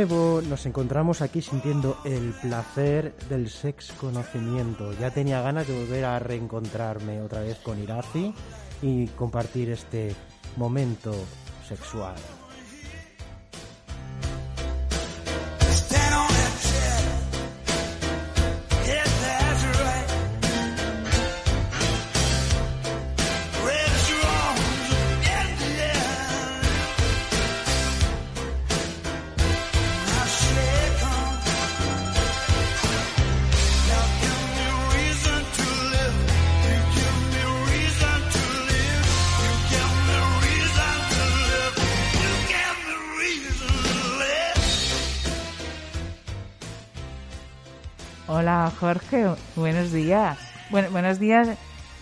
Nuevo 0.00 0.40
nos 0.40 0.64
encontramos 0.64 1.20
aquí 1.20 1.42
sintiendo 1.42 1.98
el 2.06 2.32
placer 2.40 3.14
del 3.28 3.50
sex 3.50 3.92
conocimiento. 3.92 4.94
Ya 4.94 5.10
tenía 5.10 5.42
ganas 5.42 5.68
de 5.68 5.78
volver 5.78 6.06
a 6.06 6.18
reencontrarme 6.18 7.20
otra 7.20 7.42
vez 7.42 7.58
con 7.58 7.78
Irazi 7.78 8.32
y 8.80 9.08
compartir 9.08 9.68
este 9.68 10.16
momento 10.56 11.12
sexual. 11.68 12.14
Hola 48.40 48.72
Jorge, 48.80 49.26
buenos 49.54 49.92
días. 49.92 50.38
Bueno, 50.70 50.90
buenos 50.92 51.18
días 51.18 51.46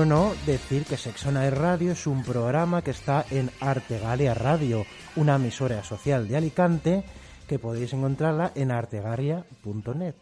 Y 0.00 0.02
cómo 0.02 0.14
no 0.14 0.32
decir 0.46 0.86
que 0.86 0.96
Sexona 0.96 1.50
Radio 1.50 1.92
es 1.92 2.06
un 2.06 2.22
programa 2.24 2.80
que 2.80 2.92
está 2.92 3.26
en 3.30 3.50
Artegalia 3.60 4.32
Radio, 4.32 4.86
una 5.14 5.36
emisora 5.36 5.82
social 5.82 6.26
de 6.26 6.38
Alicante 6.38 7.04
que 7.46 7.58
podéis 7.58 7.92
encontrarla 7.92 8.50
en 8.54 8.70
artegalia.net. 8.70 10.14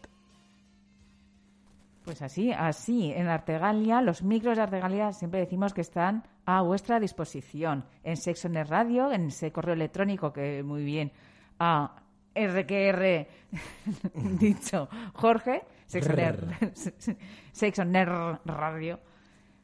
Pues 2.03 2.21
así, 2.21 2.51
así, 2.51 3.13
en 3.13 3.29
Artegalia, 3.29 4.01
los 4.01 4.21
micros 4.21 4.57
de 4.57 4.63
Artegalia 4.63 5.13
siempre 5.13 5.39
decimos 5.39 5.73
que 5.73 5.79
están 5.79 6.25
a 6.45 6.61
vuestra 6.61 6.99
disposición. 6.99 7.85
En 8.03 8.17
Sexonet 8.17 8.67
Radio, 8.67 9.13
en 9.13 9.27
ese 9.27 9.53
correo 9.53 9.75
electrónico 9.75 10.33
que 10.33 10.61
muy 10.61 10.83
bien 10.83 11.13
a 11.57 11.95
RQR 12.35 13.27
dicho 14.39 14.89
Jorge, 15.13 15.61
Sexonet 15.87 16.35
Radio, 18.45 18.99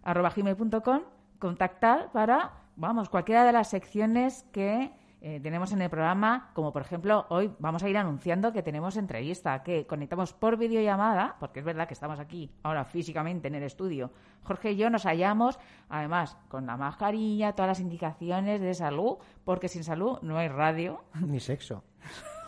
arroba 0.05 0.29
gmail.com, 0.29 1.01
contactar 1.39 2.11
para, 2.13 2.53
vamos, 2.77 3.09
cualquiera 3.09 3.43
de 3.43 3.51
las 3.51 3.69
secciones 3.69 4.45
que 4.53 4.93
eh, 5.27 5.39
tenemos 5.41 5.71
en 5.71 5.81
el 5.81 5.89
programa, 5.89 6.51
como 6.53 6.71
por 6.71 6.83
ejemplo 6.83 7.25
hoy 7.29 7.51
vamos 7.57 7.81
a 7.81 7.89
ir 7.89 7.97
anunciando 7.97 8.53
que 8.53 8.61
tenemos 8.61 8.95
entrevista, 8.95 9.63
que 9.63 9.87
conectamos 9.87 10.33
por 10.33 10.55
videollamada, 10.55 11.35
porque 11.39 11.59
es 11.59 11.65
verdad 11.65 11.87
que 11.87 11.95
estamos 11.95 12.19
aquí 12.19 12.51
ahora 12.61 12.85
físicamente 12.85 13.47
en 13.47 13.55
el 13.55 13.63
estudio. 13.63 14.11
Jorge 14.43 14.73
y 14.73 14.77
yo 14.77 14.89
nos 14.91 15.05
hallamos, 15.05 15.57
además, 15.89 16.37
con 16.47 16.67
la 16.67 16.77
mascarilla, 16.77 17.53
todas 17.53 17.69
las 17.69 17.79
indicaciones 17.79 18.61
de 18.61 18.75
salud, 18.75 19.17
porque 19.43 19.67
sin 19.67 19.83
salud 19.83 20.19
no 20.21 20.37
hay 20.37 20.47
radio. 20.47 21.03
Ni 21.19 21.39
sexo. 21.39 21.83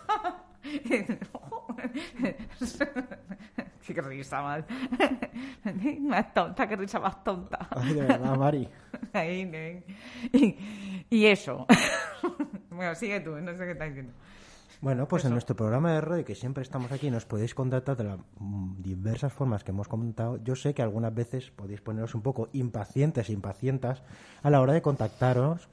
Sí, 3.82 3.94
qué 3.94 4.02
risa 4.02 4.42
más. 4.42 4.66
más 6.02 6.34
tonta, 6.34 6.68
qué 6.68 6.76
risa 6.76 7.00
más 7.00 7.24
tonta. 7.24 7.68
Ay, 7.72 7.94
de 7.94 8.02
verdad, 8.02 8.36
Mari. 8.38 8.68
Ahí, 9.14 9.84
y, 10.34 10.58
y 11.10 11.26
eso. 11.26 11.66
bueno, 12.70 12.96
sigue 12.96 13.20
tú, 13.22 13.32
no 13.32 13.56
sé 13.56 13.66
qué 13.66 13.72
estás 13.72 13.90
diciendo. 13.90 14.14
Bueno, 14.80 15.08
pues 15.08 15.26
en 15.26 15.32
nuestro 15.32 15.56
programa 15.56 15.94
de 15.94 16.02
radio, 16.02 16.24
que 16.24 16.36
siempre 16.36 16.62
estamos 16.62 16.92
aquí, 16.92 17.10
nos 17.10 17.26
podéis 17.26 17.56
contactar 17.56 17.98
de 17.98 18.04
las 18.04 18.20
mm, 18.38 18.82
diversas 18.82 19.34
formas 19.34 19.64
que 19.64 19.72
hemos 19.72 19.88
comentado. 19.88 20.38
Yo 20.44 20.56
sé 20.56 20.76
que 20.76 20.84
algunas 20.84 21.14
veces 21.16 21.50
podéis 21.50 21.82
poneros 21.82 22.14
un 22.14 22.22
poco 22.22 22.50
impacientes, 22.54 23.32
impacientas 23.32 24.04
a 24.44 24.52
la 24.52 24.62
hora 24.62 24.74
de 24.74 24.84
contactaros, 24.84 25.68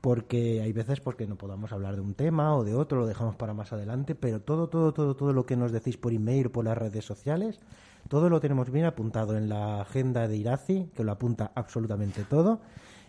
porque 0.00 0.60
hay 0.62 0.72
veces 0.72 1.00
porque 1.00 1.26
no 1.26 1.36
podamos 1.36 1.72
hablar 1.72 1.94
de 1.94 2.00
un 2.00 2.14
tema 2.14 2.56
o 2.56 2.64
de 2.64 2.74
otro, 2.74 3.00
lo 3.00 3.06
dejamos 3.06 3.36
para 3.36 3.54
más 3.54 3.72
adelante, 3.72 4.14
pero 4.14 4.40
todo, 4.40 4.68
todo, 4.68 4.92
todo, 4.94 5.14
todo 5.14 5.32
lo 5.32 5.44
que 5.44 5.56
nos 5.56 5.72
decís 5.72 5.96
por 5.96 6.12
email, 6.12 6.50
por 6.50 6.64
las 6.64 6.78
redes 6.78 7.04
sociales, 7.04 7.60
todo 8.08 8.30
lo 8.30 8.40
tenemos 8.40 8.70
bien 8.70 8.86
apuntado 8.86 9.36
en 9.36 9.48
la 9.48 9.82
agenda 9.82 10.26
de 10.26 10.36
Irazi, 10.36 10.88
que 10.94 11.04
lo 11.04 11.12
apunta 11.12 11.52
absolutamente 11.54 12.24
todo, 12.24 12.60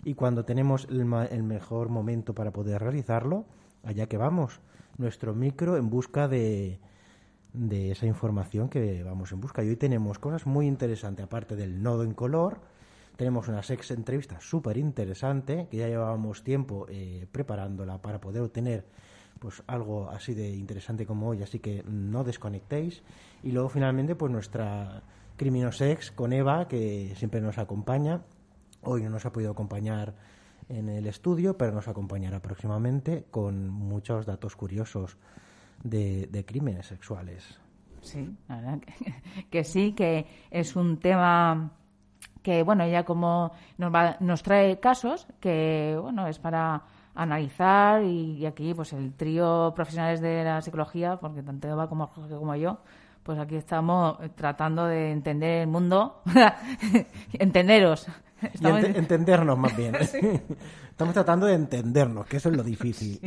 y 0.03 0.15
cuando 0.15 0.43
tenemos 0.43 0.87
el, 0.89 1.05
ma- 1.05 1.25
el 1.25 1.43
mejor 1.43 1.89
momento 1.89 2.33
para 2.33 2.51
poder 2.51 2.81
realizarlo, 2.81 3.45
allá 3.83 4.07
que 4.07 4.17
vamos, 4.17 4.59
nuestro 4.97 5.33
micro 5.33 5.77
en 5.77 5.89
busca 5.89 6.27
de, 6.27 6.79
de 7.53 7.91
esa 7.91 8.05
información 8.05 8.67
que 8.67 9.03
vamos 9.03 9.31
en 9.31 9.41
busca. 9.41 9.63
Y 9.63 9.69
hoy 9.69 9.75
tenemos 9.77 10.19
cosas 10.19 10.45
muy 10.45 10.67
interesantes, 10.67 11.23
aparte 11.23 11.55
del 11.55 11.81
nodo 11.81 12.03
en 12.03 12.13
color, 12.13 12.59
tenemos 13.15 13.47
una 13.47 13.63
sex 13.63 13.91
entrevista 13.91 14.39
súper 14.39 14.77
interesante 14.77 15.67
que 15.69 15.77
ya 15.77 15.87
llevábamos 15.87 16.43
tiempo 16.43 16.85
eh, 16.89 17.27
preparándola 17.31 18.01
para 18.01 18.19
poder 18.19 18.41
obtener 18.41 18.85
pues 19.39 19.63
algo 19.65 20.09
así 20.09 20.35
de 20.35 20.49
interesante 20.49 21.05
como 21.05 21.29
hoy, 21.29 21.41
así 21.41 21.59
que 21.59 21.83
no 21.87 22.23
desconectéis. 22.23 23.01
Y 23.41 23.51
luego 23.51 23.69
finalmente 23.69 24.15
pues 24.15 24.31
nuestra 24.31 25.01
Criminosex 25.37 26.11
con 26.11 26.33
Eva, 26.33 26.67
que 26.67 27.13
siempre 27.15 27.41
nos 27.41 27.57
acompaña. 27.57 28.21
Hoy 28.83 29.01
no 29.01 29.09
nos 29.09 29.25
ha 29.25 29.31
podido 29.31 29.51
acompañar 29.51 30.13
en 30.69 30.89
el 30.89 31.07
estudio, 31.07 31.57
pero 31.57 31.71
nos 31.71 31.87
acompañará 31.87 32.41
próximamente 32.41 33.25
con 33.31 33.69
muchos 33.69 34.25
datos 34.25 34.55
curiosos 34.55 35.17
de, 35.83 36.45
crímenes 36.47 36.85
sexuales. 36.85 37.59
Sí, 38.01 38.29
la 38.47 38.57
verdad 38.57 38.79
que 39.49 39.63
sí, 39.63 39.93
que 39.93 40.27
es 40.49 40.75
un 40.75 40.97
tema 40.97 41.71
que 42.41 42.63
bueno, 42.63 42.83
ella 42.83 43.03
como 43.03 43.51
nos, 43.77 43.93
va, 43.93 44.17
nos 44.19 44.43
trae 44.43 44.79
casos 44.79 45.27
que 45.39 45.97
bueno, 46.01 46.27
es 46.27 46.39
para 46.39 46.83
analizar 47.15 48.03
y, 48.03 48.45
aquí 48.45 48.73
pues 48.73 48.93
el 48.93 49.13
trío 49.13 49.73
profesionales 49.75 50.21
de 50.21 50.43
la 50.43 50.61
psicología, 50.61 51.17
porque 51.17 51.43
tanto 51.43 51.67
Eva 51.67 51.87
como 51.87 52.07
Jorge 52.07 52.35
como 52.35 52.55
yo, 52.55 52.79
pues 53.23 53.37
aquí 53.39 53.55
estamos 53.55 54.17
tratando 54.35 54.85
de 54.85 55.11
entender 55.11 55.61
el 55.61 55.67
mundo, 55.67 56.21
entenderos. 57.33 58.07
entendernos 58.41 59.57
más 59.57 59.75
bien. 59.75 59.95
Estamos 60.91 61.13
tratando 61.15 61.47
de 61.47 61.55
entendernos, 61.55 62.27
que 62.27 62.37
eso 62.37 62.49
es 62.49 62.57
lo 62.57 62.63
difícil. 62.63 63.19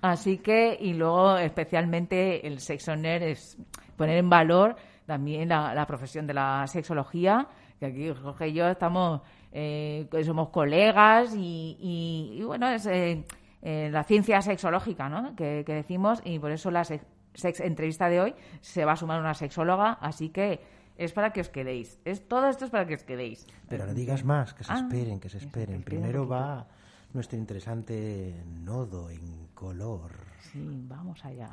Así 0.00 0.38
que, 0.38 0.76
y 0.80 0.92
luego 0.94 1.38
especialmente 1.38 2.46
el 2.46 2.60
sexo 2.60 2.94
nerd 2.94 3.22
es 3.22 3.56
poner 3.96 4.18
en 4.18 4.30
valor 4.30 4.76
también 5.06 5.48
la, 5.48 5.84
profesión 5.86 6.26
de 6.26 6.34
la 6.34 6.66
sexología, 6.66 7.46
que 7.78 7.86
aquí 7.86 8.10
Jorge 8.10 8.48
y 8.48 8.52
yo 8.54 8.68
estamos, 8.68 9.20
eh, 9.52 10.08
somos 10.24 10.50
colegas 10.50 11.34
y, 11.36 12.40
bueno, 12.44 12.68
es 12.68 12.86
eh, 12.86 13.24
eh, 13.62 13.88
la 13.90 14.04
ciencia 14.04 14.40
sexológica, 14.40 15.08
¿no? 15.08 15.34
Que, 15.34 15.64
decimos, 15.66 16.20
y 16.24 16.38
por 16.38 16.50
eso 16.50 16.70
la 16.70 16.84
sex 16.84 17.60
entrevista 17.60 18.08
de 18.08 18.20
hoy 18.20 18.34
se 18.60 18.84
va 18.84 18.92
a 18.92 18.96
sumar 18.96 19.20
una 19.20 19.34
sexóloga, 19.34 19.98
así 20.00 20.30
que 20.30 20.60
es 20.96 21.12
para 21.12 21.32
que 21.32 21.40
os 21.40 21.48
quedéis. 21.48 21.98
Es, 22.04 22.28
todo 22.28 22.48
esto 22.48 22.64
es 22.66 22.70
para 22.70 22.86
que 22.86 22.94
os 22.94 23.04
quedéis. 23.04 23.46
Pero 23.68 23.86
no 23.86 23.94
digas 23.94 24.24
más, 24.24 24.54
que 24.54 24.64
se 24.64 24.72
ah, 24.72 24.76
esperen, 24.76 25.18
que 25.18 25.28
se 25.28 25.38
esperen. 25.38 25.82
Primero 25.82 26.28
va 26.28 26.66
nuestro 27.12 27.38
interesante 27.38 28.44
nodo 28.46 29.10
en 29.10 29.48
color. 29.54 30.12
Sí, 30.52 30.84
vamos 30.86 31.24
allá. 31.24 31.50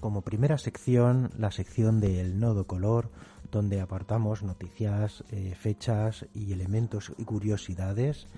Como 0.00 0.22
primera 0.22 0.58
sección 0.58 1.30
la 1.36 1.50
sección 1.50 1.98
del 1.98 2.38
nodo 2.38 2.68
color, 2.68 3.10
donde 3.50 3.80
apartamos 3.80 4.44
noticias, 4.44 5.24
eh, 5.32 5.56
fechas 5.56 6.24
y 6.34 6.52
elementos 6.52 7.12
y 7.18 7.24
curiosidades 7.24 8.28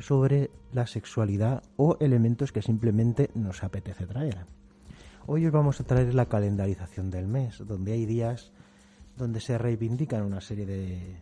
sobre 0.00 0.50
la 0.72 0.88
sexualidad 0.88 1.62
o 1.76 1.98
elementos 2.00 2.50
que 2.50 2.62
simplemente 2.62 3.30
nos 3.36 3.62
apetece 3.62 4.06
traer. 4.06 4.44
Hoy 5.26 5.46
os 5.46 5.52
vamos 5.52 5.80
a 5.80 5.84
traer 5.84 6.14
la 6.14 6.26
calendarización 6.26 7.10
del 7.10 7.28
mes, 7.28 7.62
donde 7.64 7.92
hay 7.92 8.04
días 8.04 8.50
donde 9.16 9.38
se 9.38 9.58
reivindican 9.58 10.24
una 10.24 10.40
serie 10.40 10.66
de, 10.66 11.16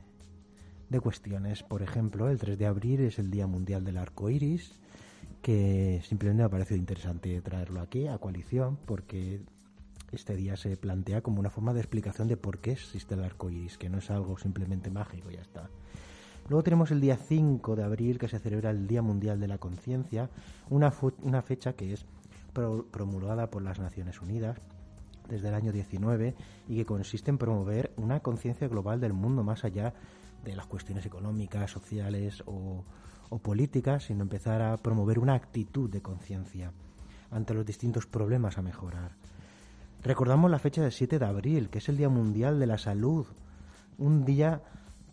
de 0.88 1.00
cuestiones. 1.00 1.62
Por 1.62 1.82
ejemplo, 1.82 2.30
el 2.30 2.38
3 2.38 2.58
de 2.58 2.66
abril 2.66 3.00
es 3.00 3.18
el 3.18 3.30
Día 3.30 3.46
Mundial 3.46 3.84
del 3.84 3.98
Arco 3.98 4.30
Iris, 4.30 4.80
que 5.42 6.00
simplemente 6.04 6.42
me 6.42 6.46
ha 6.46 6.50
parecido 6.50 6.78
interesante 6.78 7.40
traerlo 7.40 7.80
aquí 7.80 8.06
a 8.06 8.18
coalición, 8.18 8.78
porque 8.86 9.40
este 10.12 10.36
día 10.36 10.56
se 10.56 10.76
plantea 10.76 11.22
como 11.22 11.40
una 11.40 11.50
forma 11.50 11.72
de 11.72 11.80
explicación 11.80 12.28
de 12.28 12.36
por 12.36 12.58
qué 12.58 12.72
existe 12.72 13.14
el 13.14 13.24
arco 13.24 13.50
iris, 13.50 13.78
que 13.78 13.88
no 13.88 13.98
es 13.98 14.10
algo 14.10 14.38
simplemente 14.38 14.90
mágico, 14.90 15.30
ya 15.30 15.40
está. 15.40 15.70
Luego 16.48 16.62
tenemos 16.64 16.90
el 16.90 17.00
día 17.00 17.16
5 17.16 17.76
de 17.76 17.84
abril, 17.84 18.18
que 18.18 18.28
se 18.28 18.40
celebra 18.40 18.70
el 18.70 18.88
Día 18.88 19.02
Mundial 19.02 19.38
de 19.38 19.46
la 19.46 19.58
Conciencia, 19.58 20.30
una, 20.68 20.92
una 21.22 21.42
fecha 21.42 21.74
que 21.74 21.92
es 21.92 22.04
promulgada 22.52 23.50
por 23.50 23.62
las 23.62 23.78
Naciones 23.78 24.20
Unidas 24.20 24.58
desde 25.28 25.48
el 25.48 25.54
año 25.54 25.70
19 25.70 26.34
y 26.68 26.76
que 26.76 26.84
consiste 26.84 27.30
en 27.30 27.38
promover 27.38 27.92
una 27.96 28.18
conciencia 28.18 28.66
global 28.66 29.00
del 29.00 29.12
mundo 29.12 29.44
más 29.44 29.64
allá 29.64 29.94
de 30.44 30.56
las 30.56 30.66
cuestiones 30.66 31.06
económicas, 31.06 31.70
sociales 31.70 32.42
o, 32.46 32.84
o 33.30 33.38
políticas, 33.38 34.04
sino 34.04 34.22
empezar 34.22 34.60
a 34.60 34.76
promover 34.76 35.18
una 35.18 35.34
actitud 35.34 35.88
de 35.88 36.02
conciencia 36.02 36.72
ante 37.30 37.54
los 37.54 37.64
distintos 37.64 38.06
problemas 38.06 38.58
a 38.58 38.62
mejorar. 38.62 39.12
Recordamos 40.02 40.50
la 40.50 40.58
fecha 40.58 40.82
del 40.82 40.92
7 40.92 41.18
de 41.18 41.26
abril, 41.26 41.68
que 41.70 41.78
es 41.78 41.88
el 41.88 41.96
Día 41.96 42.08
Mundial 42.08 42.58
de 42.58 42.66
la 42.66 42.78
Salud, 42.78 43.26
un 43.98 44.24
día 44.24 44.62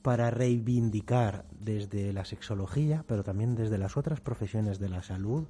para 0.01 0.31
reivindicar 0.31 1.43
desde 1.59 2.13
la 2.13 2.23
sexología, 2.23 3.03
pero 3.07 3.23
también 3.23 3.55
desde 3.55 3.77
las 3.77 3.97
otras 3.97 4.21
profesiones 4.21 4.79
de 4.79 4.87
la 4.87 5.03
salud, 5.03 5.43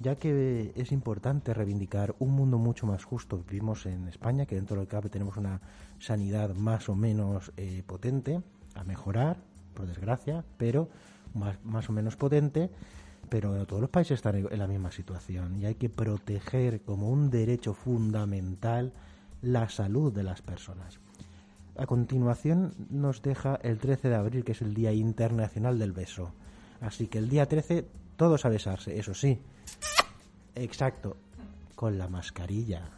ya 0.00 0.16
que 0.16 0.72
es 0.76 0.92
importante 0.92 1.54
reivindicar 1.54 2.14
un 2.18 2.32
mundo 2.32 2.58
mucho 2.58 2.86
más 2.86 3.04
justo. 3.04 3.42
Vivimos 3.48 3.86
en 3.86 4.08
España, 4.08 4.44
que 4.44 4.56
dentro 4.56 4.76
de 4.76 4.82
lo 4.82 4.86
que 4.86 4.96
cabe 4.96 5.08
tenemos 5.08 5.38
una 5.38 5.62
sanidad 5.98 6.54
más 6.54 6.90
o 6.90 6.94
menos 6.94 7.52
eh, 7.56 7.82
potente, 7.86 8.42
a 8.74 8.84
mejorar, 8.84 9.38
por 9.72 9.86
desgracia, 9.86 10.44
pero 10.58 10.90
más, 11.34 11.56
más 11.64 11.88
o 11.88 11.92
menos 11.92 12.16
potente, 12.16 12.70
pero 13.28 13.66
todos 13.66 13.80
los 13.80 13.90
países 13.90 14.16
están 14.16 14.36
en 14.36 14.58
la 14.58 14.66
misma 14.66 14.90
situación 14.90 15.56
y 15.60 15.66
hay 15.66 15.76
que 15.76 15.88
proteger 15.88 16.82
como 16.82 17.08
un 17.08 17.30
derecho 17.30 17.74
fundamental 17.74 18.92
la 19.40 19.68
salud 19.68 20.12
de 20.12 20.22
las 20.22 20.42
personas. 20.42 21.00
A 21.76 21.86
continuación 21.86 22.74
nos 22.90 23.22
deja 23.22 23.58
el 23.62 23.78
13 23.78 24.10
de 24.10 24.14
abril, 24.14 24.44
que 24.44 24.52
es 24.52 24.60
el 24.60 24.74
Día 24.74 24.92
Internacional 24.92 25.78
del 25.78 25.92
Beso. 25.92 26.32
Así 26.80 27.06
que 27.06 27.18
el 27.18 27.28
día 27.28 27.46
13 27.46 27.86
todos 28.16 28.44
a 28.44 28.50
besarse, 28.50 28.98
eso 28.98 29.14
sí. 29.14 29.38
Exacto, 30.54 31.16
con 31.74 31.96
la 31.96 32.08
mascarilla. 32.08 32.90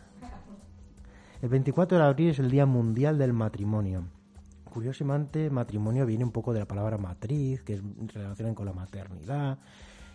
El 1.40 1.48
24 1.50 1.98
de 1.98 2.04
abril 2.04 2.30
es 2.30 2.38
el 2.38 2.50
Día 2.50 2.66
Mundial 2.66 3.18
del 3.18 3.32
Matrimonio. 3.32 4.04
Curiosamente, 4.74 5.50
matrimonio 5.50 6.04
viene 6.04 6.24
un 6.24 6.32
poco 6.32 6.52
de 6.52 6.58
la 6.58 6.66
palabra 6.66 6.98
matriz, 6.98 7.62
que 7.62 7.74
es 7.74 7.82
relacionada 8.12 8.56
con 8.56 8.66
la 8.66 8.72
maternidad 8.72 9.56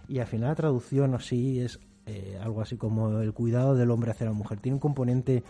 y 0.10 0.20
al 0.20 0.28
final 0.28 0.50
la 0.50 0.56
traducción 0.56 1.16
así 1.16 1.62
es 1.62 1.80
eh, 2.08 2.38
algo 2.44 2.62
así 2.62 2.76
como 2.76 3.22
el 3.22 3.32
cuidado 3.32 3.74
del 3.74 3.90
hombre 3.90 4.12
hacia 4.12 4.26
la 4.26 4.34
mujer. 4.34 4.60
Tiene 4.60 4.74
un 4.74 4.82
componente, 4.82 5.46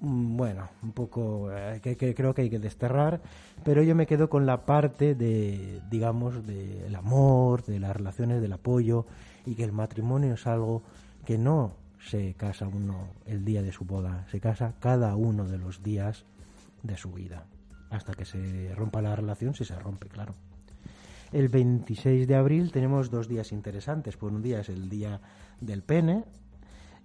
mm, 0.00 0.36
bueno, 0.36 0.68
un 0.82 0.92
poco 0.92 1.50
eh, 1.52 1.80
que, 1.82 2.14
creo 2.14 2.34
que 2.34 2.42
hay 2.42 2.50
que 2.50 2.58
desterrar, 2.58 3.22
pero 3.64 3.82
yo 3.82 3.94
me 3.94 4.06
quedo 4.06 4.28
con 4.28 4.44
la 4.44 4.66
parte 4.66 5.14
de, 5.14 5.80
digamos, 5.88 6.46
del 6.46 6.94
amor, 6.94 7.64
de 7.64 7.80
las 7.80 7.96
relaciones, 7.96 8.42
del 8.42 8.52
apoyo 8.52 9.06
y 9.46 9.54
que 9.54 9.64
el 9.64 9.72
matrimonio 9.72 10.34
es 10.34 10.46
algo 10.46 10.82
que 11.24 11.38
no 11.38 11.72
se 11.98 12.34
casa 12.34 12.68
uno 12.68 13.08
el 13.24 13.42
día 13.42 13.62
de 13.62 13.72
su 13.72 13.86
boda, 13.86 14.26
se 14.30 14.38
casa 14.38 14.74
cada 14.80 15.16
uno 15.16 15.46
de 15.46 15.56
los 15.56 15.82
días 15.82 16.26
de 16.82 16.98
su 16.98 17.10
vida, 17.10 17.46
hasta 17.94 18.14
que 18.14 18.24
se 18.24 18.74
rompa 18.74 19.00
la 19.00 19.14
relación, 19.14 19.54
si 19.54 19.64
se 19.64 19.78
rompe, 19.78 20.08
claro. 20.08 20.34
El 21.32 21.48
26 21.48 22.28
de 22.28 22.34
abril 22.36 22.70
tenemos 22.70 23.10
dos 23.10 23.28
días 23.28 23.52
interesantes. 23.52 24.16
Por 24.16 24.32
un 24.32 24.42
día 24.42 24.60
es 24.60 24.68
el 24.68 24.88
Día 24.88 25.20
del 25.60 25.82
Pene, 25.82 26.24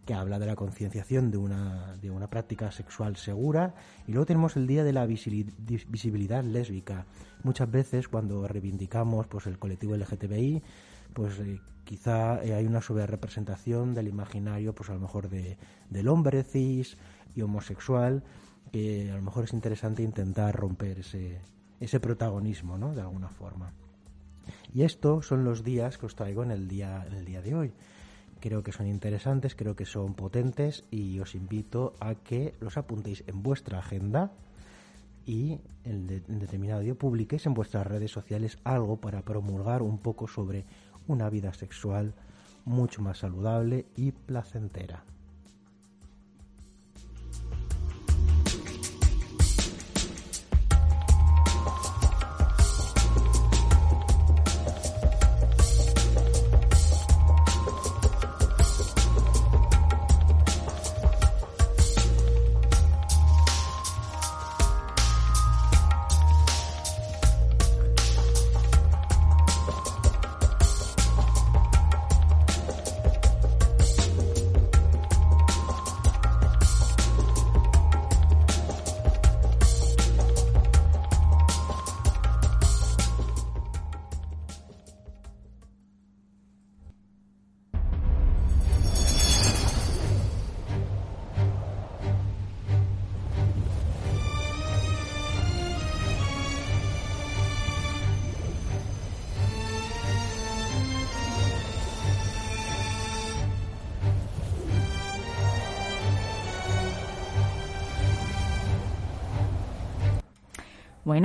que 0.06 0.14
habla 0.14 0.40
de 0.40 0.46
la 0.46 0.56
concienciación 0.56 1.32
de 1.32 1.38
una, 1.38 1.96
de 2.02 2.12
una 2.12 2.30
práctica 2.30 2.72
sexual 2.72 3.16
segura. 3.16 3.74
Y 4.08 4.12
luego 4.12 4.26
tenemos 4.26 4.56
el 4.56 4.68
Día 4.68 4.84
de 4.84 4.94
la 4.94 5.06
Visibilidad 5.08 6.44
Lésbica. 6.44 7.06
Muchas 7.44 7.72
veces 7.72 8.08
cuando 8.08 8.48
reivindicamos 8.48 9.28
pues, 9.28 9.48
el 9.48 9.58
colectivo 9.58 9.96
LGTBI, 9.96 10.62
pues 11.14 11.40
eh, 11.40 11.60
quizá 11.84 12.44
eh, 12.44 12.54
hay 12.54 12.66
una 12.66 12.82
sobrerepresentación 12.82 13.96
del 13.96 14.08
imaginario, 14.08 14.76
pues 14.76 14.90
a 14.90 14.94
lo 14.94 15.00
mejor 15.00 15.30
de, 15.30 15.58
del 15.90 16.08
hombre 16.08 16.44
cis 16.44 16.98
y 17.36 17.42
homosexual, 17.42 18.24
que 18.72 19.12
a 19.12 19.16
lo 19.16 19.22
mejor 19.22 19.46
es 19.46 19.54
interesante 19.54 20.04
intentar 20.04 20.56
romper 20.56 21.00
ese, 21.00 21.42
ese 21.80 22.00
protagonismo, 22.00 22.78
¿no? 22.78 22.94
De 22.94 23.02
alguna 23.02 23.30
forma. 23.30 23.74
Y 24.74 24.84
estos 24.84 25.28
son 25.28 25.44
los 25.44 25.64
días 25.64 25.98
que 25.98 26.06
os 26.06 26.16
traigo 26.16 26.44
en 26.44 26.52
el 26.52 26.68
día, 26.68 27.06
en 27.08 27.14
el 27.14 27.26
día 27.26 27.42
de 27.42 27.56
hoy. 27.56 27.74
Creo 28.40 28.64
que 28.64 28.72
son 28.72 28.88
interesantes, 28.88 29.56
creo 29.56 29.76
que 29.76 29.86
son 29.86 30.14
potentes 30.14 30.86
y 30.92 31.20
os 31.20 31.36
invito 31.36 31.94
a 32.00 32.16
que 32.16 32.56
los 32.62 32.78
apuntéis 32.78 33.24
en 33.28 33.44
vuestra 33.44 33.80
agenda 33.80 34.32
y 35.26 35.60
en, 35.84 36.08
determinado 36.08 36.80
día 36.80 36.96
publiquéis 36.96 37.46
en 37.46 37.54
vuestras 37.54 37.86
redes 37.86 38.12
sociales 38.12 38.58
algo 38.64 38.98
para 38.98 39.22
promulgar 39.22 39.82
un 39.82 39.98
poco 39.98 40.28
sobre 40.28 40.66
una 41.08 41.30
vida 41.30 41.54
sexual 41.54 42.14
mucho 42.66 43.02
más 43.02 43.20
saludable 43.20 43.86
y 43.96 44.12
placentera. 44.12 45.04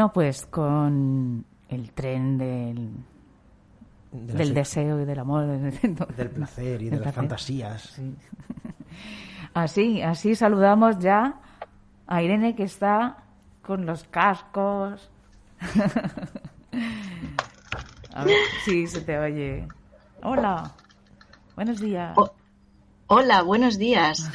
Bueno, 0.05 0.13
pues 0.13 0.45
con 0.45 1.47
el 1.71 1.93
tren 1.93 2.37
del, 2.37 2.91
del 4.13 4.53
deseo 4.53 5.01
y 5.01 5.07
del 5.07 5.19
amor. 5.19 5.47
Del 6.17 6.29
placer 6.29 6.83
y 6.83 6.91
de 6.91 7.01
las 7.01 7.15
fantasías. 7.15 7.99
Así, 9.55 10.03
así 10.03 10.35
saludamos 10.35 10.99
ya 10.99 11.37
a 12.07 12.23
Irene 12.23 12.55
que 12.55 12.65
está 12.65 13.17
con 13.63 13.87
los 13.87 14.05
cascos. 14.05 15.11
a 18.13 18.25
ver 18.25 18.37
si 18.67 18.87
se 18.87 19.01
te 19.01 19.19
oye. 19.19 19.67
Hola, 20.23 20.73
buenos 21.55 21.81
días. 21.81 22.15
hola, 23.07 23.43
buenos 23.43 23.79
días. 23.79 24.31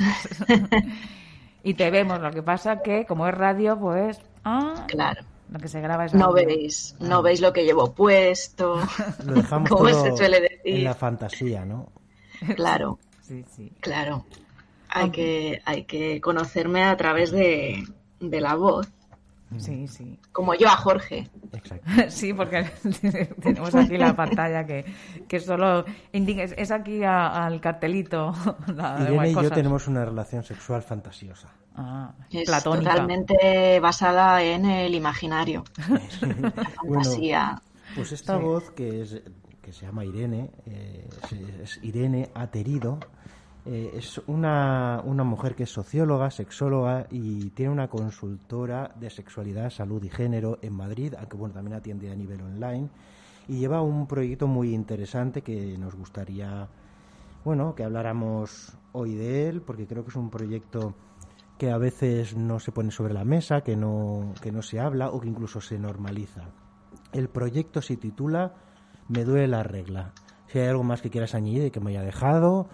y 1.63 1.75
te 1.75 1.91
vemos, 1.91 2.19
lo 2.21 2.31
que 2.31 2.41
pasa 2.41 2.81
que 2.81 3.05
como 3.05 3.27
es 3.27 3.35
radio, 3.35 3.77
pues... 3.77 4.19
Ah, 4.45 4.85
claro. 4.87 5.28
Lo 5.51 5.59
que 5.59 5.67
se 5.67 5.81
graba 5.81 6.05
es 6.05 6.13
No 6.13 6.31
veis, 6.31 6.95
no 6.99 7.17
ah. 7.17 7.21
veis 7.21 7.41
lo 7.41 7.51
que 7.51 7.63
llevo 7.63 7.93
puesto. 7.93 8.79
Lo 9.25 9.33
dejamos 9.33 9.69
como 9.69 9.89
se 9.89 10.15
suele 10.15 10.41
decir. 10.41 10.75
En 10.77 10.83
la 10.83 10.93
fantasía, 10.93 11.65
¿no? 11.65 11.91
Claro. 12.55 12.99
sí, 13.21 13.43
sí. 13.55 13.71
Claro. 13.79 14.25
Hay 14.89 15.11
que, 15.11 15.61
hay 15.65 15.83
que 15.83 16.19
conocerme 16.19 16.83
a 16.83 16.97
través 16.97 17.31
de, 17.31 17.83
de 18.19 18.41
la 18.41 18.55
voz. 18.55 18.87
Sí, 19.57 19.87
sí. 19.87 20.19
Como 20.31 20.53
yo 20.53 20.67
a 20.67 20.75
Jorge. 20.75 21.29
Exacto. 21.53 21.89
Sí, 22.09 22.33
porque 22.33 22.69
tenemos 23.41 23.73
aquí 23.73 23.97
la 23.97 24.15
pantalla 24.15 24.65
que, 24.65 24.85
que 25.27 25.39
solo 25.39 25.85
indica, 26.11 26.43
es 26.43 26.71
aquí 26.71 27.03
al 27.03 27.59
cartelito. 27.59 28.33
La 28.75 28.99
Irene 29.01 29.31
y 29.31 29.33
yo 29.33 29.49
tenemos 29.49 29.87
una 29.87 30.05
relación 30.05 30.43
sexual 30.43 30.83
fantasiosa. 30.83 31.49
Ah, 31.75 32.13
es 32.31 32.63
totalmente 32.63 33.79
basada 33.79 34.43
en 34.43 34.65
el 34.65 34.93
imaginario. 34.95 35.63
fantasía. 36.75 37.61
pues 37.95 38.11
esta 38.11 38.37
voz 38.37 38.71
que, 38.71 39.01
es, 39.01 39.21
que 39.61 39.71
se 39.71 39.85
llama 39.85 40.03
Irene, 40.03 40.51
eh, 40.65 41.07
es 41.63 41.79
Irene 41.83 42.29
Aterido, 42.33 42.99
eh, 43.65 43.91
es 43.95 44.19
una, 44.27 45.01
una, 45.05 45.23
mujer 45.23 45.53
que 45.53 45.63
es 45.63 45.69
socióloga, 45.69 46.31
sexóloga 46.31 47.07
y 47.11 47.49
tiene 47.51 47.71
una 47.71 47.87
consultora 47.87 48.91
de 48.99 49.09
sexualidad, 49.09 49.69
salud 49.69 50.03
y 50.03 50.09
género 50.09 50.57
en 50.61 50.73
Madrid, 50.73 51.13
aunque 51.17 51.37
bueno, 51.37 51.53
también 51.53 51.75
atiende 51.75 52.11
a 52.11 52.15
nivel 52.15 52.41
online. 52.41 52.89
Y 53.47 53.59
lleva 53.59 53.81
un 53.81 54.07
proyecto 54.07 54.47
muy 54.47 54.73
interesante 54.73 55.41
que 55.41 55.77
nos 55.77 55.95
gustaría, 55.95 56.67
bueno, 57.43 57.75
que 57.75 57.83
habláramos 57.83 58.73
hoy 58.93 59.15
de 59.15 59.49
él, 59.49 59.61
porque 59.61 59.87
creo 59.87 60.03
que 60.03 60.09
es 60.09 60.15
un 60.15 60.29
proyecto 60.29 60.93
que 61.59 61.69
a 61.71 61.77
veces 61.77 62.37
no 62.37 62.57
se 62.59 62.71
pone 62.71 62.89
sobre 62.89 63.13
la 63.13 63.25
mesa, 63.25 63.61
que 63.61 63.75
no, 63.75 64.33
que 64.41 64.49
no 64.49 64.61
se 64.61 64.79
habla 64.79 65.09
o 65.09 65.19
que 65.19 65.27
incluso 65.27 65.59
se 65.59 65.77
normaliza. 65.77 66.45
El 67.11 67.27
proyecto 67.27 67.81
se 67.81 67.97
titula 67.97 68.53
Me 69.09 69.25
duele 69.25 69.47
la 69.49 69.61
regla. 69.61 70.13
Si 70.47 70.57
hay 70.57 70.69
algo 70.69 70.83
más 70.83 71.01
que 71.01 71.09
quieras 71.09 71.35
añadir 71.35 71.65
y 71.65 71.71
que 71.71 71.81
me 71.81 71.91
haya 71.91 72.01
dejado. 72.01 72.69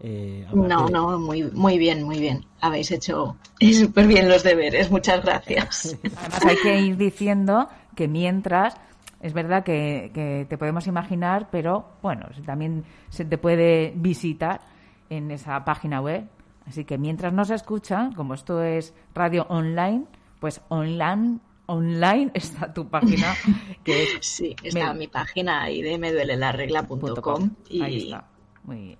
Eh, 0.00 0.46
no, 0.54 0.88
no, 0.88 1.18
muy, 1.18 1.50
muy 1.52 1.76
bien, 1.76 2.02
muy 2.02 2.18
bien. 2.18 2.46
Habéis 2.62 2.90
hecho 2.90 3.36
súper 3.60 4.06
bien 4.06 4.26
los 4.26 4.42
deberes. 4.42 4.90
Muchas 4.90 5.22
gracias. 5.22 5.98
Además, 6.18 6.46
hay 6.46 6.56
que 6.62 6.80
ir 6.80 6.96
diciendo 6.96 7.68
que 7.94 8.08
mientras 8.08 8.74
es 9.20 9.34
verdad 9.34 9.64
que, 9.64 10.12
que, 10.14 10.46
te 10.48 10.56
podemos 10.56 10.86
imaginar, 10.86 11.48
pero 11.52 11.90
bueno, 12.00 12.26
también 12.46 12.84
se 13.10 13.26
te 13.26 13.36
puede 13.36 13.92
visitar 13.94 14.62
en 15.10 15.30
esa 15.30 15.62
página 15.66 16.00
web 16.00 16.24
Así 16.70 16.84
que 16.84 16.98
mientras 16.98 17.32
nos 17.32 17.50
escuchan, 17.50 18.12
como 18.12 18.32
esto 18.32 18.62
es 18.62 18.94
radio 19.12 19.44
online, 19.48 20.04
pues 20.38 20.60
online 20.68 21.40
online 21.66 22.30
está 22.34 22.72
tu 22.72 22.88
página. 22.88 23.34
Que 23.82 24.06
sí, 24.20 24.54
está 24.62 24.94
mi 24.94 25.08
página 25.08 25.62
ahí 25.62 25.82
de 25.82 25.98
meduelelarregla.com 25.98 27.50
y 27.68 27.82
ahí 27.82 28.02
está. 28.04 28.24
Muy 28.62 28.76
bien. 28.82 28.98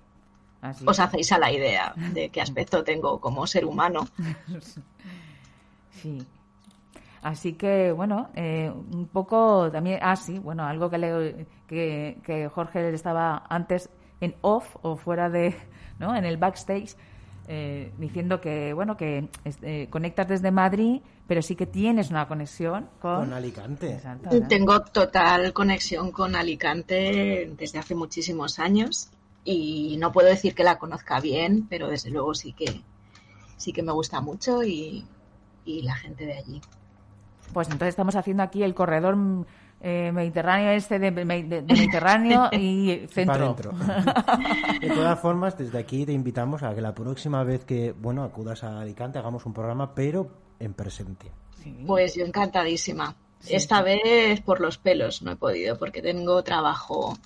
os 0.85 0.99
hacéis 0.99 1.31
a 1.31 1.39
la 1.39 1.49
idea 1.49 1.93
de 2.13 2.27
qué 2.27 2.41
aspecto 2.41 2.83
tengo 2.83 3.21
como 3.21 3.47
ser 3.47 3.63
humano. 3.63 4.05
Sí. 5.91 6.17
Así 7.21 7.53
que, 7.53 7.93
bueno, 7.93 8.31
eh, 8.35 8.69
un 8.69 9.07
poco 9.07 9.71
también, 9.71 9.99
ah, 10.01 10.17
sí, 10.17 10.39
bueno, 10.39 10.65
algo 10.65 10.89
que, 10.89 10.97
le, 10.97 11.47
que, 11.67 12.17
que 12.21 12.49
Jorge 12.49 12.93
estaba 12.93 13.45
antes 13.47 13.89
en 14.19 14.35
off 14.41 14.75
o 14.81 14.97
fuera 14.97 15.29
de, 15.29 15.55
¿no? 15.99 16.13
En 16.15 16.25
el 16.25 16.35
backstage, 16.35 16.97
eh, 17.53 17.91
diciendo 17.97 18.39
que 18.39 18.71
bueno 18.71 18.95
que 18.95 19.27
eh, 19.43 19.87
conectas 19.89 20.29
desde 20.29 20.51
Madrid, 20.51 21.01
pero 21.27 21.41
sí 21.41 21.57
que 21.57 21.65
tienes 21.65 22.09
una 22.09 22.25
conexión 22.25 22.87
con, 23.01 23.33
Alicante. 23.33 23.99
Tengo 24.47 24.79
total 24.83 25.51
conexión 25.51 26.13
con 26.13 26.37
Alicante 26.37 27.51
desde 27.57 27.79
hace 27.79 27.93
muchísimos 27.93 28.57
años 28.57 29.09
y 29.43 29.97
no 29.99 30.13
puedo 30.13 30.29
decir 30.29 30.55
que 30.55 30.63
la 30.63 30.77
conozca 30.77 31.19
bien, 31.19 31.67
pero 31.69 31.89
desde 31.89 32.09
luego 32.09 32.33
sí 32.35 32.53
que 32.53 32.83
sí 33.57 33.73
que 33.73 33.83
me 33.83 33.91
gusta 33.91 34.21
mucho 34.21 34.63
y, 34.63 35.03
y 35.65 35.81
la 35.81 35.95
gente 35.95 36.25
de 36.25 36.37
allí. 36.37 36.61
Pues 37.51 37.67
entonces 37.67 37.89
estamos 37.89 38.15
haciendo 38.15 38.43
aquí 38.43 38.63
el 38.63 38.73
corredor 38.73 39.17
eh, 39.83 40.11
Mediterráneo 40.11 40.71
este 40.71 40.99
de, 40.99 41.09
Mediterráneo 41.11 42.49
y 42.51 43.07
centro. 43.09 43.55
de 44.81 44.89
todas 44.89 45.19
formas, 45.19 45.57
desde 45.57 45.79
aquí 45.79 46.05
te 46.05 46.11
invitamos 46.11 46.61
a 46.61 46.75
que 46.75 46.81
la 46.81 46.93
próxima 46.93 47.43
vez 47.43 47.65
que 47.65 47.91
bueno 47.91 48.23
acudas 48.23 48.63
a 48.63 48.81
Alicante 48.81 49.17
hagamos 49.17 49.45
un 49.45 49.53
programa, 49.53 49.95
pero 49.95 50.29
en 50.59 50.73
presente. 50.73 51.31
Pues 51.85 52.15
yo 52.15 52.25
encantadísima. 52.25 53.15
Esta 53.47 53.81
vez 53.81 54.39
por 54.41 54.61
los 54.61 54.77
pelos 54.77 55.23
no 55.23 55.31
he 55.31 55.35
podido 55.35 55.77
porque 55.79 56.03
tengo 56.03 56.43
trabajo. 56.43 57.17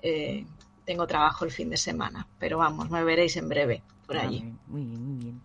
Eh, 0.00 0.44
tengo 0.84 1.06
trabajo 1.06 1.44
el 1.44 1.50
fin 1.50 1.68
de 1.68 1.76
semana, 1.76 2.26
pero 2.38 2.58
vamos, 2.58 2.90
me 2.90 3.02
veréis 3.02 3.36
en 3.36 3.48
breve 3.48 3.82
por 4.06 4.16
ah, 4.16 4.22
allí. 4.22 4.54
muy 4.68 4.82
bien, 4.84 5.04
muy 5.04 5.24
bien. 5.24 5.40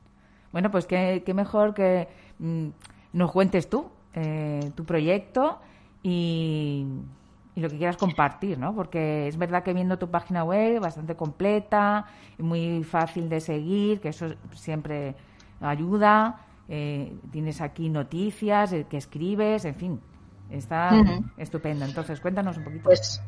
Bueno, 0.52 0.70
pues 0.70 0.86
qué, 0.86 1.24
mejor 1.34 1.74
que 1.74 2.08
mm, 2.38 2.68
nos 3.14 3.32
cuentes 3.32 3.68
tú 3.68 3.90
eh, 4.14 4.72
tu 4.76 4.86
proyecto 4.86 5.60
y, 6.04 6.86
lo 7.56 7.70
que 7.70 7.78
quieras 7.78 7.98
compartir, 7.98 8.58
¿no? 8.58 8.76
Porque 8.76 9.28
es 9.28 9.38
verdad 9.38 9.64
que 9.64 9.74
viendo 9.74 10.00
tu 10.00 10.10
página 10.10 10.44
web 10.44 10.80
bastante 10.80 11.16
completa, 11.16 12.06
y 12.38 12.44
muy 12.44 12.84
fácil 12.84 13.30
de 13.30 13.40
seguir, 13.40 14.02
que 14.02 14.10
eso 14.10 14.28
siempre 14.54 15.16
ayuda. 15.62 16.40
Eh, 16.68 17.16
tienes 17.32 17.62
aquí 17.62 17.90
noticias 17.90 18.74
eh, 18.74 18.88
que 18.90 18.98
escribes, 18.98 19.66
en 19.66 19.76
fin, 19.76 20.02
está 20.50 20.92
estupendo. 21.38 21.86
Entonces, 21.86 22.20
cuéntanos 22.20 22.58
un 22.58 22.64
poquito. 22.64 22.84
Pues 22.86 23.22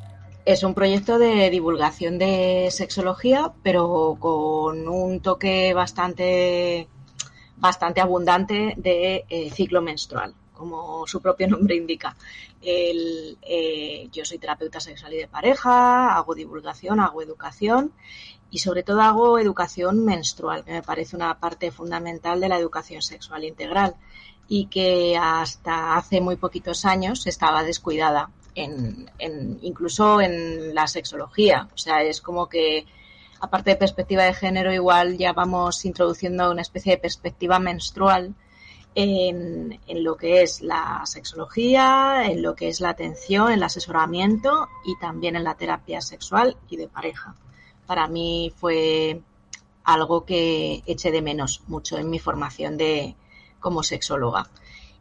es 0.44 0.63
un 0.63 0.74
proyecto 0.74 1.20
de 1.20 1.50
divulgación 1.51 2.17
de 2.17 2.70
sexología, 2.72 3.51
pero 3.62 4.17
con 4.20 4.88
un 4.88 5.20
toque 5.20 5.75
bastante, 5.75 6.88
bastante 7.58 8.01
abundante 8.01 8.74
de 8.75 9.25
eh, 9.29 9.51
ciclo 9.51 9.84
menstrual 9.84 10.34
como 10.56 11.06
su 11.08 11.22
propio 11.22 11.48
nombre 11.48 11.76
indica. 11.76 12.16
Eh, 12.62 14.10
yo 14.12 14.26
soy 14.26 14.40
terapeuta 14.40 14.80
sexual 14.80 15.14
y 15.14 15.18
de 15.18 15.28
pareja, 15.28 16.16
hago 16.16 16.34
divulgación, 16.34 17.00
hago 17.00 17.22
educación 17.22 17.92
y 18.50 18.60
sobre 18.60 18.84
todo 18.84 19.02
hago 19.02 19.38
educación 19.38 20.06
menstrual, 20.06 20.64
que 20.64 20.72
me 20.72 20.82
parece 20.82 21.16
una 21.16 21.38
parte 21.40 21.72
fundamental 21.72 22.40
de 22.40 22.50
la 22.50 22.58
educación 22.58 23.02
sexual 23.02 23.44
integral 23.44 23.96
y 24.48 24.68
que 24.68 25.18
hasta 25.20 25.98
hace 25.98 26.22
muy 26.22 26.36
poquitos 26.36 26.86
años 26.86 27.26
estaba 27.28 27.64
descuidada, 27.64 28.30
en, 28.54 29.10
incluso 29.62 30.22
en 30.22 30.74
la 30.74 30.88
sexología. 30.88 31.68
O 31.74 31.78
sea, 31.78 32.04
es 32.04 32.22
como 32.22 32.48
que, 32.48 32.86
aparte 33.42 33.72
de 33.72 33.76
perspectiva 33.76 34.24
de 34.24 34.34
género, 34.34 34.72
igual 34.72 35.18
ya 35.18 35.34
vamos 35.34 35.84
introduciendo 35.84 36.52
una 36.52 36.62
especie 36.62 36.94
de 36.94 37.00
perspectiva 37.00 37.60
menstrual 37.60 38.34
en, 38.96 39.80
lo 40.04 40.16
que 40.16 40.42
es 40.42 40.62
la 40.62 41.02
sexología, 41.06 42.24
en 42.25 42.42
lo 42.42 42.56
que 42.56 42.70
es 42.70 42.80
la 42.80 42.90
atención, 42.90 43.52
el 43.52 43.62
asesoramiento 43.62 44.70
y 44.86 44.98
también 45.00 45.36
en 45.36 45.44
la 45.44 45.56
terapia 45.56 46.02
sexual 46.02 46.58
y 46.70 46.78
de 46.78 46.88
pareja. 46.88 47.36
Para 47.86 48.08
mí 48.08 48.54
fue 48.56 49.22
algo 49.84 50.25
que 50.25 50.82
eché 50.86 51.12
de 51.12 51.22
menos 51.22 51.62
mucho 51.68 51.98
en 51.98 52.10
mi 52.10 52.20
formación 52.20 52.78
de, 52.78 53.16
como 53.60 53.84
sexóloga. 53.84 54.50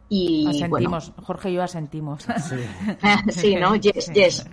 Y 0.08 0.46
asentimos, 0.48 1.12
Jorge 1.22 1.50
y 1.50 1.54
yo 1.54 1.62
asentimos. 1.62 2.22
Sí, 2.22 2.56
sí 3.30 3.56
¿no? 3.56 3.74
Yes, 3.74 4.12
yes. 4.12 4.44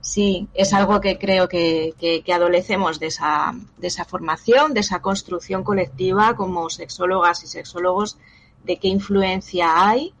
Sí, 0.00 0.48
es 0.54 0.72
algo 0.72 1.00
que 1.00 1.18
creo 1.18 1.48
que, 1.48 1.94
que, 1.98 2.32
adolecemos 2.32 3.00
de 3.00 3.06
esa, 3.06 3.54
de 3.78 3.86
esa 3.88 4.04
formación, 4.04 4.74
de 4.74 4.80
esa 4.80 5.00
construcción 5.00 5.62
colectiva 5.62 6.34
como 6.36 6.70
sexólogas 6.70 7.44
y 7.44 7.46
sexólogos, 7.46 8.18
de 8.64 8.78
qué 8.78 8.88
influencia 8.88 9.88
hay 9.88 10.12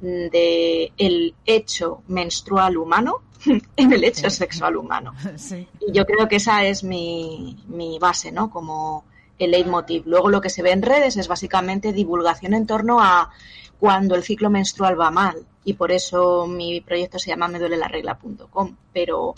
de 0.00 0.92
el 0.96 1.34
hecho 1.44 2.02
menstrual 2.06 2.76
humano 2.76 3.22
en 3.76 3.92
el 3.92 4.04
hecho 4.04 4.30
sexual 4.30 4.76
humano. 4.76 5.14
Y 5.80 5.92
yo 5.92 6.04
creo 6.06 6.28
que 6.28 6.36
esa 6.36 6.64
es 6.64 6.84
mi, 6.84 7.56
mi 7.66 7.98
base, 7.98 8.30
¿no? 8.32 8.50
Como 8.50 9.04
el 9.38 9.50
leitmotiv. 9.50 10.04
Luego 10.06 10.28
lo 10.28 10.40
que 10.40 10.50
se 10.50 10.62
ve 10.62 10.72
en 10.72 10.82
redes 10.82 11.16
es 11.16 11.28
básicamente 11.28 11.92
divulgación 11.92 12.54
en 12.54 12.66
torno 12.66 13.00
a 13.00 13.30
cuando 13.78 14.14
el 14.14 14.22
ciclo 14.22 14.50
menstrual 14.50 15.00
va 15.00 15.10
mal. 15.10 15.46
Y 15.64 15.74
por 15.74 15.92
eso 15.92 16.46
mi 16.46 16.80
proyecto 16.80 17.18
se 17.18 17.30
llama 17.30 17.48
meduelelarregla.com. 17.48 18.76
Pero 18.92 19.34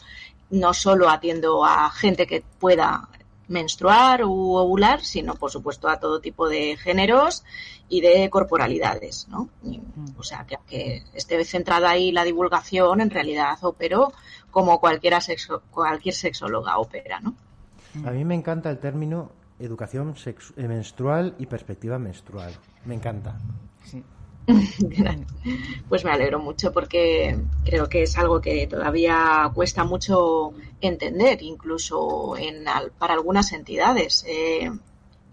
no 0.50 0.74
solo 0.74 1.08
atiendo 1.08 1.64
a 1.64 1.90
gente 1.90 2.26
que 2.26 2.42
pueda 2.58 3.08
menstruar 3.48 4.24
u 4.24 4.54
ovular, 4.54 5.00
sino 5.00 5.34
por 5.34 5.50
supuesto 5.50 5.88
a 5.88 5.98
todo 5.98 6.20
tipo 6.20 6.48
de 6.48 6.76
géneros 6.76 7.42
y 7.88 8.00
de 8.00 8.30
corporalidades, 8.30 9.26
¿no? 9.28 9.48
o 10.16 10.22
sea, 10.22 10.46
que, 10.46 10.56
que 10.68 11.02
esté 11.14 11.44
centrada 11.44 11.90
ahí 11.90 12.12
la 12.12 12.22
divulgación, 12.22 13.00
en 13.00 13.10
realidad 13.10 13.58
opero 13.62 14.12
como 14.52 14.78
cualquiera 14.78 15.20
sexo, 15.20 15.62
cualquier 15.72 16.14
sexóloga 16.14 16.78
opera, 16.78 17.18
¿no? 17.20 17.34
A 18.06 18.12
mí 18.12 18.24
me 18.24 18.36
encanta 18.36 18.70
el 18.70 18.78
término 18.78 19.32
educación 19.60 20.14
eh, 20.24 20.68
menstrual 20.68 21.34
y 21.38 21.46
perspectiva 21.46 21.98
menstrual. 21.98 22.52
Me 22.84 22.94
encanta. 22.94 23.38
pues 25.88 26.04
me 26.04 26.10
alegro 26.10 26.38
mucho 26.38 26.72
porque 26.72 27.38
creo 27.64 27.88
que 27.88 28.02
es 28.02 28.18
algo 28.18 28.40
que 28.40 28.66
todavía 28.66 29.50
cuesta 29.54 29.84
mucho 29.84 30.52
entender, 30.80 31.42
incluso 31.42 32.36
en, 32.36 32.64
para 32.98 33.14
algunas 33.14 33.52
entidades. 33.52 34.24
Eh, 34.26 34.70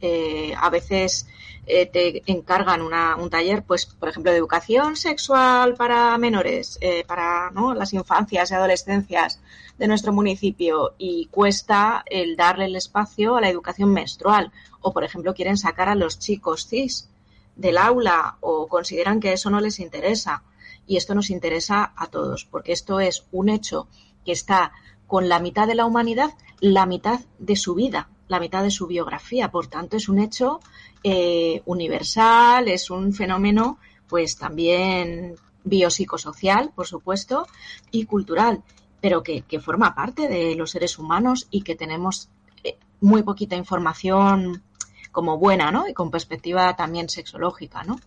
eh, 0.01 0.53
a 0.55 0.69
veces 0.69 1.27
eh, 1.69 1.85
te 1.85 2.23
encargan 2.31 2.81
un 2.81 3.29
taller, 3.29 3.61
pues, 3.61 3.85
por 3.85 4.07
ejemplo, 4.07 4.31
de 4.31 4.37
educación 4.37 4.95
sexual 4.95 5.75
para 5.75 6.17
menores, 6.17 6.77
eh, 6.79 7.03
para 7.05 7.51
las 7.75 7.91
infancias 7.91 8.49
y 8.49 8.53
adolescencias 8.53 9.41
de 9.77 9.87
nuestro 9.87 10.13
municipio 10.13 10.93
y 10.97 11.25
cuesta 11.25 12.05
el 12.05 12.37
darle 12.37 12.65
el 12.65 12.77
espacio 12.77 13.35
a 13.35 13.41
la 13.41 13.49
educación 13.49 13.91
menstrual. 13.91 14.53
O, 14.79 14.93
por 14.93 15.03
ejemplo, 15.03 15.33
quieren 15.33 15.57
sacar 15.57 15.89
a 15.89 15.95
los 15.95 16.19
chicos 16.19 16.67
cis 16.67 17.09
del 17.57 17.77
aula 17.77 18.37
o 18.39 18.67
consideran 18.67 19.19
que 19.19 19.33
eso 19.33 19.49
no 19.49 19.59
les 19.59 19.79
interesa. 19.79 20.43
Y 20.87 20.95
esto 20.95 21.15
nos 21.15 21.29
interesa 21.29 21.91
a 21.97 22.07
todos, 22.07 22.45
porque 22.45 22.71
esto 22.71 23.01
es 23.01 23.25
un 23.33 23.49
hecho 23.49 23.89
que 24.25 24.31
está 24.31 24.71
con 25.05 25.27
la 25.27 25.39
mitad 25.39 25.67
de 25.67 25.75
la 25.75 25.85
humanidad, 25.85 26.33
la 26.61 26.85
mitad 26.85 27.19
de 27.39 27.57
su 27.57 27.75
vida 27.75 28.07
la 28.27 28.39
mitad 28.39 28.63
de 28.63 28.71
su 28.71 28.87
biografía. 28.87 29.49
Por 29.49 29.67
tanto, 29.67 29.97
es 29.97 30.09
un 30.09 30.19
hecho 30.19 30.59
eh, 31.03 31.61
universal, 31.65 32.67
es 32.67 32.89
un 32.89 33.13
fenómeno, 33.13 33.79
pues 34.07 34.37
también 34.37 35.35
biopsicosocial, 35.63 36.71
por 36.73 36.87
supuesto, 36.87 37.47
y 37.91 38.05
cultural, 38.05 38.63
pero 39.01 39.23
que, 39.23 39.43
forma 39.59 39.93
parte 39.93 40.27
de 40.27 40.55
los 40.55 40.71
seres 40.71 40.97
humanos 40.97 41.47
y 41.51 41.61
que 41.61 41.75
tenemos 41.75 42.29
eh, 42.63 42.77
muy 43.01 43.23
poquita 43.23 43.55
información 43.55 44.63
como 45.11 45.37
buena, 45.37 45.71
¿no? 45.71 45.87
Y 45.87 45.93
con 45.93 46.11
perspectiva 46.11 46.75
también 46.75 47.09
sexológica, 47.09 47.83
¿no? 47.83 47.99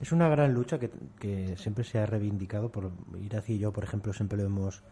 Es 0.00 0.10
una 0.10 0.28
gran 0.28 0.52
lucha 0.52 0.78
que, 0.78 0.90
que 1.20 1.56
siempre 1.56 1.84
se 1.84 1.98
ha 1.98 2.06
reivindicado 2.06 2.70
por 2.70 2.90
Iraci 3.22 3.54
y 3.54 3.58
yo, 3.58 3.72
por 3.72 3.84
ejemplo, 3.84 4.12
siempre 4.12 4.36
lo 4.36 4.44
hemos 4.44 4.82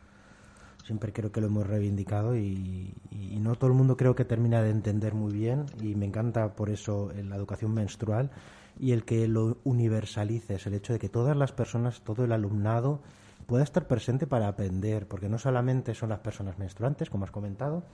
siempre 0.90 1.12
creo 1.12 1.30
que 1.30 1.40
lo 1.40 1.46
hemos 1.46 1.68
reivindicado 1.68 2.36
y, 2.36 2.92
no 3.40 3.54
todo 3.54 3.70
el 3.70 3.76
mundo 3.76 3.96
creo 3.96 4.14
que 4.16 4.24
termina 4.24 4.60
de 4.60 4.70
entender 4.70 5.14
muy 5.14 5.32
bien 5.32 5.64
y 5.80 5.94
me 5.94 6.04
encanta 6.04 6.52
por 6.54 6.68
eso 6.68 7.10
la 7.24 7.36
educación 7.36 7.72
menstrual 7.72 8.30
y 8.78 8.90
el 8.90 9.04
que 9.04 9.28
lo 9.28 9.56
universalices, 9.64 10.66
el 10.66 10.74
hecho 10.74 10.92
de 10.92 10.98
que 10.98 11.08
todas 11.08 11.36
las 11.36 11.52
personas, 11.52 12.02
todo 12.02 12.24
el 12.24 12.32
alumnado 12.32 13.00
pueda 13.46 13.62
estar 13.62 13.86
presente 13.86 14.26
para 14.26 14.48
aprender, 14.48 15.06
porque 15.06 15.28
no 15.28 15.38
solamente 15.38 15.94
son 15.94 16.10
las 16.10 16.18
personas 16.18 16.58
menstruantes, 16.58 17.08
como 17.08 17.24
has 17.24 17.30
comentado, 17.30 17.84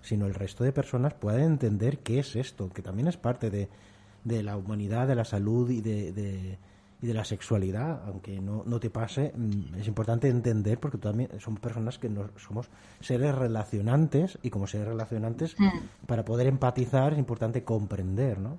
sino 0.00 0.26
el 0.26 0.34
resto 0.34 0.62
de 0.62 0.72
personas 0.72 1.12
puedan 1.12 1.42
entender 1.42 1.98
qué 1.98 2.20
es 2.20 2.36
esto, 2.36 2.70
que 2.70 2.80
también 2.80 3.08
es 3.08 3.16
parte 3.16 3.50
de, 3.50 3.68
de 4.24 4.42
la 4.42 4.56
humanidad, 4.56 5.08
de 5.08 5.16
la 5.16 5.24
salud 5.24 5.68
y 5.68 5.80
de 5.82 6.58
y 7.00 7.06
de 7.06 7.14
la 7.14 7.24
sexualidad, 7.24 8.02
aunque 8.06 8.40
no, 8.40 8.62
no 8.64 8.80
te 8.80 8.90
pase, 8.90 9.32
mm, 9.34 9.74
es 9.76 9.86
importante 9.86 10.28
entender 10.28 10.78
porque 10.78 10.98
también 10.98 11.28
somos 11.40 11.60
personas 11.60 11.98
que 11.98 12.08
no, 12.08 12.30
somos 12.38 12.68
seres 13.00 13.34
relacionantes 13.34 14.38
y 14.42 14.50
como 14.50 14.66
seres 14.66 14.88
relacionantes, 14.88 15.56
mm. 15.58 16.06
para 16.06 16.24
poder 16.24 16.46
empatizar 16.46 17.12
es 17.12 17.18
importante 17.18 17.64
comprender, 17.64 18.38
¿no? 18.38 18.58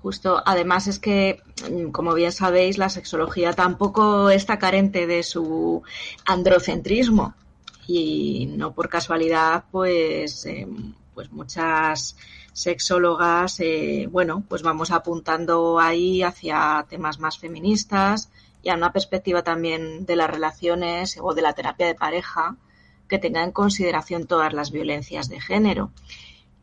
Justo, 0.00 0.40
además 0.46 0.86
es 0.86 0.98
que, 0.98 1.42
mm, 1.70 1.90
como 1.90 2.14
bien 2.14 2.32
sabéis, 2.32 2.78
la 2.78 2.88
sexología 2.88 3.52
tampoco 3.52 4.30
está 4.30 4.58
carente 4.58 5.06
de 5.06 5.22
su 5.22 5.82
androcentrismo 6.24 7.34
y 7.86 8.46
no 8.56 8.72
por 8.72 8.88
casualidad, 8.88 9.64
pues, 9.70 10.46
em, 10.46 10.94
pues 11.14 11.32
muchas 11.32 12.16
sexólogas, 12.58 13.60
eh, 13.60 14.08
bueno, 14.10 14.42
pues 14.48 14.62
vamos 14.62 14.90
apuntando 14.90 15.78
ahí 15.78 16.22
hacia 16.22 16.84
temas 16.88 17.20
más 17.20 17.38
feministas 17.38 18.30
y 18.64 18.70
a 18.70 18.74
una 18.74 18.92
perspectiva 18.92 19.44
también 19.44 20.04
de 20.06 20.16
las 20.16 20.28
relaciones 20.28 21.18
o 21.22 21.34
de 21.34 21.42
la 21.42 21.52
terapia 21.52 21.86
de 21.86 21.94
pareja 21.94 22.56
que 23.08 23.20
tenga 23.20 23.44
en 23.44 23.52
consideración 23.52 24.26
todas 24.26 24.52
las 24.52 24.72
violencias 24.72 25.28
de 25.28 25.40
género. 25.40 25.92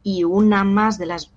Y 0.03 0.25
una 0.25 0.65
más 0.65 0.97
de 0.97 1.05
las 1.05 1.31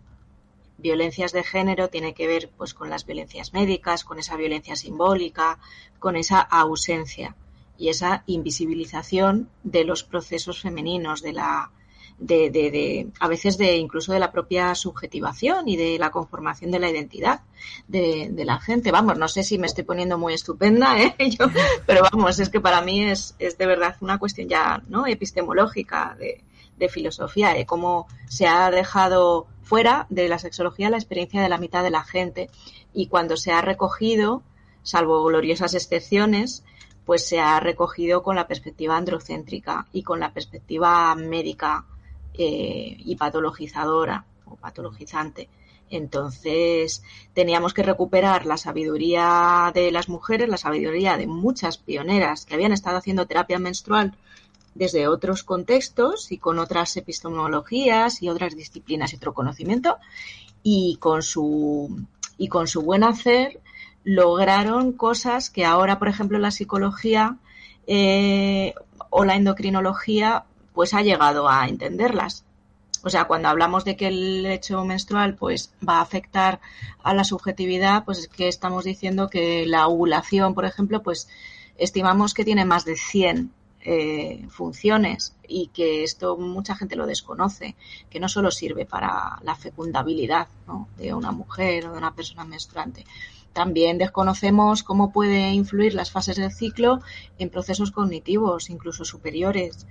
violencias 0.76 1.30
de 1.32 1.44
género 1.44 1.88
tiene 1.88 2.12
que 2.12 2.26
ver 2.26 2.50
pues 2.56 2.74
con 2.74 2.90
las 2.90 3.06
violencias 3.06 3.52
médicas, 3.52 4.02
con 4.02 4.18
esa 4.18 4.36
violencia 4.36 4.74
simbólica, 4.74 5.60
con 6.00 6.16
esa 6.16 6.40
ausencia 6.40 7.36
y 7.78 7.90
esa 7.90 8.24
invisibilización 8.26 9.48
de 9.62 9.84
los 9.84 10.02
procesos 10.02 10.60
femeninos, 10.60 11.22
de 11.22 11.32
la 11.32 11.70
de, 12.18 12.50
de, 12.50 13.08
a 13.20 13.28
veces 13.28 13.58
de 13.58 13.76
incluso 13.76 14.12
de 14.12 14.18
la 14.18 14.32
propia 14.32 14.74
subjetivación 14.74 15.68
y 15.68 15.76
de 15.76 15.98
la 15.98 16.10
conformación 16.10 16.70
de 16.70 16.80
la 16.80 16.90
identidad 16.90 17.40
de, 17.86 18.28
de 18.30 18.44
la 18.44 18.58
gente. 18.60 18.90
Vamos, 18.90 19.18
no 19.18 19.28
sé 19.28 19.42
si 19.42 19.58
me 19.58 19.66
estoy 19.66 19.84
poniendo 19.84 20.18
muy 20.18 20.34
estupenda, 20.34 21.00
¿eh? 21.02 21.14
Yo, 21.30 21.46
pero 21.86 22.02
vamos, 22.10 22.38
es 22.38 22.48
que 22.48 22.60
para 22.60 22.82
mí 22.82 23.04
es, 23.04 23.34
es 23.38 23.56
de 23.56 23.66
verdad 23.66 23.96
una 24.00 24.18
cuestión 24.18 24.48
ya 24.48 24.82
no 24.88 25.06
epistemológica 25.06 26.16
de, 26.18 26.42
de 26.76 26.88
filosofía, 26.88 27.54
de 27.54 27.66
cómo 27.66 28.08
se 28.28 28.46
ha 28.46 28.70
dejado 28.70 29.46
fuera 29.62 30.06
de 30.08 30.28
la 30.28 30.38
sexología 30.38 30.90
la 30.90 30.96
experiencia 30.96 31.42
de 31.42 31.48
la 31.48 31.58
mitad 31.58 31.82
de 31.82 31.90
la 31.90 32.02
gente 32.02 32.50
y 32.92 33.06
cuando 33.06 33.36
se 33.36 33.52
ha 33.52 33.60
recogido, 33.60 34.42
salvo 34.82 35.22
gloriosas 35.24 35.74
excepciones, 35.74 36.64
pues 37.04 37.26
se 37.26 37.40
ha 37.40 37.60
recogido 37.60 38.22
con 38.22 38.36
la 38.36 38.46
perspectiva 38.46 38.96
androcéntrica 38.96 39.86
y 39.92 40.02
con 40.02 40.20
la 40.20 40.32
perspectiva 40.32 41.14
médica 41.14 41.86
eh, 42.38 42.96
y 42.98 43.16
patologizadora 43.16 44.24
o 44.46 44.54
patologizante. 44.56 45.48
Entonces 45.90 47.02
teníamos 47.32 47.74
que 47.74 47.82
recuperar 47.82 48.46
la 48.46 48.56
sabiduría 48.56 49.72
de 49.74 49.90
las 49.90 50.08
mujeres, 50.08 50.48
la 50.48 50.56
sabiduría 50.56 51.16
de 51.16 51.26
muchas 51.26 51.78
pioneras 51.78 52.44
que 52.44 52.54
habían 52.54 52.72
estado 52.72 52.98
haciendo 52.98 53.26
terapia 53.26 53.58
menstrual 53.58 54.16
desde 54.74 55.08
otros 55.08 55.42
contextos 55.42 56.30
y 56.30 56.38
con 56.38 56.60
otras 56.60 56.96
epistemologías 56.96 58.22
y 58.22 58.28
otras 58.28 58.54
disciplinas 58.54 59.12
y 59.12 59.16
otro 59.16 59.34
conocimiento 59.34 59.96
y 60.62 60.96
con 61.00 61.22
su 61.22 62.06
y 62.36 62.46
con 62.46 62.68
su 62.68 62.82
buen 62.82 63.02
hacer 63.02 63.60
lograron 64.04 64.92
cosas 64.92 65.50
que 65.50 65.64
ahora, 65.64 65.98
por 65.98 66.06
ejemplo, 66.06 66.38
la 66.38 66.52
psicología 66.52 67.36
eh, 67.88 68.74
o 69.10 69.24
la 69.24 69.34
endocrinología 69.34 70.44
pues 70.78 70.94
ha 70.94 71.02
llegado 71.02 71.48
a 71.48 71.66
entenderlas. 71.66 72.44
O 73.02 73.10
sea, 73.10 73.24
cuando 73.24 73.48
hablamos 73.48 73.84
de 73.84 73.96
que 73.96 74.06
el 74.06 74.46
hecho 74.46 74.84
menstrual 74.84 75.34
pues 75.34 75.72
va 75.86 75.94
a 75.94 76.02
afectar 76.02 76.60
a 77.02 77.14
la 77.14 77.24
subjetividad, 77.24 78.04
pues 78.04 78.18
es 78.18 78.28
que 78.28 78.46
estamos 78.46 78.84
diciendo 78.84 79.28
que 79.28 79.66
la 79.66 79.88
ovulación, 79.88 80.54
por 80.54 80.64
ejemplo, 80.64 81.02
pues 81.02 81.28
estimamos 81.78 82.32
que 82.32 82.44
tiene 82.44 82.64
más 82.64 82.84
de 82.84 82.94
100 82.94 83.50
eh, 83.80 84.46
funciones 84.50 85.34
y 85.48 85.66
que 85.74 86.04
esto 86.04 86.36
mucha 86.36 86.76
gente 86.76 86.94
lo 86.94 87.06
desconoce, 87.06 87.74
que 88.08 88.20
no 88.20 88.28
solo 88.28 88.52
sirve 88.52 88.86
para 88.86 89.40
la 89.42 89.56
fecundabilidad 89.56 90.46
de 90.96 91.12
una 91.12 91.32
mujer 91.32 91.86
o 91.86 91.92
de 91.92 91.98
una 91.98 92.14
persona 92.14 92.44
menstruante. 92.44 93.04
También 93.52 93.98
desconocemos 93.98 94.82
cómo 94.82 95.12
puede 95.12 95.52
influir 95.52 95.94
las 95.94 96.10
fases 96.10 96.36
del 96.36 96.52
ciclo 96.52 97.00
en 97.38 97.50
procesos 97.50 97.90
cognitivos, 97.90 98.70
incluso 98.70 99.04
superiores, 99.04 99.86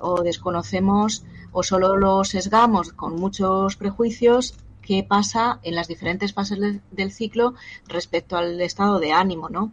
o 0.00 0.22
desconocemos 0.22 1.24
o 1.52 1.62
solo 1.62 1.96
lo 1.96 2.24
sesgamos 2.24 2.92
con 2.92 3.16
muchos 3.16 3.76
prejuicios 3.76 4.56
qué 4.82 5.04
pasa 5.04 5.60
en 5.64 5.74
las 5.74 5.88
diferentes 5.88 6.32
fases 6.32 6.80
del 6.90 7.12
ciclo 7.12 7.54
respecto 7.88 8.36
al 8.36 8.60
estado 8.60 8.98
de 8.98 9.12
ánimo, 9.12 9.50
¿no? 9.50 9.72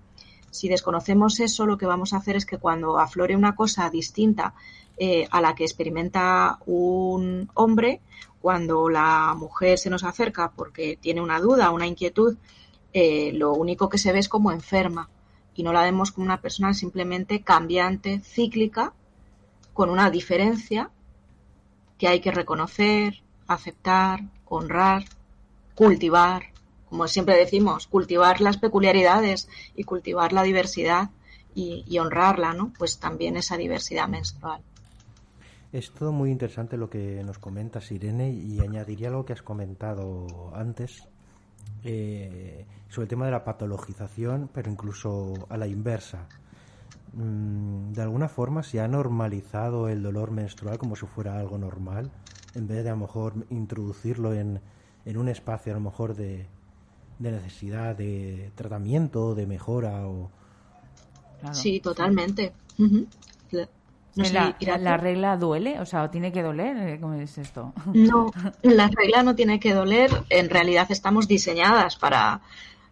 Si 0.52 0.68
desconocemos 0.68 1.40
eso, 1.40 1.66
lo 1.66 1.78
que 1.78 1.86
vamos 1.86 2.14
a 2.14 2.18
hacer 2.18 2.36
es 2.36 2.46
que 2.46 2.58
cuando 2.58 2.98
aflore 2.98 3.36
una 3.36 3.56
cosa 3.56 3.90
distinta 3.90 4.56
eh, 4.98 5.28
a 5.32 5.42
la 5.42 5.54
que 5.54 5.66
experimenta 5.66 6.60
un 6.66 7.50
hombre, 7.54 8.02
cuando 8.42 8.90
la 8.90 9.36
mujer 9.38 9.78
se 9.78 9.90
nos 9.90 10.04
acerca 10.04 10.52
porque 10.52 10.98
tiene 11.02 11.22
una 11.22 11.40
duda, 11.40 11.72
una 11.72 11.88
inquietud, 11.88 12.38
eh, 12.98 13.34
lo 13.34 13.54
único 13.54 13.90
que 13.90 13.98
se 13.98 14.14
ve 14.14 14.20
es 14.20 14.30
como 14.30 14.54
enferma 14.54 15.10
y 15.54 15.64
no 15.64 15.74
la 15.74 15.84
vemos 15.84 16.12
como 16.12 16.26
una 16.26 16.40
persona 16.40 16.74
simplemente 16.74 17.42
cambiante, 17.42 18.22
cíclica, 18.24 18.94
con 19.74 19.90
una 19.90 20.10
diferencia 20.10 20.90
que 21.98 22.08
hay 22.08 22.22
que 22.22 22.32
reconocer, 22.32 23.22
aceptar, 23.48 24.22
honrar, 24.46 25.04
cultivar 25.76 26.56
como 26.90 27.10
siempre 27.10 27.36
decimos, 27.36 27.88
cultivar 27.88 28.40
las 28.40 28.56
peculiaridades 28.56 29.50
y 29.76 29.84
cultivar 29.84 30.32
la 30.32 30.44
diversidad 30.44 31.10
y, 31.54 31.98
honrarla, 32.00 32.54
¿no? 32.54 32.72
Pues 32.78 33.00
también 33.00 33.36
esa 33.36 33.58
diversidad 33.58 34.08
menstrual. 34.08 34.62
Es 35.74 35.92
todo 35.92 36.14
muy 36.14 36.32
interesante 36.32 36.78
lo 36.78 36.90
que 36.90 37.22
nos 37.26 37.38
comentas, 37.38 37.92
Irene, 37.92 38.30
y 38.30 38.62
añadiría 38.62 39.10
lo 39.10 39.26
que 39.26 39.34
has 39.34 39.42
comentado 39.42 40.54
antes 40.54 41.08
eh, 41.88 42.66
sobre 42.90 43.04
el 43.04 43.10
tema 43.10 43.26
de 43.26 43.32
la 43.32 43.44
patologización, 43.44 44.50
pero 44.52 44.72
incluso 44.72 45.34
a 45.50 45.58
la 45.58 45.68
inversa. 45.68 46.28
Mm, 47.14 47.94
de 47.94 48.02
alguna 48.02 48.28
forma 48.28 48.64
se 48.64 48.82
ha 48.82 48.88
normalizado 48.88 49.88
el 49.88 50.02
dolor 50.02 50.32
menstrual 50.32 50.80
como 50.80 50.96
si 50.96 51.06
fuera 51.06 51.40
algo 51.40 51.60
normal, 51.60 52.12
en 52.56 52.68
vez 52.68 52.84
de 52.84 52.90
a 52.90 52.94
lo 52.94 53.02
mejor 53.02 53.46
introducirlo 53.52 54.34
en, 54.34 54.60
en 55.06 55.18
un 55.18 55.30
espacio 55.30 55.74
a 55.74 55.76
lo 55.76 55.82
mejor 55.82 56.16
de, 56.16 56.48
de 57.20 57.32
necesidad 57.32 57.96
de 57.96 58.52
tratamiento, 58.56 59.36
de 59.36 59.46
mejora 59.46 60.08
o... 60.08 60.32
Sí, 61.52 61.80
totalmente. 61.80 62.54
La, 64.16 64.98
regla 64.98 65.38
duele? 65.38 65.80
O 65.80 65.86
sea, 65.86 66.10
tiene 66.10 66.32
que 66.32 66.42
doler? 66.42 67.00
¿Cómo 67.00 67.14
es 67.16 67.38
esto? 67.38 67.74
No, 67.94 68.32
la 68.62 68.88
regla 68.88 69.24
no 69.24 69.36
tiene 69.36 69.60
que 69.60 69.74
doler. 69.74 70.10
En 70.30 70.50
realidad 70.50 70.88
estamos 70.90 71.28
diseñadas 71.28 71.98
para, 71.98 72.42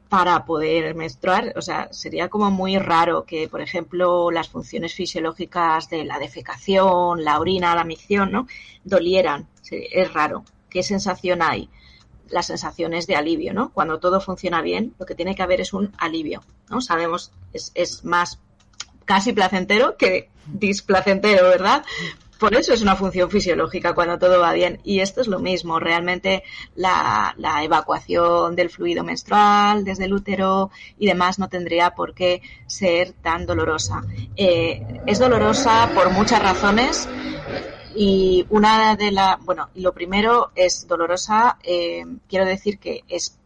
para 0.09 0.45
poder 0.45 0.95
menstruar. 0.95 1.53
O 1.55 1.61
sea, 1.61 1.87
sería 1.91 2.29
como 2.29 2.51
muy 2.51 2.77
raro 2.77 3.23
que, 3.25 3.47
por 3.47 3.61
ejemplo, 3.61 4.31
las 4.31 4.49
funciones 4.49 4.93
fisiológicas 4.93 5.89
de 5.89 6.03
la 6.03 6.19
defecación, 6.19 7.23
la 7.23 7.39
orina, 7.39 7.75
la 7.75 7.85
micción, 7.85 8.31
¿no? 8.31 8.47
Dolieran. 8.83 9.47
Es 9.71 10.13
raro. 10.13 10.43
¿Qué 10.69 10.83
sensación 10.83 11.41
hay? 11.41 11.69
las 12.29 12.47
sensaciones 12.47 13.05
de 13.05 13.15
alivio, 13.15 13.53
¿no? 13.53 13.71
Cuando 13.71 13.99
todo 13.99 14.19
funciona 14.19 14.61
bien, 14.61 14.95
lo 14.97 15.05
que 15.05 15.13
tiene 15.13 15.35
que 15.35 15.43
haber 15.43 15.61
es 15.61 15.71
un 15.71 15.93
alivio, 15.99 16.41
¿no? 16.67 16.81
Sabemos, 16.81 17.31
es, 17.53 17.71
es 17.75 18.03
más 18.03 18.39
casi 19.05 19.33
placentero 19.33 19.97
que 19.97 20.29
displacentero, 20.45 21.43
¿verdad? 21.43 21.83
Por 22.43 22.55
eso 22.55 22.73
es 22.73 22.81
una 22.81 22.97
función 22.97 23.29
fisiológica 23.29 23.93
cuando 23.95 24.19
todo 24.19 24.41
va 24.41 24.51
bien. 24.51 24.81
Y 24.83 24.99
esto 24.99 25.21
es 25.21 25.27
lo 25.27 25.39
mismo. 25.39 25.79
Realmente 25.79 26.43
la, 26.75 27.33
evacuación 27.63 28.55
del 28.57 28.69
fluido 28.69 29.01
menstrual 29.03 29.85
desde 29.85 30.05
el 30.05 30.13
útero 30.13 30.69
y 30.99 31.07
demás 31.07 31.39
no 31.39 31.47
tendría 31.47 31.91
por 31.91 32.13
qué 32.13 32.41
ser 32.67 33.13
tan 33.13 33.45
dolorosa. 33.45 34.03
Eh, 34.35 35.01
es 35.05 35.19
dolorosa 35.19 35.89
por 35.95 36.09
muchas 36.09 36.43
razones. 36.43 37.07
Y 37.95 38.45
una 38.49 38.97
de 38.97 39.11
las, 39.11 39.39
bueno, 39.45 39.69
lo 39.75 39.93
primero 39.93 40.51
es 40.53 40.85
dolorosa, 40.85 41.59
eh, 41.63 42.03
quiero 42.27 42.45
decir 42.45 42.77
que 42.77 43.03
es 43.07 43.37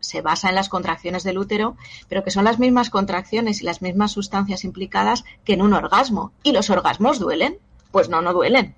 se 0.00 0.22
basa 0.22 0.48
en 0.48 0.54
las 0.54 0.68
contracciones 0.68 1.22
del 1.22 1.38
útero, 1.38 1.76
pero 2.08 2.24
que 2.24 2.30
son 2.30 2.44
las 2.44 2.58
mismas 2.58 2.90
contracciones 2.90 3.60
y 3.60 3.64
las 3.64 3.82
mismas 3.82 4.12
sustancias 4.12 4.64
implicadas 4.64 5.24
que 5.44 5.54
en 5.54 5.62
un 5.62 5.72
orgasmo. 5.72 6.32
¿Y 6.42 6.52
los 6.52 6.70
orgasmos 6.70 7.18
duelen? 7.18 7.58
Pues 7.92 8.08
no, 8.08 8.22
no 8.22 8.32
duelen. 8.32 8.74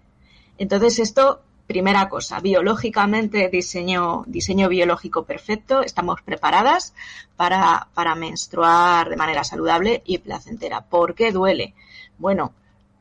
Entonces 0.58 0.98
esto, 0.98 1.42
primera 1.66 2.08
cosa, 2.08 2.40
biológicamente 2.40 3.48
diseño, 3.48 4.24
diseño 4.26 4.68
biológico 4.68 5.24
perfecto, 5.24 5.82
estamos 5.82 6.20
preparadas 6.22 6.94
para, 7.36 7.88
para 7.94 8.14
menstruar 8.14 9.08
de 9.08 9.16
manera 9.16 9.44
saludable 9.44 10.02
y 10.04 10.18
placentera. 10.18 10.82
¿Por 10.82 11.14
qué 11.14 11.32
duele? 11.32 11.74
Bueno, 12.18 12.52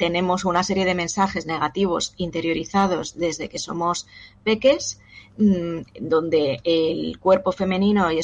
tenemos 0.01 0.45
una 0.45 0.63
serie 0.63 0.83
de 0.83 0.95
mensajes 0.95 1.45
negativos 1.45 2.15
interiorizados 2.17 3.19
desde 3.19 3.49
que 3.49 3.59
somos 3.59 4.07
peques, 4.43 4.99
mm, 5.37 5.81
donde 5.99 6.59
el 6.63 7.19
cuerpo 7.19 7.51
femenino 7.51 8.11
y, 8.11 8.19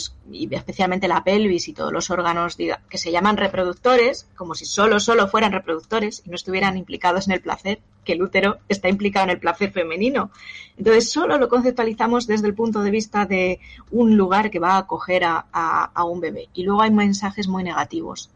especialmente 0.55 1.07
la 1.07 1.23
pelvis 1.23 1.67
y 1.67 1.73
todos 1.73 1.93
los 1.93 2.09
órganos 2.09 2.57
que 2.89 2.97
se 2.97 3.11
llaman 3.11 3.37
reproductores, 3.37 4.27
como 4.35 4.55
si 4.55 4.65
solo, 4.65 4.99
solo 4.99 5.27
fueran 5.27 5.51
reproductores 5.51 6.23
y 6.25 6.31
no 6.31 6.35
estuvieran 6.35 6.77
implicados 6.77 7.27
en 7.27 7.33
el 7.33 7.41
placer, 7.41 7.77
que 8.03 8.13
el 8.13 8.23
útero 8.23 8.57
está 8.67 8.89
implicado 8.89 9.25
en 9.25 9.29
el 9.35 9.39
placer 9.39 9.71
femenino. 9.71 10.31
Entonces, 10.79 11.11
solo 11.11 11.37
lo 11.37 11.49
conceptualizamos 11.49 12.25
desde 12.25 12.47
el 12.47 12.55
punto 12.55 12.81
de 12.81 12.89
vista 12.89 13.27
de 13.27 13.59
un 13.91 14.17
lugar 14.17 14.49
que 14.49 14.57
va 14.57 14.71
a 14.71 14.79
acoger 14.79 15.25
a, 15.25 16.03
un 16.05 16.21
bebé. 16.21 16.49
Y 16.55 16.63
luego 16.63 16.81
hay 16.81 16.89
mensajes 16.89 17.47
muy 17.47 17.63
negativos. 17.63 18.31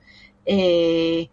Eh, 0.45 1.29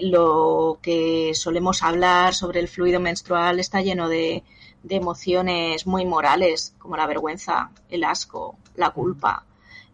lo 0.00 0.78
que 0.80 1.32
solemos 1.34 1.82
hablar 1.82 2.34
sobre 2.34 2.60
el 2.60 2.68
fluido 2.68 3.00
menstrual 3.00 3.60
está 3.60 3.82
lleno 3.82 4.08
de, 4.08 4.42
emociones 4.88 5.86
muy 5.86 6.04
morales, 6.04 6.74
como 6.78 6.96
la 6.96 7.06
vergüenza, 7.06 7.70
el 7.88 8.04
asco, 8.04 8.56
la 8.74 8.90
culpa, 8.90 9.44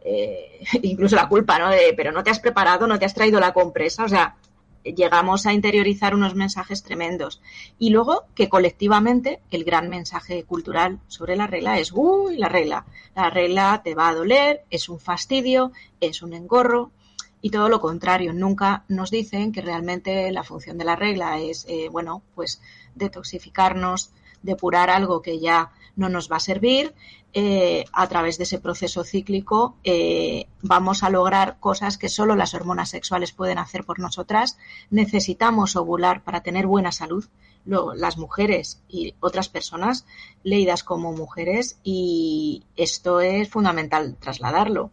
eh, 0.04 0.60
incluso 0.82 1.16
la 1.16 1.28
culpa, 1.28 1.58
¿no? 1.58 1.68
De, 1.68 1.92
pero 1.96 2.12
no 2.12 2.22
te 2.22 2.30
has 2.30 2.40
preparado, 2.40 2.86
no 2.86 2.98
te 2.98 3.04
has 3.04 3.14
traído 3.14 3.40
la 3.40 3.52
compresa, 3.52 4.04
o 4.04 4.08
sea, 4.08 4.36
llegamos 4.84 5.46
a 5.46 5.52
interiorizar 5.52 6.14
unos 6.14 6.34
mensajes 6.34 6.82
tremendos. 6.82 7.40
Y 7.78 7.90
luego 7.90 8.24
que 8.34 8.48
colectivamente 8.48 9.40
el 9.50 9.64
gran 9.64 9.88
mensaje 9.88 10.44
cultural 10.44 11.00
sobre 11.08 11.36
la 11.36 11.46
regla 11.46 11.78
es, 11.78 11.92
uy, 11.92 12.36
la 12.36 12.48
regla, 12.48 12.86
la 13.14 13.30
regla 13.30 13.82
te 13.84 13.94
va 13.94 14.08
a 14.08 14.14
doler, 14.14 14.64
es 14.70 14.88
un 14.88 15.00
fastidio, 15.00 15.72
es 16.00 16.22
un 16.22 16.32
engorro, 16.32 16.92
y 17.40 17.50
todo 17.50 17.68
lo 17.68 17.80
contrario. 17.80 18.32
Nunca 18.32 18.84
nos 18.88 19.10
dicen 19.10 19.52
que 19.52 19.60
realmente 19.60 20.30
la 20.32 20.42
función 20.42 20.78
de 20.78 20.84
la 20.84 20.96
regla 20.96 21.38
es, 21.38 21.66
eh, 21.68 21.88
bueno, 21.90 22.22
pues 22.34 22.60
detoxificarnos, 22.94 24.10
depurar 24.42 24.90
algo 24.90 25.22
que 25.22 25.38
ya 25.38 25.70
no 25.96 26.08
nos 26.08 26.30
va 26.30 26.36
a 26.36 26.40
servir. 26.40 26.94
Eh, 27.34 27.84
a 27.92 28.08
través 28.08 28.38
de 28.38 28.44
ese 28.44 28.58
proceso 28.58 29.04
cíclico 29.04 29.76
eh, 29.84 30.46
vamos 30.62 31.02
a 31.02 31.10
lograr 31.10 31.58
cosas 31.60 31.98
que 31.98 32.08
solo 32.08 32.34
las 32.36 32.54
hormonas 32.54 32.88
sexuales 32.88 33.32
pueden 33.32 33.58
hacer 33.58 33.84
por 33.84 34.00
nosotras. 34.00 34.58
Necesitamos 34.90 35.76
ovular 35.76 36.24
para 36.24 36.42
tener 36.42 36.66
buena 36.66 36.92
salud. 36.92 37.26
las 37.66 38.16
mujeres 38.16 38.80
y 38.88 39.14
otras 39.20 39.50
personas 39.50 40.06
leídas 40.42 40.82
como 40.84 41.12
mujeres 41.12 41.78
y 41.84 42.64
esto 42.76 43.20
es 43.20 43.50
fundamental 43.50 44.16
trasladarlo. 44.18 44.90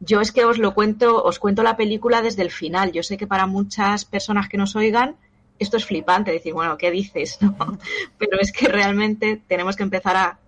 Yo 0.00 0.20
es 0.20 0.32
que 0.32 0.44
os 0.44 0.58
lo 0.58 0.74
cuento, 0.74 1.22
os 1.22 1.38
cuento 1.38 1.62
la 1.62 1.76
película 1.76 2.22
desde 2.22 2.42
el 2.42 2.50
final. 2.50 2.92
Yo 2.92 3.02
sé 3.02 3.16
que 3.16 3.26
para 3.26 3.46
muchas 3.46 4.04
personas 4.04 4.48
que 4.48 4.58
nos 4.58 4.76
oigan 4.76 5.16
esto 5.58 5.76
es 5.76 5.86
flipante, 5.86 6.30
decir, 6.30 6.52
bueno, 6.52 6.76
¿qué 6.76 6.90
dices? 6.90 7.38
Pero 8.18 8.38
es 8.40 8.52
que 8.52 8.68
realmente 8.68 9.40
tenemos 9.46 9.76
que 9.76 9.82
empezar 9.82 10.16
a 10.16 10.38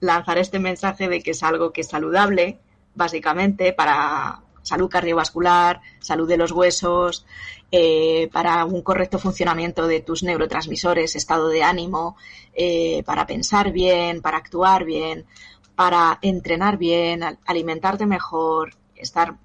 lanzar 0.00 0.38
este 0.38 0.58
mensaje 0.58 1.08
de 1.08 1.22
que 1.22 1.30
es 1.30 1.42
algo 1.42 1.72
que 1.72 1.80
es 1.80 1.88
saludable, 1.88 2.58
básicamente, 2.94 3.72
para 3.72 4.40
salud 4.62 4.90
cardiovascular, 4.90 5.80
salud 6.00 6.28
de 6.28 6.36
los 6.36 6.50
huesos, 6.52 7.24
eh, 7.70 8.28
para 8.32 8.64
un 8.64 8.82
correcto 8.82 9.18
funcionamiento 9.18 9.86
de 9.86 10.00
tus 10.00 10.22
neurotransmisores, 10.22 11.16
estado 11.16 11.48
de 11.48 11.62
ánimo, 11.62 12.16
eh, 12.52 13.02
para 13.04 13.26
pensar 13.26 13.70
bien, 13.72 14.20
para 14.20 14.38
actuar 14.38 14.84
bien 14.84 15.24
para 15.76 16.18
entrenar 16.22 16.78
bien, 16.78 17.22
alimentarte 17.44 18.06
mejor 18.06 18.74
estar 18.96 19.36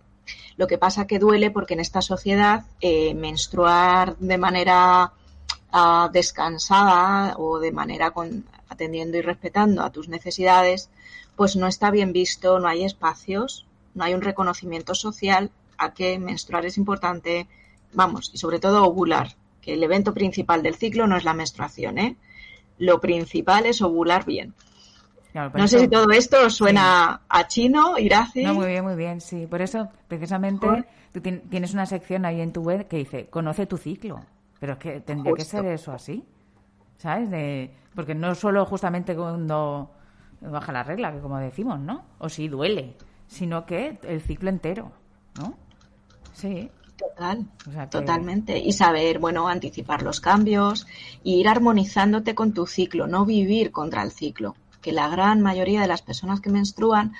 lo 0.57 0.67
que 0.67 0.77
pasa 0.77 1.07
que 1.07 1.19
duele 1.19 1.51
porque 1.51 1.73
en 1.73 1.79
esta 1.79 2.01
sociedad 2.01 2.65
eh, 2.79 3.13
menstruar 3.13 4.17
de 4.17 4.37
manera 4.37 5.11
uh, 5.73 6.09
descansada 6.11 7.35
o 7.37 7.59
de 7.59 7.71
manera 7.71 8.11
con, 8.11 8.45
atendiendo 8.69 9.17
y 9.17 9.21
respetando 9.21 9.83
a 9.83 9.91
tus 9.91 10.07
necesidades, 10.07 10.89
pues 11.35 11.55
no 11.55 11.67
está 11.67 11.91
bien 11.91 12.13
visto, 12.13 12.59
no 12.59 12.67
hay 12.67 12.83
espacios, 12.83 13.65
no 13.93 14.03
hay 14.03 14.13
un 14.13 14.21
reconocimiento 14.21 14.95
social 14.95 15.51
a 15.77 15.93
que 15.93 16.19
menstruar 16.19 16.65
es 16.65 16.77
importante, 16.77 17.47
vamos, 17.93 18.31
y 18.33 18.37
sobre 18.37 18.59
todo 18.59 18.83
ovular, 18.85 19.35
que 19.61 19.73
el 19.73 19.83
evento 19.83 20.13
principal 20.13 20.63
del 20.63 20.75
ciclo 20.75 21.07
no 21.07 21.17
es 21.17 21.23
la 21.23 21.33
menstruación, 21.33 21.97
¿eh? 21.97 22.15
Lo 22.77 22.99
principal 22.99 23.65
es 23.65 23.81
ovular 23.81 24.25
bien. 24.25 24.53
No 25.33 25.67
sé 25.67 25.79
si 25.79 25.87
todo 25.87 26.09
esto 26.11 26.49
suena 26.49 27.21
a 27.27 27.47
chino, 27.47 27.97
Iraci. 27.97 28.43
No, 28.43 28.53
muy 28.53 28.67
bien, 28.67 28.83
muy 28.83 28.95
bien, 28.95 29.21
sí. 29.21 29.47
Por 29.47 29.61
eso, 29.61 29.89
precisamente, 30.07 30.67
tú 31.13 31.21
tienes 31.21 31.73
una 31.73 31.85
sección 31.85 32.25
ahí 32.25 32.41
en 32.41 32.51
tu 32.51 32.61
web 32.61 32.87
que 32.87 32.97
dice, 32.97 33.27
conoce 33.27 33.65
tu 33.65 33.77
ciclo. 33.77 34.19
Pero 34.59 34.73
es 34.73 34.79
que 34.79 34.99
tendría 34.99 35.33
que 35.33 35.45
ser 35.45 35.65
eso 35.65 35.91
así, 35.91 36.23
¿sabes? 36.97 37.31
De, 37.31 37.71
porque 37.95 38.13
no 38.13 38.35
solo 38.35 38.65
justamente 38.65 39.15
cuando 39.15 39.89
baja 40.41 40.71
la 40.71 40.83
regla, 40.83 41.11
que 41.11 41.19
como 41.19 41.39
decimos, 41.39 41.79
¿no? 41.79 42.03
O 42.19 42.29
si 42.29 42.47
duele, 42.47 42.95
sino 43.27 43.65
que 43.65 43.97
el 44.03 44.21
ciclo 44.21 44.49
entero, 44.49 44.91
¿no? 45.39 45.55
Sí. 46.33 46.69
Total, 46.95 47.47
totalmente. 47.89 48.59
Y 48.59 48.73
saber, 48.73 49.17
bueno, 49.17 49.47
anticipar 49.47 50.03
los 50.03 50.21
cambios 50.21 50.85
e 51.25 51.31
ir 51.31 51.47
armonizándote 51.47 52.35
con 52.35 52.53
tu 52.53 52.67
ciclo, 52.67 53.07
no 53.07 53.25
vivir 53.25 53.71
contra 53.71 54.03
el 54.03 54.11
ciclo. 54.11 54.55
Que 54.81 54.91
la 54.91 55.07
gran 55.09 55.41
mayoría 55.41 55.81
de 55.81 55.87
las 55.87 56.01
personas 56.01 56.41
que 56.41 56.49
menstruan 56.49 57.13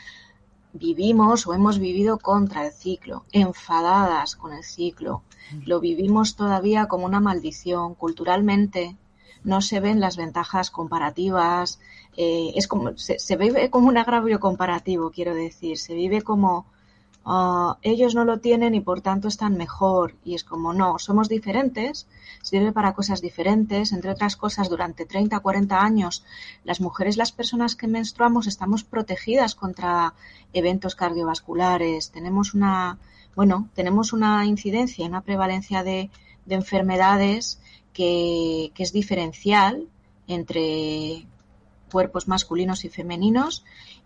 vivimos 0.74 1.48
o 1.48 1.54
hemos 1.54 1.80
vivido 1.80 2.18
contra 2.18 2.66
el 2.66 2.72
ciclo, 2.72 3.26
enfadadas 3.32 4.36
con 4.36 4.54
el 4.54 4.64
ciclo. 4.64 5.24
Mm. 5.52 5.64
Lo 5.66 5.80
vivimos 5.80 6.36
todavía 6.36 6.88
como 6.88 7.06
una 7.06 7.20
maldición. 7.20 7.96
Culturalmente 7.96 8.98
no 9.44 9.62
se 9.62 9.80
ven 9.80 10.00
las 10.00 10.18
ventajas 10.18 10.72
comparativas. 10.72 11.80
Eh, 12.18 12.52
es 12.56 12.68
como, 12.68 12.98
se, 12.98 13.20
se 13.20 13.36
vive 13.36 13.70
como 13.70 13.88
un 13.88 13.98
agravio 13.98 14.40
comparativo, 14.40 15.12
quiero 15.12 15.34
decir. 15.34 15.78
Se 15.78 15.94
vive 15.94 16.22
como 16.22 16.66
Ah, 17.24 17.78
ellos 17.84 18.16
no 18.16 18.26
lo 18.26 18.40
tienen 18.40 18.74
y 18.74 18.82
por 18.82 19.02
tanto 19.02 19.28
están 19.28 19.56
mejor. 19.56 20.16
Y 20.26 20.34
es 20.36 20.44
como, 20.44 20.74
no, 20.74 20.98
somos 20.98 21.30
diferentes, 21.30 22.08
sirve 22.42 22.72
para 22.72 22.94
cosas 22.94 23.22
diferentes. 23.22 23.92
Entre 23.92 24.12
otras 24.12 24.36
cosas, 24.36 24.70
durante 24.70 25.06
30, 25.06 25.40
40 25.40 25.82
años, 25.82 26.24
las 26.64 26.82
mujeres, 26.82 27.18
las 27.18 27.32
personas 27.32 27.76
que 27.76 27.88
menstruamos, 27.88 28.48
estamos 28.48 28.84
protegidas 28.84 29.56
contra 29.56 30.14
eventos 30.54 30.96
cardiovasculares. 30.96 32.12
Tenemos 32.12 32.54
una, 32.54 32.98
bueno, 33.36 33.70
tenemos 33.76 34.14
una 34.14 34.46
incidencia, 34.46 35.06
una 35.06 35.22
prevalencia 35.22 35.84
de, 35.84 36.10
de 36.46 36.56
enfermedades 36.56 37.60
que, 37.94 38.72
que 38.74 38.84
es 38.84 38.94
diferencial 38.94 39.88
entre 40.28 41.28
cuerpos 41.92 42.28
masculinos 42.28 42.86
y 42.86 42.90
femeninos 42.90 43.64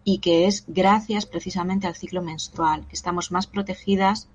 y 0.08 0.20
que 0.20 0.46
es 0.46 0.64
gracias 0.68 1.26
precisamente 1.26 1.88
al 1.88 1.96
ciclo 1.96 2.22
menstrual, 2.22 2.86
que 2.88 2.96
estamos 2.96 3.32
más 3.32 3.48
protegidas 3.48 4.30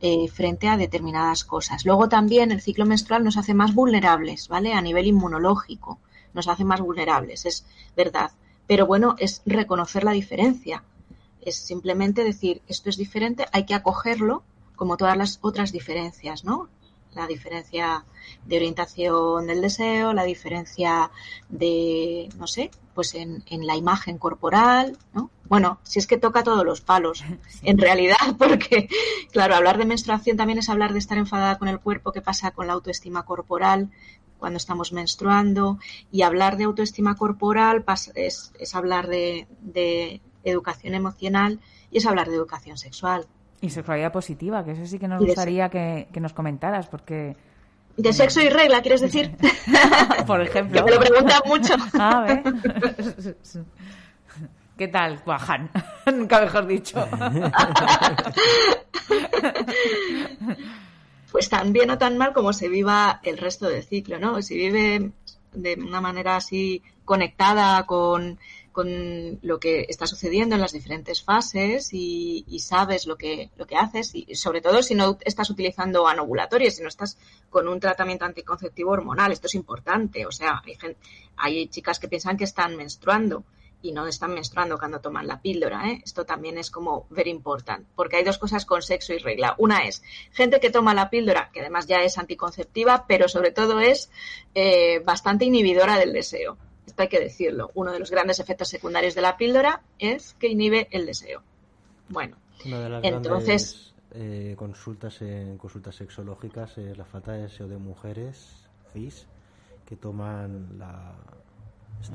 eh, 0.00 0.28
frente 0.28 0.68
a 0.68 0.76
determinadas 0.76 1.44
cosas. 1.44 1.84
Luego 1.84 2.08
también 2.08 2.52
el 2.52 2.62
ciclo 2.62 2.86
menstrual 2.86 3.24
nos 3.24 3.36
hace 3.36 3.52
más 3.52 3.74
vulnerables, 3.74 4.46
¿vale? 4.46 4.72
A 4.72 4.80
nivel 4.80 5.08
inmunológico, 5.08 5.98
nos 6.34 6.46
hace 6.46 6.64
más 6.64 6.80
vulnerables, 6.80 7.46
es 7.46 7.66
verdad. 7.96 8.30
Pero 8.68 8.86
bueno, 8.86 9.16
es 9.18 9.42
reconocer 9.44 10.04
la 10.04 10.12
diferencia. 10.12 10.84
Es 11.42 11.56
simplemente 11.56 12.22
decir, 12.22 12.62
esto 12.68 12.88
es 12.88 12.96
diferente, 12.96 13.46
hay 13.52 13.66
que 13.66 13.74
acogerlo 13.74 14.44
como 14.76 14.96
todas 14.96 15.16
las 15.16 15.40
otras 15.42 15.72
diferencias, 15.72 16.44
¿no? 16.44 16.68
La 17.18 17.26
diferencia 17.26 18.04
de 18.46 18.56
orientación 18.56 19.46
del 19.46 19.60
deseo, 19.60 20.12
la 20.12 20.24
diferencia 20.24 21.10
de, 21.48 22.28
no 22.38 22.46
sé, 22.46 22.70
pues 22.94 23.14
en, 23.14 23.42
en, 23.46 23.66
la 23.66 23.76
imagen 23.76 24.18
corporal, 24.18 24.96
¿no? 25.12 25.30
Bueno, 25.44 25.80
si 25.82 25.98
es 25.98 26.06
que 26.06 26.18
toca 26.18 26.42
todos 26.42 26.64
los 26.64 26.80
palos, 26.80 27.24
en 27.62 27.78
realidad, 27.78 28.16
porque, 28.38 28.88
claro, 29.32 29.56
hablar 29.56 29.78
de 29.78 29.84
menstruación 29.84 30.36
también 30.36 30.58
es 30.58 30.68
hablar 30.68 30.92
de 30.92 30.98
estar 31.00 31.18
enfadada 31.18 31.58
con 31.58 31.68
el 31.68 31.80
cuerpo, 31.80 32.12
qué 32.12 32.22
pasa 32.22 32.52
con 32.52 32.66
la 32.66 32.74
autoestima 32.74 33.24
corporal 33.24 33.90
cuando 34.38 34.56
estamos 34.56 34.92
menstruando, 34.92 35.78
y 36.12 36.22
hablar 36.22 36.56
de 36.56 36.64
autoestima 36.64 37.16
corporal 37.16 37.84
es, 38.14 38.52
es 38.56 38.74
hablar 38.76 39.08
de, 39.08 39.48
de 39.60 40.20
educación 40.44 40.94
emocional 40.94 41.60
y 41.90 41.98
es 41.98 42.06
hablar 42.06 42.28
de 42.28 42.36
educación 42.36 42.78
sexual. 42.78 43.26
Y 43.60 43.70
sexualidad 43.70 44.12
positiva, 44.12 44.64
que 44.64 44.72
eso 44.72 44.86
sí 44.86 44.98
que 44.98 45.08
nos 45.08 45.20
gustaría 45.20 45.68
que, 45.68 46.08
nos 46.20 46.32
comentaras, 46.32 46.86
porque... 46.86 47.36
De 47.96 48.12
sexo 48.12 48.40
y 48.40 48.48
regla, 48.48 48.80
¿quieres 48.80 49.00
decir? 49.00 49.36
Por 50.26 50.40
ejemplo. 50.40 50.84
me 50.84 50.92
lo 50.92 51.00
preguntan 51.00 51.40
mucho. 51.46 51.74
A 51.98 52.20
ver. 52.20 52.42
¿Qué 54.76 54.86
tal, 54.86 55.20
Guajan? 55.24 55.68
Nunca 56.06 56.40
mejor 56.40 56.68
dicho. 56.68 57.04
pues 61.32 61.48
tan 61.48 61.72
bien 61.72 61.90
o 61.90 61.98
tan 61.98 62.16
mal 62.16 62.32
como 62.32 62.52
se 62.52 62.68
viva 62.68 63.18
el 63.24 63.38
resto 63.38 63.68
del 63.68 63.82
ciclo, 63.82 64.20
¿no? 64.20 64.40
Si 64.40 64.56
vive 64.56 65.10
de 65.52 65.74
una 65.74 66.00
manera 66.00 66.36
así 66.36 66.80
conectada 67.04 67.84
con 67.86 68.38
con 68.78 69.40
lo 69.42 69.58
que 69.58 69.86
está 69.88 70.06
sucediendo 70.06 70.54
en 70.54 70.60
las 70.60 70.70
diferentes 70.70 71.20
fases 71.20 71.88
y, 71.90 72.44
sabes 72.60 73.08
lo 73.08 73.16
que, 73.16 73.50
lo 73.56 73.66
que 73.66 73.74
haces 73.74 74.14
y 74.14 74.36
sobre 74.36 74.60
todo 74.60 74.84
si 74.84 74.94
no 74.94 75.18
estás 75.24 75.50
utilizando 75.50 76.06
anovulatorios, 76.06 76.76
si 76.76 76.82
no 76.82 76.88
estás 76.88 77.18
con 77.50 77.66
un 77.66 77.80
tratamiento 77.80 78.24
anticonceptivo 78.24 78.92
hormonal, 78.92 79.32
esto 79.32 79.48
es 79.48 79.56
importante, 79.56 80.26
o 80.26 80.30
sea, 80.30 80.62
hay, 80.64 80.96
hay 81.36 81.66
chicas 81.66 81.98
que 81.98 82.06
piensan 82.06 82.36
que 82.36 82.44
están 82.44 82.76
menstruando 82.76 83.42
y 83.82 83.90
no 83.90 84.06
están 84.06 84.32
menstruando 84.32 84.78
cuando 84.78 85.00
toman 85.00 85.26
la 85.26 85.42
píldora. 85.42 85.88
¿eh? 85.90 86.00
Esto 86.04 86.24
también 86.24 86.56
es 86.56 86.70
como 86.70 87.08
very 87.10 87.30
important, 87.30 87.84
porque 87.96 88.18
hay 88.18 88.22
dos 88.22 88.38
cosas 88.38 88.64
con 88.64 88.82
sexo 88.82 89.12
y 89.12 89.18
regla. 89.18 89.56
Una 89.58 89.78
es 89.88 90.04
gente 90.30 90.60
que 90.60 90.70
toma 90.70 90.94
la 90.94 91.10
píldora, 91.10 91.50
que 91.52 91.62
además 91.62 91.88
ya 91.88 91.96
es 91.96 92.16
anticonceptiva, 92.16 93.06
pero 93.08 93.26
sobre 93.26 93.50
todo 93.50 93.80
es 93.80 94.08
eh, 94.54 95.00
bastante 95.00 95.46
inhibidora 95.46 95.98
del 95.98 96.12
deseo 96.12 96.58
esto 96.88 97.02
hay 97.02 97.08
que 97.08 97.20
decirlo, 97.20 97.70
uno 97.74 97.92
de 97.92 97.98
los 97.98 98.10
grandes 98.10 98.40
efectos 98.40 98.68
secundarios 98.68 99.14
de 99.14 99.22
la 99.22 99.36
píldora 99.36 99.82
es 99.98 100.34
que 100.34 100.48
inhibe 100.48 100.88
el 100.90 101.06
deseo. 101.06 101.42
Bueno, 102.08 102.36
entonces... 102.64 103.94
Eh, 104.10 104.54
consultas 104.56 105.20
en 105.20 105.58
consultas 105.58 105.96
sexológicas 105.96 106.78
es 106.78 106.96
la 106.96 107.04
falta 107.04 107.32
de 107.32 107.42
deseo 107.42 107.68
de 107.68 107.76
mujeres 107.76 108.66
cis 108.94 109.26
que 109.84 109.96
toman 109.96 110.78
la, 110.78 111.14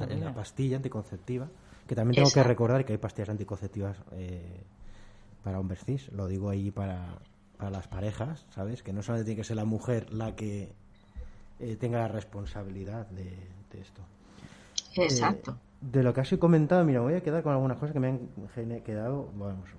la 0.09 0.33
pastilla 0.33 0.77
anticonceptiva 0.77 1.47
que 1.87 1.93
también 1.93 2.15
tengo 2.15 2.31
que 2.31 2.41
recordar 2.41 2.83
que 2.83 2.93
hay 2.93 2.97
pastillas 2.97 3.29
anticonceptivas 3.29 3.95
eh, 4.13 4.63
para 5.43 5.59
hombres 5.59 5.85
cis. 5.85 6.11
Lo 6.13 6.27
digo 6.27 6.49
ahí 6.49 6.71
para, 6.71 7.19
para 7.57 7.69
las 7.69 7.87
parejas 7.87 8.43
sabes 8.49 8.81
que 8.81 8.91
no 8.91 9.03
solamente 9.03 9.27
tiene 9.27 9.41
que 9.41 9.47
ser 9.47 9.57
la 9.57 9.65
mujer 9.65 10.11
la 10.11 10.35
que 10.35 10.73
eh, 11.59 11.75
tenga 11.75 11.99
la 11.99 12.07
responsabilidad 12.07 13.05
de 13.05 13.37
esto 13.79 14.01
Exacto. 14.95 15.57
de 15.81 16.03
lo 16.03 16.13
que 16.13 16.21
has 16.21 16.33
comentado, 16.37 16.83
mira, 16.85 17.01
voy 17.01 17.15
a 17.15 17.21
quedar 17.21 17.43
con 17.43 17.51
algunas 17.53 17.77
cosas 17.77 17.93
que 17.93 17.99
me 17.99 18.07
han 18.07 18.81
quedado 18.81 19.29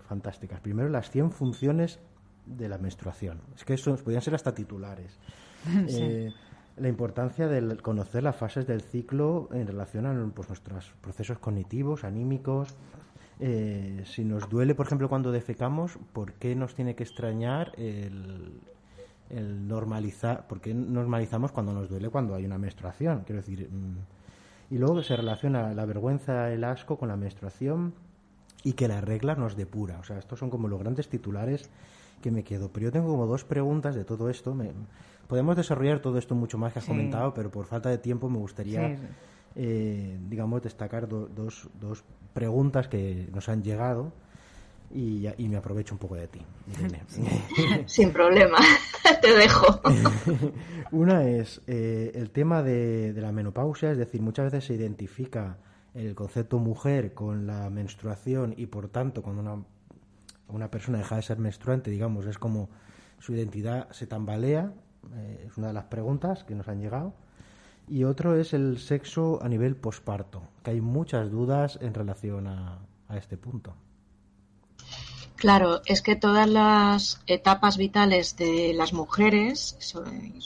fantásticas. 0.08 0.60
Primero, 0.60 0.88
las 0.88 1.10
100 1.10 1.30
funciones 1.30 2.00
de 2.46 2.68
la 2.68 2.78
menstruación. 2.78 3.40
Es 3.54 3.64
que 3.64 3.74
eso 3.74 3.96
podrían 3.96 4.22
ser 4.22 4.34
hasta 4.34 4.54
titulares. 4.54 5.18
Eh, 5.88 6.30
la 6.76 6.88
importancia 6.88 7.46
de 7.48 7.76
conocer 7.78 8.22
las 8.22 8.36
fases 8.36 8.66
del 8.66 8.82
ciclo 8.82 9.48
en 9.52 9.66
relación 9.66 10.04
a 10.06 10.30
pues, 10.34 10.48
nuestros 10.48 10.92
procesos 11.00 11.38
cognitivos, 11.38 12.04
anímicos. 12.04 12.74
Eh, 13.40 14.02
si 14.04 14.24
nos 14.24 14.48
duele, 14.50 14.74
por 14.74 14.86
ejemplo, 14.86 15.08
cuando 15.08 15.32
defecamos, 15.32 15.98
¿por 16.12 16.34
qué 16.34 16.54
nos 16.54 16.74
tiene 16.74 16.94
que 16.94 17.04
extrañar 17.04 17.72
el, 17.78 18.60
el 19.30 19.66
normalizar? 19.66 20.46
¿Por 20.46 20.60
qué 20.60 20.74
normalizamos 20.74 21.52
cuando 21.52 21.72
nos 21.72 21.88
duele 21.88 22.10
cuando 22.10 22.34
hay 22.34 22.44
una 22.44 22.58
menstruación? 22.58 23.22
Quiero 23.24 23.40
decir, 23.40 23.70
mm, 23.70 23.96
y 24.70 24.78
luego 24.78 25.02
se 25.02 25.16
relaciona 25.16 25.74
la 25.74 25.84
vergüenza, 25.84 26.50
el 26.52 26.64
asco 26.64 26.98
con 26.98 27.08
la 27.08 27.16
menstruación 27.16 27.94
y 28.62 28.72
que 28.72 28.88
la 28.88 29.00
regla 29.00 29.34
nos 29.34 29.56
depura. 29.56 29.98
O 29.98 30.04
sea, 30.04 30.18
estos 30.18 30.38
son 30.38 30.50
como 30.50 30.68
los 30.68 30.80
grandes 30.80 31.08
titulares 31.08 31.70
que 32.22 32.30
me 32.30 32.42
quedo. 32.42 32.70
Pero 32.72 32.84
yo 32.84 32.92
tengo 32.92 33.08
como 33.08 33.26
dos 33.26 33.44
preguntas 33.44 33.94
de 33.94 34.04
todo 34.04 34.30
esto. 34.30 34.56
podemos 35.28 35.56
desarrollar 35.56 36.00
todo 36.00 36.18
esto 36.18 36.34
mucho 36.34 36.58
más 36.58 36.72
que 36.72 36.78
has 36.78 36.86
comentado, 36.86 37.34
pero 37.34 37.50
por 37.50 37.66
falta 37.66 37.90
de 37.90 37.98
tiempo 37.98 38.30
me 38.30 38.38
gustaría, 38.38 38.96
eh, 39.54 40.18
digamos, 40.28 40.62
destacar 40.62 41.08
dos, 41.08 41.68
dos 41.78 42.04
preguntas 42.32 42.88
que 42.88 43.28
nos 43.32 43.48
han 43.48 43.62
llegado 43.62 44.12
y, 44.90 45.26
y, 45.38 45.48
me 45.48 45.56
aprovecho 45.56 45.94
un 45.94 45.98
poco 45.98 46.14
de 46.14 46.28
ti. 46.28 46.40
Sin 47.86 48.12
problema, 48.12 48.58
te 49.22 49.34
dejo. 49.34 49.80
Una 50.92 51.28
es 51.28 51.60
eh, 51.66 52.12
el 52.14 52.30
tema 52.30 52.62
de, 52.62 53.12
la 53.16 53.32
menopausia, 53.32 53.90
es 53.90 53.98
decir, 53.98 54.22
muchas 54.22 54.46
veces 54.46 54.66
se 54.66 54.74
identifica 54.74 55.58
el 55.94 56.14
concepto 56.14 56.58
mujer 56.58 57.14
con 57.14 57.46
la 57.46 57.70
menstruación 57.70 58.54
y 58.56 58.66
por 58.66 58.88
tanto 58.88 59.22
cuando 59.22 59.42
una 59.42 59.64
una 60.48 60.70
persona 60.70 60.98
deja 60.98 61.16
de 61.16 61.22
ser 61.22 61.38
menstruante, 61.38 61.90
digamos, 61.90 62.26
es 62.26 62.38
como 62.38 62.68
su 63.18 63.34
identidad 63.34 63.90
se 63.90 64.06
tambalea, 64.06 64.72
eh, 65.14 65.46
es 65.48 65.56
una 65.56 65.68
de 65.68 65.72
las 65.72 65.84
preguntas 65.84 66.44
que 66.44 66.54
nos 66.54 66.68
han 66.68 66.80
llegado. 66.80 67.14
Y 67.86 68.04
otro 68.04 68.34
es 68.34 68.54
el 68.54 68.78
sexo 68.78 69.42
a 69.42 69.48
nivel 69.48 69.76
posparto, 69.76 70.42
que 70.62 70.70
hay 70.70 70.80
muchas 70.80 71.30
dudas 71.30 71.78
en 71.82 71.92
relación 71.92 72.46
a, 72.46 72.78
a 73.08 73.16
este 73.16 73.36
punto. 73.36 73.74
Claro, 75.36 75.82
es 75.84 76.00
que 76.00 76.16
todas 76.16 76.48
las 76.48 77.20
etapas 77.26 77.76
vitales 77.76 78.36
de 78.36 78.72
las 78.74 78.92
mujeres, 78.92 79.76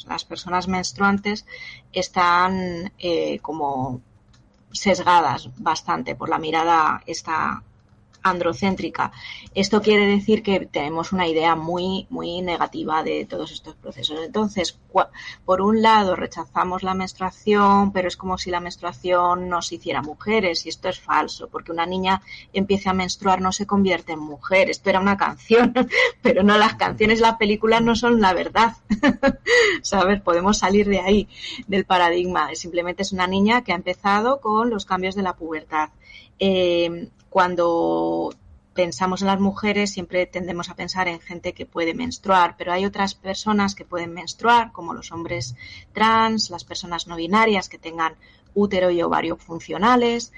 las 0.08 0.24
personas 0.24 0.66
menstruantes, 0.66 1.46
están 1.92 2.92
eh, 2.98 3.38
como 3.40 4.00
sesgadas 4.72 5.50
bastante 5.56 6.14
por 6.14 6.28
la 6.28 6.38
mirada 6.38 7.02
esta 7.06 7.62
androcéntrica. 8.22 9.12
Esto 9.54 9.82
quiere 9.82 10.06
decir 10.06 10.42
que 10.42 10.66
tenemos 10.66 11.12
una 11.12 11.26
idea 11.26 11.54
muy, 11.56 12.06
muy 12.10 12.42
negativa 12.42 13.02
de 13.02 13.24
todos 13.24 13.52
estos 13.52 13.74
procesos. 13.74 14.18
Entonces, 14.24 14.78
por 15.44 15.60
un 15.60 15.82
lado, 15.82 16.16
rechazamos 16.16 16.82
la 16.82 16.94
menstruación, 16.94 17.92
pero 17.92 18.08
es 18.08 18.16
como 18.16 18.38
si 18.38 18.50
la 18.50 18.60
menstruación 18.60 19.48
nos 19.48 19.72
hiciera 19.72 20.02
mujeres, 20.02 20.66
y 20.66 20.68
esto 20.68 20.88
es 20.88 21.00
falso, 21.00 21.48
porque 21.48 21.72
una 21.72 21.86
niña 21.86 22.22
empiece 22.52 22.88
a 22.88 22.94
menstruar 22.94 23.40
no 23.40 23.52
se 23.52 23.66
convierte 23.66 24.12
en 24.12 24.20
mujer. 24.20 24.70
Esto 24.70 24.90
era 24.90 25.00
una 25.00 25.16
canción, 25.16 25.72
pero 26.22 26.42
no, 26.42 26.58
las 26.58 26.74
canciones, 26.74 27.20
las 27.20 27.36
películas 27.36 27.82
no 27.82 27.94
son 27.94 28.20
la 28.20 28.32
verdad. 28.32 28.76
¿Sabes? 29.82 30.20
Podemos 30.20 30.58
salir 30.58 30.88
de 30.88 31.00
ahí, 31.00 31.28
del 31.66 31.84
paradigma. 31.84 32.54
Simplemente 32.54 33.02
es 33.02 33.12
una 33.12 33.26
niña 33.26 33.62
que 33.62 33.72
ha 33.72 33.76
empezado 33.76 34.40
con 34.40 34.70
los 34.70 34.84
cambios 34.84 35.14
de 35.14 35.22
la 35.22 35.34
pubertad. 35.34 35.90
Eh, 36.38 37.10
cuando 37.30 38.30
pensamos 38.78 39.22
en 39.22 39.26
las 39.26 39.40
mujeres 39.40 39.90
siempre 39.90 40.24
tendemos 40.26 40.70
a 40.70 40.76
pensar 40.76 41.08
en 41.08 41.18
gente 41.18 41.52
que 41.52 41.66
puede 41.66 41.94
menstruar, 41.94 42.54
pero 42.56 42.72
hay 42.72 42.84
otras 42.84 43.16
personas 43.16 43.74
que 43.74 43.84
pueden 43.84 44.14
menstruar, 44.14 44.70
como 44.70 44.94
los 44.94 45.10
hombres 45.10 45.56
trans, 45.92 46.48
las 46.50 46.62
personas 46.62 47.08
no 47.08 47.16
binarias 47.16 47.68
que 47.68 47.78
tengan 47.78 48.14
útero 48.54 48.92
y 48.92 49.02
ovario 49.02 49.36
funcionales. 49.36 50.32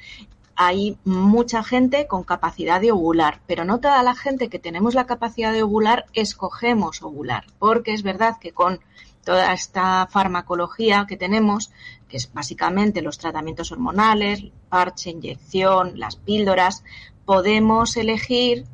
Hay 0.56 0.96
mucha 1.04 1.62
gente 1.62 2.06
con 2.06 2.24
capacidad 2.24 2.80
de 2.80 2.92
ovular, 2.92 3.42
pero 3.46 3.66
no 3.66 3.78
toda 3.78 4.02
la 4.02 4.14
gente 4.14 4.48
que 4.48 4.58
tenemos 4.58 4.94
la 4.94 5.04
capacidad 5.04 5.52
de 5.52 5.62
ovular 5.62 6.06
escogemos 6.14 7.02
ovular, 7.02 7.44
porque 7.58 7.92
es 7.92 8.02
verdad 8.02 8.38
que 8.40 8.52
con 8.52 8.80
toda 9.24 9.52
esta 9.52 10.06
farmacología 10.06 11.06
que 11.08 11.16
tenemos, 11.16 11.70
que 12.08 12.16
es 12.16 12.32
básicamente 12.32 13.02
los 13.02 13.18
tratamientos 13.18 13.72
hormonales, 13.72 14.44
parche, 14.68 15.10
inyección, 15.10 15.98
las 15.98 16.16
píldoras, 16.16 16.84
podemos 17.24 17.96
elegir 17.96 18.66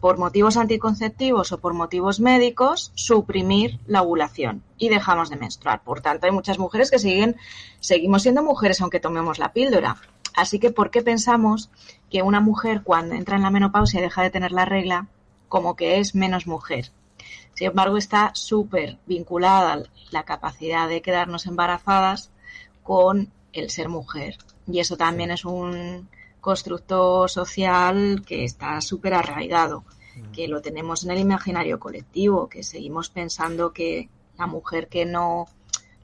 por 0.00 0.18
motivos 0.18 0.56
anticonceptivos 0.56 1.52
o 1.52 1.58
por 1.58 1.74
motivos 1.74 2.20
médicos 2.20 2.92
suprimir 2.94 3.80
la 3.86 4.02
ovulación 4.02 4.62
y 4.78 4.88
dejamos 4.88 5.28
de 5.28 5.36
menstruar. 5.36 5.82
Por 5.82 6.00
tanto, 6.00 6.26
hay 6.26 6.32
muchas 6.32 6.58
mujeres 6.58 6.90
que 6.90 6.98
siguen, 6.98 7.36
seguimos 7.80 8.22
siendo 8.22 8.42
mujeres 8.42 8.80
aunque 8.80 9.00
tomemos 9.00 9.38
la 9.38 9.52
píldora. 9.52 9.96
Así 10.34 10.60
que, 10.60 10.70
¿por 10.70 10.90
qué 10.90 11.02
pensamos 11.02 11.70
que 12.10 12.22
una 12.22 12.40
mujer 12.40 12.82
cuando 12.84 13.16
entra 13.16 13.36
en 13.36 13.42
la 13.42 13.50
menopausia 13.50 13.98
y 13.98 14.02
deja 14.04 14.22
de 14.22 14.30
tener 14.30 14.52
la 14.52 14.64
regla, 14.64 15.08
como 15.48 15.74
que 15.74 15.98
es 15.98 16.14
menos 16.14 16.46
mujer? 16.46 16.92
Sin 17.58 17.66
embargo, 17.66 17.96
está 17.96 18.30
súper 18.34 18.98
vinculada 19.04 19.82
la 20.12 20.22
capacidad 20.22 20.88
de 20.88 21.02
quedarnos 21.02 21.44
embarazadas 21.46 22.30
con 22.84 23.32
el 23.52 23.70
ser 23.70 23.88
mujer. 23.88 24.36
Y 24.68 24.78
eso 24.78 24.96
también 24.96 25.32
es 25.32 25.44
un 25.44 26.08
constructo 26.40 27.26
social 27.26 28.22
que 28.24 28.44
está 28.44 28.80
súper 28.80 29.14
arraigado, 29.14 29.82
mm. 30.14 30.30
que 30.30 30.46
lo 30.46 30.62
tenemos 30.62 31.02
en 31.02 31.10
el 31.10 31.18
imaginario 31.18 31.80
colectivo, 31.80 32.48
que 32.48 32.62
seguimos 32.62 33.10
pensando 33.10 33.72
que 33.72 34.08
la 34.38 34.46
mujer 34.46 34.86
que 34.86 35.04
no, 35.04 35.48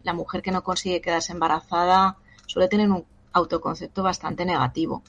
la 0.03 0.13
mujer 0.13 0.43
que 0.43 0.51
no 0.51 0.65
consigue 0.65 1.01
quedarse 1.01 1.31
embarazada 1.31 2.17
suele 2.49 2.67
tener 2.67 2.91
un 2.91 3.05
autoconcepto 3.33 4.03
bastante 4.03 4.45
negativo 4.45 5.05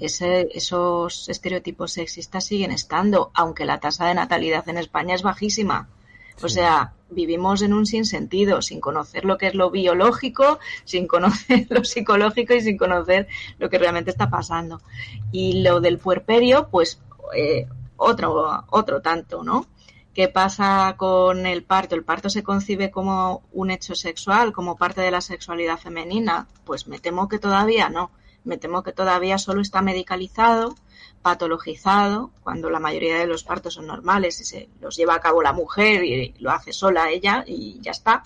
esos 0.00 1.28
estereotipos 1.28 1.92
sexistas 1.92 2.44
siguen 2.44 2.70
estando, 2.70 3.30
aunque 3.34 3.64
la 3.64 3.80
tasa 3.80 4.06
de 4.06 4.14
natalidad 4.14 4.68
en 4.68 4.78
España 4.78 5.14
es 5.14 5.22
bajísima. 5.22 5.88
O 6.42 6.48
sea, 6.48 6.94
vivimos 7.10 7.62
en 7.62 7.72
un 7.72 7.86
sinsentido, 7.86 8.60
sin 8.60 8.80
conocer 8.80 9.24
lo 9.24 9.38
que 9.38 9.48
es 9.48 9.54
lo 9.54 9.70
biológico, 9.70 10.58
sin 10.84 11.06
conocer 11.06 11.66
lo 11.70 11.84
psicológico 11.84 12.54
y 12.54 12.60
sin 12.60 12.76
conocer 12.76 13.28
lo 13.58 13.70
que 13.70 13.78
realmente 13.78 14.10
está 14.10 14.30
pasando. 14.30 14.80
Y 15.32 15.62
lo 15.62 15.80
del 15.80 15.98
puerperio, 15.98 16.68
pues 16.70 17.00
eh, 17.36 17.66
otro, 17.96 18.64
otro 18.70 19.00
tanto, 19.00 19.42
¿no? 19.42 19.66
¿Qué 20.12 20.28
pasa 20.28 20.94
con 20.96 21.46
el 21.46 21.64
parto? 21.64 21.96
¿El 21.96 22.04
parto 22.04 22.30
se 22.30 22.44
concibe 22.44 22.92
como 22.92 23.42
un 23.52 23.72
hecho 23.72 23.96
sexual, 23.96 24.52
como 24.52 24.76
parte 24.76 25.00
de 25.00 25.10
la 25.10 25.20
sexualidad 25.20 25.78
femenina? 25.78 26.46
Pues 26.64 26.86
me 26.86 27.00
temo 27.00 27.28
que 27.28 27.40
todavía 27.40 27.88
no 27.88 28.12
me 28.44 28.58
temo 28.58 28.82
que 28.82 28.92
todavía 28.92 29.38
solo 29.38 29.60
está 29.60 29.82
medicalizado, 29.82 30.74
patologizado, 31.22 32.30
cuando 32.42 32.70
la 32.70 32.80
mayoría 32.80 33.18
de 33.18 33.26
los 33.26 33.44
partos 33.44 33.74
son 33.74 33.86
normales 33.86 34.40
y 34.40 34.44
se 34.44 34.68
los 34.80 34.96
lleva 34.96 35.14
a 35.14 35.20
cabo 35.20 35.42
la 35.42 35.52
mujer 35.52 36.04
y 36.04 36.34
lo 36.38 36.50
hace 36.50 36.72
sola 36.72 37.10
ella 37.10 37.44
y 37.46 37.80
ya 37.80 37.92
está. 37.92 38.24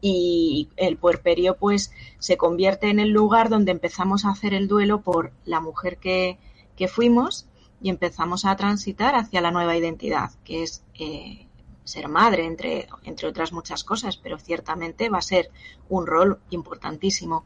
Y 0.00 0.68
el 0.76 0.96
puerperio 0.96 1.56
pues 1.56 1.92
se 2.18 2.36
convierte 2.36 2.90
en 2.90 2.98
el 2.98 3.10
lugar 3.10 3.48
donde 3.48 3.70
empezamos 3.70 4.24
a 4.24 4.30
hacer 4.30 4.52
el 4.52 4.66
duelo 4.66 5.00
por 5.02 5.32
la 5.44 5.60
mujer 5.60 5.98
que, 5.98 6.38
que 6.76 6.88
fuimos 6.88 7.46
y 7.80 7.90
empezamos 7.90 8.44
a 8.44 8.56
transitar 8.56 9.14
hacia 9.14 9.40
la 9.40 9.52
nueva 9.52 9.76
identidad, 9.76 10.30
que 10.44 10.64
es 10.64 10.82
eh, 10.94 11.46
ser 11.84 12.08
madre, 12.08 12.44
entre, 12.44 12.88
entre 13.04 13.28
otras 13.28 13.52
muchas 13.52 13.84
cosas, 13.84 14.16
pero 14.16 14.38
ciertamente 14.38 15.08
va 15.08 15.18
a 15.18 15.22
ser 15.22 15.50
un 15.88 16.06
rol 16.06 16.38
importantísimo. 16.50 17.44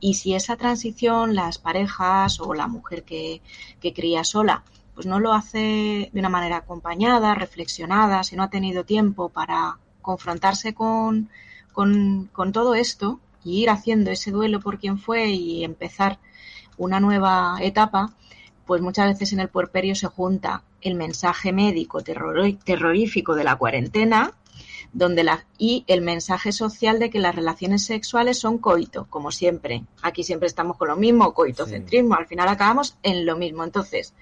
Y 0.00 0.14
si 0.14 0.34
esa 0.34 0.56
transición, 0.56 1.34
las 1.34 1.58
parejas 1.58 2.40
o 2.40 2.54
la 2.54 2.66
mujer 2.66 3.04
que, 3.04 3.40
que 3.80 3.94
cría 3.94 4.24
sola, 4.24 4.64
pues 4.94 5.06
no 5.06 5.20
lo 5.20 5.32
hace 5.32 6.10
de 6.12 6.20
una 6.20 6.28
manera 6.28 6.58
acompañada, 6.58 7.34
reflexionada, 7.34 8.22
si 8.24 8.36
no 8.36 8.42
ha 8.42 8.50
tenido 8.50 8.84
tiempo 8.84 9.28
para 9.28 9.78
confrontarse 10.02 10.74
con, 10.74 11.28
con, 11.72 12.30
con 12.32 12.52
todo 12.52 12.74
esto 12.74 13.20
y 13.44 13.62
ir 13.62 13.70
haciendo 13.70 14.10
ese 14.10 14.30
duelo 14.30 14.60
por 14.60 14.78
quien 14.78 14.98
fue 14.98 15.28
y 15.28 15.64
empezar 15.64 16.18
una 16.78 17.00
nueva 17.00 17.58
etapa, 17.60 18.14
pues 18.66 18.82
muchas 18.82 19.06
veces 19.06 19.32
en 19.32 19.40
el 19.40 19.48
puerperio 19.48 19.94
se 19.94 20.08
junta 20.08 20.62
el 20.86 20.94
mensaje 20.94 21.52
médico 21.52 22.02
terrorífico 22.02 23.34
de 23.34 23.44
la 23.44 23.56
cuarentena 23.56 24.34
donde 24.92 25.24
la, 25.24 25.44
y 25.58 25.84
el 25.88 26.00
mensaje 26.00 26.52
social 26.52 26.98
de 26.98 27.10
que 27.10 27.18
las 27.18 27.34
relaciones 27.34 27.84
sexuales 27.84 28.38
son 28.38 28.56
coito, 28.58 29.06
como 29.10 29.30
siempre. 29.30 29.84
Aquí 30.00 30.24
siempre 30.24 30.46
estamos 30.46 30.76
con 30.78 30.88
lo 30.88 30.96
mismo, 30.96 31.34
coitocentrismo, 31.34 32.14
al 32.14 32.26
final 32.26 32.48
acabamos 32.48 32.96
en 33.02 33.26
lo 33.26 33.36
mismo. 33.36 33.62
Entonces, 33.62 34.14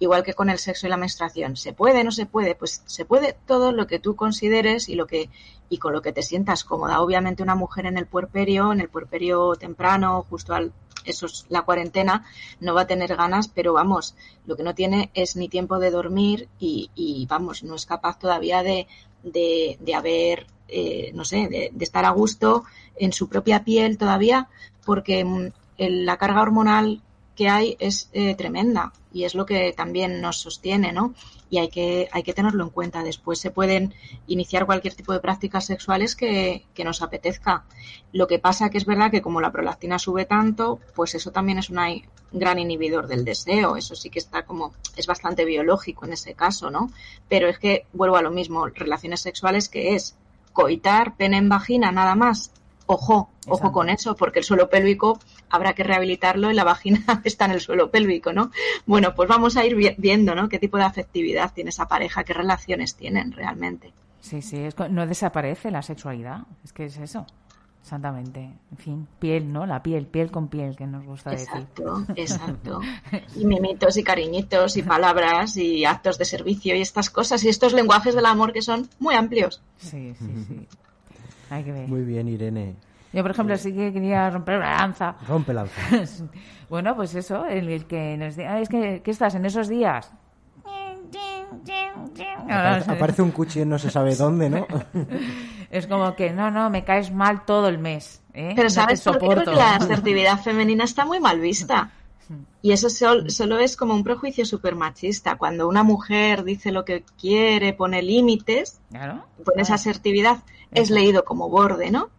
igual 0.00 0.24
que 0.24 0.34
con 0.34 0.50
el 0.50 0.58
sexo 0.58 0.86
y 0.86 0.90
la 0.90 0.96
menstruación, 0.96 1.56
¿se 1.56 1.72
puede, 1.72 2.02
no 2.02 2.10
se 2.10 2.26
puede? 2.26 2.54
Pues 2.54 2.82
se 2.86 3.04
puede 3.04 3.36
todo 3.46 3.70
lo 3.70 3.86
que 3.86 3.98
tú 3.98 4.16
consideres 4.16 4.88
y 4.88 4.94
lo 4.94 5.06
que 5.06 5.30
y 5.70 5.78
con 5.78 5.92
lo 5.92 6.02
que 6.02 6.12
te 6.12 6.22
sientas 6.22 6.64
cómoda. 6.64 7.00
Obviamente 7.00 7.42
una 7.42 7.54
mujer 7.54 7.86
en 7.86 7.98
el 7.98 8.06
puerperio, 8.06 8.72
en 8.72 8.80
el 8.80 8.88
puerperio 8.88 9.54
temprano, 9.54 10.24
justo 10.28 10.54
al 10.54 10.72
eso 11.04 11.26
es 11.26 11.46
la 11.48 11.62
cuarentena, 11.62 12.24
no 12.60 12.74
va 12.74 12.82
a 12.82 12.86
tener 12.86 13.16
ganas, 13.16 13.48
pero 13.48 13.72
vamos, 13.72 14.14
lo 14.46 14.56
que 14.56 14.62
no 14.62 14.74
tiene 14.74 15.10
es 15.14 15.36
ni 15.36 15.48
tiempo 15.48 15.78
de 15.78 15.90
dormir 15.90 16.48
y, 16.58 17.26
vamos, 17.28 17.62
no 17.62 17.74
es 17.74 17.86
capaz 17.86 18.18
todavía 18.18 18.62
de, 18.62 18.86
de, 19.22 19.76
de 19.80 19.94
haber, 19.94 20.46
eh, 20.68 21.10
no 21.14 21.24
sé, 21.24 21.48
de, 21.48 21.70
de, 21.72 21.84
estar 21.84 22.04
a 22.04 22.10
gusto 22.10 22.64
en 22.96 23.12
su 23.12 23.28
propia 23.28 23.64
piel 23.64 23.98
todavía, 23.98 24.48
porque 24.84 25.24
mm, 25.24 25.48
la 25.78 26.16
carga 26.16 26.42
hormonal 26.42 27.02
que 27.38 27.48
hay 27.48 27.76
es 27.78 28.10
eh, 28.14 28.34
tremenda 28.34 28.92
y 29.12 29.22
es 29.22 29.36
lo 29.36 29.46
que 29.46 29.72
también 29.72 30.20
nos 30.20 30.40
sostiene, 30.40 30.92
¿no? 30.92 31.14
Y 31.48 31.58
hay 31.58 31.68
que, 31.68 32.08
hay 32.10 32.24
que 32.24 32.34
tenerlo 32.34 32.64
en 32.64 32.70
cuenta. 32.70 33.04
Después 33.04 33.38
se 33.38 33.52
pueden 33.52 33.94
iniciar 34.26 34.66
cualquier 34.66 34.94
tipo 34.94 35.12
de 35.12 35.20
prácticas 35.20 35.64
sexuales 35.64 36.16
que, 36.16 36.66
que 36.74 36.82
nos 36.82 37.00
apetezca. 37.00 37.64
Lo 38.12 38.26
que 38.26 38.40
pasa 38.40 38.70
que 38.70 38.78
es 38.78 38.86
verdad 38.86 39.12
que 39.12 39.22
como 39.22 39.40
la 39.40 39.52
prolactina 39.52 40.00
sube 40.00 40.24
tanto, 40.24 40.80
pues 40.96 41.14
eso 41.14 41.30
también 41.30 41.58
es 41.58 41.70
un 41.70 41.78
gran 42.32 42.58
inhibidor 42.58 43.06
del 43.06 43.24
deseo. 43.24 43.76
Eso 43.76 43.94
sí 43.94 44.10
que 44.10 44.18
está 44.18 44.44
como, 44.44 44.74
es 44.96 45.06
bastante 45.06 45.44
biológico 45.44 46.06
en 46.06 46.14
ese 46.14 46.34
caso, 46.34 46.72
¿no? 46.72 46.90
Pero 47.28 47.48
es 47.48 47.60
que 47.60 47.86
vuelvo 47.92 48.16
a 48.16 48.22
lo 48.22 48.32
mismo, 48.32 48.66
relaciones 48.66 49.20
sexuales 49.20 49.68
que 49.68 49.94
es 49.94 50.16
coitar, 50.52 51.16
pene 51.16 51.36
en 51.36 51.48
vagina, 51.48 51.92
nada 51.92 52.16
más, 52.16 52.50
Ojo, 52.90 53.28
ojo 53.46 53.70
con 53.70 53.90
eso, 53.90 54.16
porque 54.16 54.38
el 54.38 54.46
suelo 54.46 54.70
pélvico 54.70 55.18
habrá 55.50 55.74
que 55.74 55.84
rehabilitarlo 55.84 56.50
y 56.50 56.54
la 56.54 56.64
vagina 56.64 57.04
está 57.24 57.44
en 57.44 57.50
el 57.50 57.60
suelo 57.60 57.90
pélvico, 57.90 58.32
¿no? 58.32 58.50
Bueno, 58.86 59.14
pues 59.14 59.28
vamos 59.28 59.58
a 59.58 59.66
ir 59.66 59.76
viendo, 59.98 60.34
¿no? 60.34 60.48
Qué 60.48 60.58
tipo 60.58 60.78
de 60.78 60.84
afectividad 60.84 61.52
tiene 61.52 61.68
esa 61.68 61.86
pareja, 61.86 62.24
qué 62.24 62.32
relaciones 62.32 62.94
tienen 62.94 63.32
realmente. 63.32 63.92
Sí, 64.20 64.40
sí, 64.40 64.66
no 64.88 65.06
desaparece 65.06 65.70
la 65.70 65.82
sexualidad, 65.82 66.46
es 66.64 66.72
que 66.72 66.86
es 66.86 66.96
eso. 66.96 67.26
Exactamente. 67.82 68.40
En 68.70 68.76
fin, 68.78 69.08
piel, 69.18 69.52
¿no? 69.52 69.66
La 69.66 69.82
piel, 69.82 70.06
piel 70.06 70.30
con 70.30 70.48
piel, 70.48 70.74
que 70.74 70.86
nos 70.86 71.04
gusta 71.04 71.32
exacto, 71.32 72.00
decir. 72.00 72.14
Exacto, 72.16 72.80
Y 73.36 73.44
mimitos 73.44 73.98
y 73.98 74.02
cariñitos 74.02 74.78
y 74.78 74.82
palabras 74.82 75.58
y 75.58 75.84
actos 75.84 76.16
de 76.16 76.24
servicio 76.24 76.74
y 76.74 76.80
estas 76.80 77.10
cosas 77.10 77.44
y 77.44 77.50
estos 77.50 77.74
lenguajes 77.74 78.14
del 78.14 78.26
amor 78.26 78.54
que 78.54 78.62
son 78.62 78.88
muy 78.98 79.14
amplios. 79.14 79.62
Sí, 79.76 80.14
sí, 80.18 80.44
sí. 80.48 80.68
Hay 81.50 81.64
que 81.64 81.72
ver. 81.72 81.88
Muy 81.88 82.02
bien, 82.02 82.28
Irene. 82.28 82.74
Yo, 83.12 83.22
por 83.22 83.30
ejemplo, 83.30 83.56
sí 83.56 83.72
que 83.72 83.92
quería 83.92 84.28
romper 84.30 84.58
una 84.58 84.76
lanza. 84.76 85.16
Rompe 85.26 85.54
lanza. 85.54 85.80
bueno, 86.68 86.94
pues 86.94 87.14
eso, 87.14 87.46
el, 87.46 87.86
que 87.86 88.16
nos 88.16 88.36
diga, 88.36 88.60
es 88.60 88.68
que, 88.68 89.00
¿qué 89.02 89.10
estás 89.10 89.34
en 89.34 89.46
esos 89.46 89.68
días? 89.68 90.12
Aparece, 92.50 93.22
un 93.22 93.30
cuchillo 93.30 93.66
no 93.66 93.78
se 93.78 93.90
sabe 93.90 94.14
dónde, 94.14 94.50
¿no? 94.50 94.66
es 95.70 95.86
como 95.86 96.14
que 96.14 96.30
no, 96.30 96.50
no, 96.50 96.70
me 96.70 96.84
caes 96.84 97.12
mal 97.12 97.44
todo 97.44 97.68
el 97.68 97.78
mes. 97.78 98.22
¿eh? 98.34 98.52
Pero 98.54 98.70
¿sabes 98.70 99.00
por 99.02 99.18
qué? 99.18 99.26
Porque 99.26 99.50
la 99.52 99.76
asertividad 99.76 100.38
femenina 100.38 100.84
está 100.84 101.04
muy 101.04 101.20
mal 101.20 101.40
vista. 101.40 101.90
Y 102.60 102.72
eso 102.72 102.90
solo 102.90 103.58
es 103.58 103.76
como 103.76 103.94
un 103.94 104.04
prejuicio 104.04 104.44
súper 104.44 104.74
machista. 104.74 105.36
Cuando 105.36 105.66
una 105.68 105.82
mujer 105.82 106.44
dice 106.44 106.72
lo 106.72 106.84
que 106.84 107.04
quiere, 107.18 107.72
pone 107.72 108.02
límites, 108.02 108.80
pone 108.90 109.62
esa 109.62 109.74
asertividad, 109.74 110.38
es 110.72 110.90
leído 110.90 111.24
como 111.24 111.48
borde, 111.48 111.90
¿no? 111.90 112.10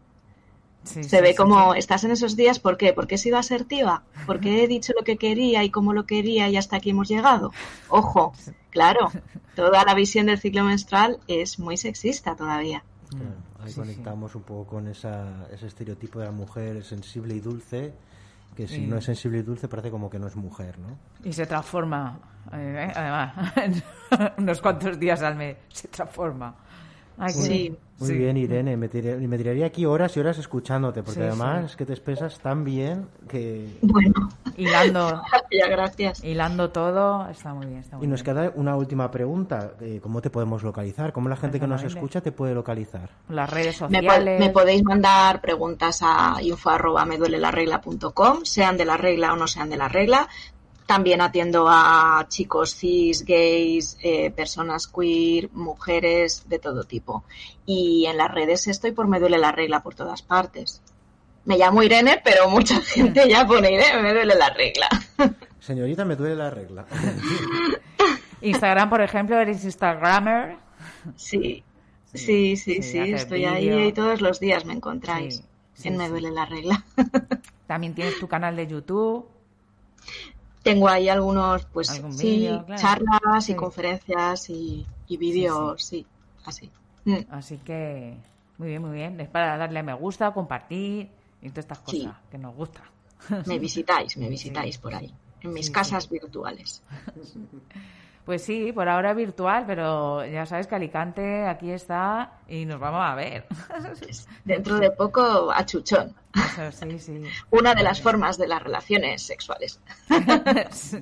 se 0.83 1.21
ve 1.21 1.35
como 1.35 1.73
estás 1.75 2.03
en 2.03 2.11
esos 2.11 2.35
días, 2.35 2.59
¿por 2.59 2.77
qué? 2.77 2.93
Porque 2.93 3.15
he 3.15 3.17
sido 3.17 3.37
asertiva, 3.37 4.03
porque 4.25 4.63
he 4.63 4.67
dicho 4.67 4.93
lo 4.97 5.03
que 5.03 5.17
quería 5.17 5.63
y 5.63 5.69
cómo 5.69 5.93
lo 5.93 6.05
quería 6.05 6.49
y 6.49 6.57
hasta 6.57 6.77
aquí 6.77 6.91
hemos 6.91 7.07
llegado. 7.07 7.51
Ojo, 7.89 8.33
claro, 8.69 9.11
toda 9.55 9.83
la 9.83 9.93
visión 9.93 10.27
del 10.27 10.39
ciclo 10.39 10.63
menstrual 10.63 11.19
es 11.27 11.59
muy 11.59 11.77
sexista 11.77 12.35
todavía. 12.35 12.83
ahí 13.59 13.73
conectamos 13.73 14.35
un 14.35 14.43
poco 14.43 14.65
con 14.65 14.87
esa, 14.87 15.47
ese 15.51 15.67
estereotipo 15.67 16.19
de 16.19 16.25
la 16.25 16.31
mujer 16.31 16.83
sensible 16.83 17.35
y 17.35 17.39
dulce, 17.39 17.93
que 18.55 18.67
si 18.67 18.87
no 18.87 18.97
es 18.97 19.05
sensible 19.05 19.39
y 19.39 19.41
dulce 19.43 19.67
parece 19.67 19.91
como 19.91 20.09
que 20.09 20.19
no 20.19 20.27
es 20.27 20.35
mujer, 20.35 20.79
¿no? 20.79 20.97
Y 21.23 21.33
se 21.33 21.45
transforma, 21.45 22.19
eh, 22.51 22.91
además, 22.95 23.53
unos 24.37 24.61
cuantos 24.61 24.99
días 24.99 25.21
al 25.21 25.35
mes, 25.35 25.57
se 25.69 25.87
transforma. 25.87 26.55
sí. 27.27 27.77
Muy 27.99 28.13
bien, 28.13 28.37
Irene. 28.37 28.77
Me, 28.77 28.87
tiraría, 28.87 29.65
aquí 29.65 29.85
horas 29.85 30.15
y 30.15 30.19
horas 30.19 30.37
escuchándote, 30.37 31.03
porque 31.03 31.23
además 31.23 31.65
es 31.65 31.75
que 31.75 31.85
te 31.85 31.93
expresas 31.93 32.39
tan 32.39 32.63
bien 32.63 33.07
que... 33.27 33.67
Bueno. 33.81 34.29
Hilando, 34.57 35.21
gracias. 35.69 36.23
hilando 36.23 36.69
todo, 36.69 37.27
está 37.29 37.53
muy 37.53 37.67
bien. 37.67 37.83
y 38.01 38.07
nos 38.07 38.23
queda 38.23 38.51
una 38.55 38.75
última 38.75 39.09
pregunta. 39.11 39.73
Eh, 39.81 39.99
¿Cómo 40.01 40.21
te 40.21 40.29
podemos 40.29 40.63
localizar? 40.63 41.13
¿Cómo 41.13 41.29
la 41.29 41.35
gente 41.35 41.59
que 41.59 41.67
nos 41.67 41.83
escucha 41.83 42.21
te 42.21 42.31
puede 42.31 42.53
localizar? 42.53 43.09
Las 43.29 43.49
redes 43.49 43.77
sociales. 43.77 44.39
Me, 44.39 44.49
podéis 44.49 44.83
mandar 44.83 45.41
preguntas 45.41 46.01
a 46.03 46.37
info 46.41 46.69
arroba 46.69 47.07
sean 48.43 48.77
de 48.77 48.85
la 48.85 48.97
regla 48.97 49.33
o 49.33 49.35
no 49.35 49.47
sean 49.47 49.69
de 49.69 49.77
la 49.77 49.87
regla. 49.87 50.27
También 50.89 51.21
atiendo 51.21 51.67
a 51.69 52.25
chicos 52.29 52.75
cis, 52.75 53.23
gays, 53.23 53.95
eh, 54.01 54.31
personas 54.31 54.87
queer, 54.87 55.51
mujeres 55.51 56.49
de 56.49 56.57
todo 56.57 56.83
tipo. 56.83 57.25
Y 57.63 58.07
en 58.07 58.17
las 58.17 58.31
redes 58.31 58.65
estoy 58.65 58.91
por 58.91 59.07
Me 59.07 59.19
duele 59.19 59.37
la 59.37 59.51
regla 59.51 59.83
por 59.83 59.93
todas 59.93 60.23
partes. 60.23 60.81
Me 61.45 61.59
llamo 61.59 61.83
Irene, 61.83 62.19
pero 62.23 62.49
mucha 62.49 62.81
gente 62.81 63.29
ya 63.29 63.45
pone 63.45 63.71
Irene, 63.71 64.01
me 64.01 64.13
duele 64.13 64.33
la 64.33 64.49
regla. 64.49 64.89
Señorita, 65.59 66.05
me 66.05 66.15
duele 66.15 66.35
la 66.35 66.49
regla. 66.49 66.87
Instagram, 68.41 68.89
por 68.89 69.01
ejemplo, 69.01 69.39
eres 69.39 69.63
Instagrammer. 69.63 70.57
Sí, 71.15 71.63
sí, 72.15 72.57
sí, 72.57 72.81
sí, 72.81 72.97
estoy 72.97 73.45
ahí 73.45 73.89
y 73.89 73.93
todos 73.93 74.21
los 74.21 74.39
días 74.39 74.65
me 74.65 74.73
encontráis 74.73 75.43
en 75.83 75.97
Me 75.97 76.09
duele 76.09 76.31
la 76.31 76.47
regla. 76.47 76.83
También 77.67 77.93
tienes 77.93 78.19
tu 78.19 78.27
canal 78.27 78.55
de 78.55 78.65
YouTube. 78.65 79.27
Tengo 80.63 80.89
ahí 80.89 81.09
algunos, 81.09 81.65
pues 81.65 81.87
sí, 82.11 82.49
charlas 82.75 83.49
y 83.49 83.55
conferencias 83.55 84.49
y, 84.49 84.85
vídeos, 85.07 85.83
sí, 85.83 86.05
así. 86.45 86.69
Mm. 87.05 87.17
Así 87.29 87.57
que, 87.57 88.15
muy 88.57 88.67
bien, 88.69 88.81
muy 88.81 88.91
bien. 88.91 89.19
Es 89.19 89.29
para 89.29 89.57
darle 89.57 89.79
a 89.79 89.83
me 89.83 89.93
gusta, 89.93 90.31
compartir 90.33 91.09
y 91.41 91.49
todas 91.49 91.65
estas 91.65 91.79
cosas 91.79 92.15
que 92.29 92.37
nos 92.37 92.55
gustan. 92.55 92.83
Me 93.45 93.59
visitáis, 93.59 94.17
me 94.17 94.29
visitáis 94.29 94.77
por 94.77 94.95
ahí, 94.95 95.13
en 95.41 95.53
mis 95.53 95.69
casas 95.69 96.09
virtuales. 96.09 96.83
Pues 98.29 98.43
sí, 98.43 98.71
por 98.71 98.87
ahora 98.87 99.15
virtual, 99.15 99.63
pero 99.65 100.23
ya 100.23 100.45
sabes 100.45 100.67
que 100.67 100.75
Alicante 100.75 101.47
aquí 101.47 101.71
está 101.71 102.33
y 102.47 102.63
nos 102.63 102.79
vamos 102.79 103.01
a 103.03 103.15
ver. 103.15 103.47
Dentro 104.45 104.77
de 104.77 104.91
poco 104.91 105.51
a 105.51 105.65
chuchón. 105.65 106.13
sí, 106.71 106.99
sí. 106.99 107.23
Una 107.49 107.73
de 107.73 107.81
las 107.81 107.99
formas 107.99 108.37
de 108.37 108.47
las 108.47 108.61
relaciones 108.61 109.23
sexuales. 109.23 109.81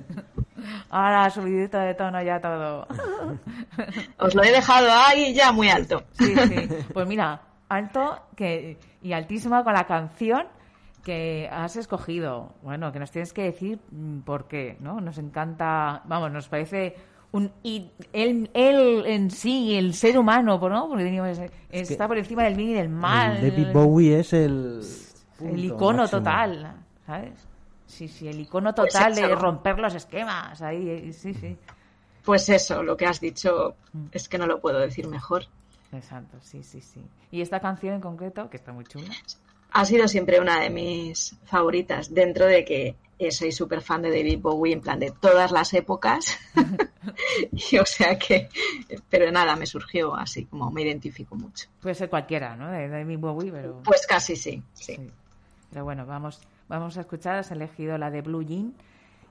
Ahora 0.88 1.28
subidito 1.28 1.76
de 1.76 1.92
tono 1.92 2.22
ya 2.22 2.40
todo. 2.40 2.88
Os 4.20 4.34
lo 4.34 4.42
he 4.42 4.50
dejado 4.50 4.88
ahí 4.90 5.34
ya 5.34 5.52
muy 5.52 5.68
alto. 5.68 6.04
Sí, 6.12 6.34
sí. 6.34 6.68
Pues 6.94 7.06
mira, 7.06 7.42
alto 7.68 8.22
que 8.36 8.78
y 9.02 9.12
altísima 9.12 9.62
con 9.64 9.74
la 9.74 9.86
canción 9.86 10.46
que 11.04 11.48
has 11.50 11.76
escogido. 11.76 12.54
Bueno, 12.62 12.92
que 12.92 12.98
nos 12.98 13.10
tienes 13.10 13.32
que 13.32 13.44
decir 13.44 13.80
mm, 13.90 14.20
por 14.20 14.48
qué, 14.48 14.76
¿no? 14.80 15.00
Nos 15.00 15.18
encanta, 15.18 16.02
vamos, 16.04 16.30
nos 16.30 16.48
parece 16.48 16.96
un 17.32 17.52
y 17.62 17.90
él, 18.12 18.50
él, 18.54 19.04
en 19.06 19.30
sí, 19.30 19.76
el 19.76 19.94
ser 19.94 20.18
humano, 20.18 20.58
¿no? 20.58 20.88
Porque 20.88 21.42
está 21.70 22.08
por 22.08 22.18
encima 22.18 22.44
del 22.44 22.54
bien 22.54 22.70
y 22.70 22.74
del 22.74 22.88
mal. 22.88 23.40
David 23.40 23.72
Bowie 23.72 24.20
es 24.20 24.32
el 24.32 24.82
el 25.40 25.64
icono 25.64 26.08
total, 26.08 26.74
¿sabes? 27.06 27.46
Sí, 27.86 28.08
sí, 28.08 28.28
el 28.28 28.40
icono 28.40 28.74
pues 28.74 28.92
total 28.92 29.14
de 29.14 29.34
romper 29.34 29.78
los 29.78 29.94
esquemas, 29.94 30.60
ahí, 30.62 30.88
eh, 30.88 31.12
sí, 31.12 31.32
sí. 31.34 31.56
Pues 32.24 32.48
eso, 32.48 32.82
lo 32.82 32.96
que 32.96 33.06
has 33.06 33.20
dicho 33.20 33.76
mm. 33.92 34.06
es 34.12 34.28
que 34.28 34.36
no 34.36 34.46
lo 34.46 34.60
puedo 34.60 34.78
decir 34.78 35.08
mejor. 35.08 35.44
Exacto, 35.92 36.36
sí, 36.42 36.62
sí, 36.62 36.80
sí. 36.80 37.02
Y 37.30 37.40
esta 37.40 37.60
canción 37.60 37.94
en 37.94 38.00
concreto, 38.00 38.50
que 38.50 38.58
está 38.58 38.72
muy 38.72 38.84
chula. 38.84 39.08
Ha 39.70 39.84
sido 39.84 40.06
siempre 40.08 40.40
una 40.40 40.60
de 40.60 40.70
mis 40.70 41.36
favoritas, 41.44 42.12
dentro 42.12 42.44
de 42.44 42.64
que 42.64 42.96
eh, 43.18 43.30
soy 43.30 43.52
súper 43.52 43.80
fan 43.80 44.02
de 44.02 44.10
David 44.10 44.40
Bowie, 44.40 44.72
en 44.72 44.80
plan 44.80 44.98
de 44.98 45.10
todas 45.10 45.50
las 45.50 45.74
épocas. 45.74 46.38
y, 47.52 47.78
o 47.78 47.86
sea 47.86 48.18
que, 48.18 48.48
pero 49.08 49.30
nada, 49.30 49.56
me 49.56 49.66
surgió 49.66 50.14
así, 50.14 50.44
como 50.46 50.70
me 50.70 50.82
identifico 50.82 51.34
mucho. 51.34 51.68
Puede 51.80 51.94
ser 51.94 52.08
cualquiera, 52.08 52.56
¿no? 52.56 52.70
De 52.70 52.88
David 52.88 53.18
Bowie, 53.18 53.52
pero. 53.52 53.82
Pues 53.84 54.06
casi 54.06 54.36
sí, 54.36 54.62
sí. 54.72 54.98
Pero 55.70 55.84
bueno, 55.84 56.06
vamos, 56.06 56.40
vamos 56.68 56.96
a 56.96 57.00
escuchar, 57.00 57.36
has 57.36 57.50
elegido 57.50 57.98
la 57.98 58.10
de 58.10 58.22
Blue 58.22 58.42
Jean. 58.42 58.74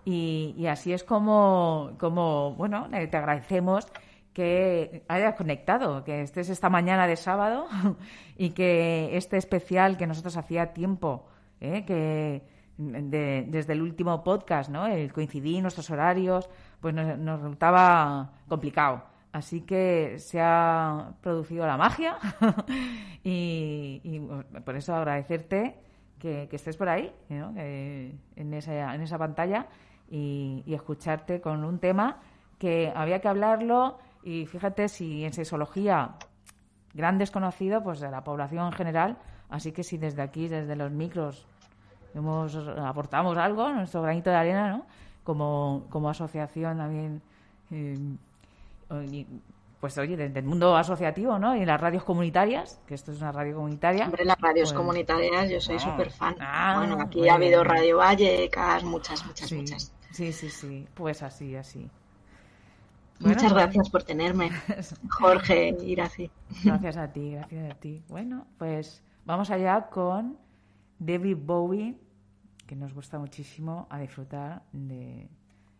Y, 0.05 0.55
y 0.57 0.67
así 0.67 0.93
es 0.93 1.03
como, 1.03 1.91
como, 1.97 2.53
bueno, 2.55 2.87
eh, 2.93 3.07
te 3.07 3.17
agradecemos 3.17 3.85
que 4.33 5.03
hayas 5.07 5.33
conectado, 5.33 6.03
que 6.03 6.21
estés 6.21 6.49
esta 6.49 6.69
mañana 6.69 7.07
de 7.07 7.15
sábado 7.15 7.67
y 8.37 8.51
que 8.51 9.17
este 9.17 9.35
especial 9.37 9.97
que 9.97 10.05
nosotros 10.05 10.37
hacía 10.37 10.73
tiempo, 10.73 11.25
¿eh? 11.59 11.83
que 11.85 12.43
desde 12.77 13.73
el 13.73 13.81
último 13.81 14.23
podcast, 14.23 14.69
¿no? 14.69 14.85
El 14.85 15.11
coincidir 15.11 15.61
nuestros 15.61 15.89
horarios, 15.89 16.49
pues 16.79 16.93
nos, 16.93 17.39
resultaba 17.39 18.31
complicado. 18.47 19.03
Así 19.31 19.61
que 19.61 20.17
se 20.19 20.39
ha 20.41 21.13
producido 21.21 21.65
la 21.67 21.77
magia 21.77 22.17
y, 23.23 24.21
por 24.63 24.75
eso 24.75 24.95
agradecerte 24.95 25.79
que, 26.19 26.47
estés 26.51 26.77
por 26.77 26.89
ahí, 26.89 27.13
en, 27.29 28.53
esa, 28.53 28.95
en 28.95 29.01
esa 29.01 29.17
pantalla 29.17 29.67
y, 30.09 30.63
escucharte 30.67 31.41
con 31.41 31.63
un 31.63 31.79
tema 31.79 32.19
que 32.57 32.91
había 32.95 33.19
que 33.19 33.27
hablarlo 33.27 33.99
y 34.23 34.45
fíjate 34.45 34.87
si 34.89 35.23
en 35.23 35.33
sexología 35.33 36.15
gran 36.93 37.17
desconocido 37.17 37.83
pues 37.83 37.99
de 37.99 38.09
la 38.09 38.23
población 38.23 38.67
en 38.67 38.71
general, 38.71 39.17
así 39.49 39.71
que 39.71 39.83
si 39.83 39.97
desde 39.97 40.23
aquí, 40.23 40.47
desde 40.47 40.75
los 40.75 40.91
micros 40.91 41.45
hemos 42.13 42.55
aportamos 42.55 43.37
algo, 43.37 43.69
nuestro 43.71 44.01
granito 44.01 44.29
de 44.29 44.35
arena, 44.35 44.69
¿no? 44.69 44.85
Como, 45.23 45.85
como 45.89 46.09
asociación 46.09 46.77
también, 46.77 47.21
eh, 47.71 48.15
pues 49.79 49.97
oye, 49.97 50.17
desde 50.17 50.39
el 50.39 50.45
mundo 50.45 50.75
asociativo, 50.75 51.37
¿no? 51.37 51.55
Y 51.55 51.65
las 51.65 51.79
radios 51.79 52.03
comunitarias, 52.03 52.79
que 52.87 52.95
esto 52.95 53.11
es 53.11 53.19
una 53.19 53.31
radio 53.31 53.55
comunitaria. 53.55 54.05
Hombre, 54.05 54.25
las 54.25 54.39
radios 54.39 54.69
pues, 54.69 54.77
comunitarias, 54.77 55.49
yo 55.49 55.61
soy 55.61 55.79
súper 55.79 56.11
fan. 56.11 56.35
Ah, 56.39 56.75
bueno, 56.79 57.01
aquí 57.01 57.27
ha 57.27 57.35
habido 57.35 57.63
Radio 57.63 57.97
Vallecas, 57.97 58.83
muchas, 58.83 59.25
muchas, 59.25 59.51
muchas. 59.51 59.93
Sí, 60.11 60.31
sí, 60.31 60.49
sí, 60.49 60.87
pues 60.95 61.21
así, 61.21 61.55
así. 61.55 61.89
Muchas 63.19 63.51
gracias 63.51 63.89
por 63.89 64.03
tenerme, 64.03 64.51
Jorge 65.09 65.75
Iraci. 65.81 66.29
Gracias 66.63 66.97
a 66.97 67.11
ti, 67.11 67.31
gracias 67.31 67.71
a 67.71 67.75
ti. 67.75 68.01
Bueno, 68.09 68.45
pues 68.57 69.01
vamos 69.25 69.49
allá 69.49 69.87
con 69.89 70.37
David 70.99 71.37
Bowie, 71.37 71.95
que 72.65 72.75
nos 72.75 72.93
gusta 72.93 73.19
muchísimo 73.19 73.87
a 73.89 73.99
disfrutar 73.99 74.63
de 74.71 75.29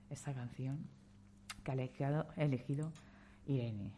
esta 0.10 0.34
canción 0.34 0.88
que 1.64 1.72
ha 1.72 1.74
elegido, 1.74 2.28
elegido 2.38 2.92
Irene. 3.46 3.92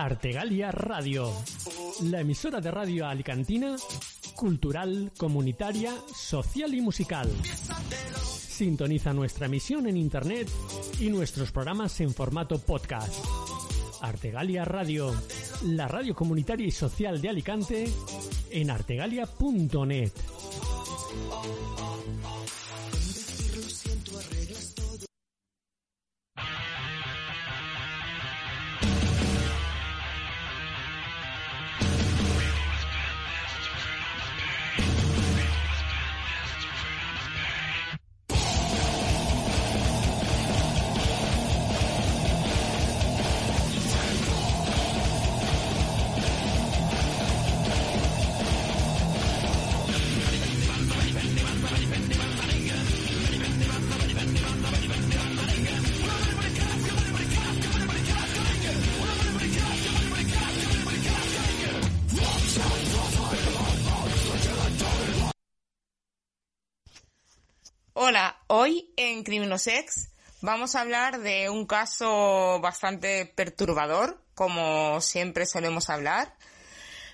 Artegalia 0.00 0.70
Radio, 0.70 1.30
la 2.04 2.20
emisora 2.20 2.58
de 2.62 2.70
radio 2.70 3.06
alicantina, 3.06 3.76
cultural, 4.34 5.12
comunitaria, 5.18 5.92
social 6.14 6.72
y 6.72 6.80
musical. 6.80 7.30
Sintoniza 8.24 9.12
nuestra 9.12 9.44
emisión 9.44 9.86
en 9.86 9.98
internet 9.98 10.48
y 11.00 11.10
nuestros 11.10 11.52
programas 11.52 12.00
en 12.00 12.14
formato 12.14 12.58
podcast. 12.58 13.12
Artegalia 14.00 14.64
Radio, 14.64 15.14
la 15.66 15.86
radio 15.86 16.14
comunitaria 16.14 16.66
y 16.66 16.70
social 16.70 17.20
de 17.20 17.28
Alicante, 17.28 17.92
en 18.50 18.70
artegalia.net. 18.70 20.12
Criminosex 69.60 70.08
vamos 70.40 70.74
a 70.74 70.80
hablar 70.80 71.20
de 71.20 71.50
un 71.50 71.66
caso 71.66 72.60
bastante 72.60 73.26
perturbador, 73.26 74.22
como 74.34 75.00
siempre 75.00 75.44
solemos 75.44 75.90
hablar. 75.90 76.34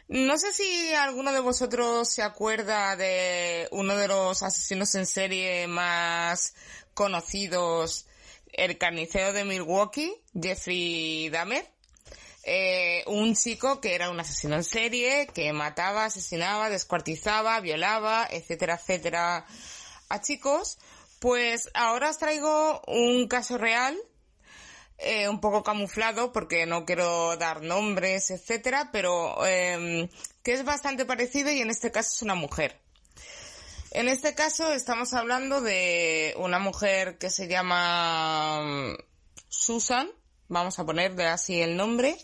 No 0.08 0.38
sé 0.38 0.52
si 0.52 0.94
alguno 0.94 1.32
de 1.32 1.40
vosotros 1.40 2.08
se 2.08 2.22
acuerda 2.22 2.94
de 2.94 3.66
uno 3.72 3.96
de 3.96 4.06
los 4.06 4.44
asesinos 4.44 4.94
en 4.94 5.06
serie 5.06 5.66
más 5.66 6.54
conocidos, 6.94 8.06
el 8.52 8.78
carnicero 8.78 9.32
de 9.32 9.44
Milwaukee, 9.44 10.14
Jeffrey 10.40 11.28
Dahmer. 11.30 11.68
Eh, 12.44 13.02
un 13.08 13.34
chico 13.34 13.80
que 13.80 13.96
era 13.96 14.08
un 14.08 14.20
asesino 14.20 14.54
en 14.54 14.62
serie, 14.62 15.26
que 15.34 15.52
mataba, 15.52 16.04
asesinaba, 16.04 16.70
descuartizaba, 16.70 17.58
violaba, 17.58 18.28
etcétera, 18.30 18.76
etcétera, 18.80 19.44
a 20.08 20.20
chicos, 20.20 20.78
pues 21.20 21.70
ahora 21.74 22.10
os 22.10 22.18
traigo 22.18 22.82
un 22.86 23.28
caso 23.28 23.58
real, 23.58 23.96
eh, 24.98 25.28
un 25.28 25.40
poco 25.40 25.62
camuflado 25.62 26.32
porque 26.32 26.66
no 26.66 26.84
quiero 26.84 27.36
dar 27.36 27.62
nombres, 27.62 28.30
etcétera, 28.30 28.90
pero 28.92 29.46
eh, 29.46 30.08
que 30.42 30.52
es 30.52 30.64
bastante 30.64 31.04
parecido 31.04 31.50
y 31.50 31.60
en 31.60 31.70
este 31.70 31.90
caso 31.90 32.10
es 32.14 32.22
una 32.22 32.34
mujer. 32.34 32.80
En 33.90 34.08
este 34.08 34.34
caso 34.34 34.72
estamos 34.72 35.14
hablando 35.14 35.60
de 35.60 36.34
una 36.38 36.58
mujer 36.58 37.18
que 37.18 37.30
se 37.30 37.48
llama 37.48 38.60
mm, 38.62 38.96
Susan, 39.48 40.10
vamos 40.48 40.78
a 40.78 40.84
ponerle 40.84 41.26
así 41.26 41.60
el 41.60 41.76
nombre, 41.76 42.16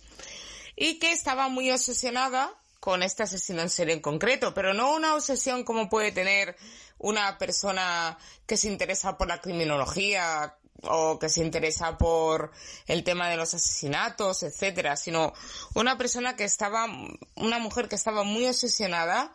y 0.76 0.98
que 0.98 1.12
estaba 1.12 1.48
muy 1.48 1.70
obsesionada 1.70 2.61
con 2.82 3.04
este 3.04 3.22
asesino 3.22 3.62
en 3.62 3.70
serie 3.70 3.94
en 3.94 4.00
concreto, 4.00 4.54
pero 4.54 4.74
no 4.74 4.92
una 4.92 5.14
obsesión 5.14 5.62
como 5.62 5.88
puede 5.88 6.10
tener 6.10 6.56
una 6.98 7.38
persona 7.38 8.18
que 8.44 8.56
se 8.56 8.66
interesa 8.66 9.16
por 9.16 9.28
la 9.28 9.40
criminología 9.40 10.56
o 10.82 11.16
que 11.16 11.28
se 11.28 11.42
interesa 11.42 11.96
por 11.96 12.50
el 12.88 13.04
tema 13.04 13.28
de 13.28 13.36
los 13.36 13.54
asesinatos, 13.54 14.42
etcétera, 14.42 14.96
sino 14.96 15.32
una 15.74 15.96
persona 15.96 16.34
que 16.34 16.42
estaba, 16.42 16.88
una 17.36 17.60
mujer 17.60 17.88
que 17.88 17.94
estaba 17.94 18.24
muy 18.24 18.46
obsesionada 18.48 19.32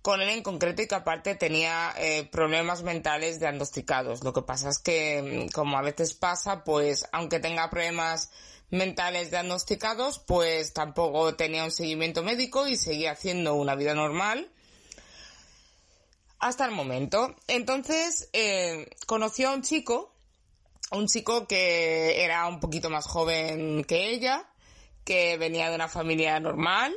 con 0.00 0.22
él 0.22 0.30
en 0.30 0.42
concreto 0.42 0.80
y 0.80 0.88
que 0.88 0.94
aparte 0.94 1.34
tenía 1.34 1.92
eh, 1.98 2.26
problemas 2.32 2.82
mentales 2.82 3.40
diagnosticados. 3.40 4.24
Lo 4.24 4.32
que 4.32 4.40
pasa 4.40 4.70
es 4.70 4.78
que, 4.78 5.48
como 5.52 5.76
a 5.76 5.82
veces 5.82 6.14
pasa, 6.14 6.64
pues 6.64 7.06
aunque 7.12 7.40
tenga 7.40 7.68
problemas 7.68 8.30
mentales 8.74 9.30
diagnosticados, 9.30 10.18
pues 10.18 10.72
tampoco 10.72 11.34
tenía 11.34 11.64
un 11.64 11.70
seguimiento 11.70 12.22
médico 12.22 12.66
y 12.66 12.76
seguía 12.76 13.12
haciendo 13.12 13.54
una 13.54 13.74
vida 13.74 13.94
normal 13.94 14.50
hasta 16.38 16.66
el 16.66 16.72
momento. 16.72 17.34
Entonces, 17.48 18.28
eh, 18.32 18.90
conoció 19.06 19.48
a 19.48 19.54
un 19.54 19.62
chico, 19.62 20.12
un 20.90 21.06
chico 21.06 21.46
que 21.46 22.22
era 22.22 22.46
un 22.46 22.60
poquito 22.60 22.90
más 22.90 23.06
joven 23.06 23.84
que 23.84 24.10
ella, 24.10 24.46
que 25.04 25.38
venía 25.38 25.68
de 25.68 25.76
una 25.76 25.88
familia 25.88 26.38
normal 26.40 26.94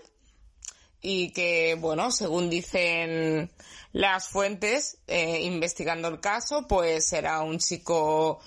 y 1.02 1.32
que, 1.32 1.76
bueno, 1.80 2.12
según 2.12 2.50
dicen 2.50 3.52
las 3.94 4.28
fuentes, 4.28 4.98
eh, 5.08 5.42
investigando 5.44 6.08
el 6.08 6.20
caso, 6.20 6.68
pues 6.68 7.14
era 7.14 7.42
un 7.42 7.60
chico 7.60 8.40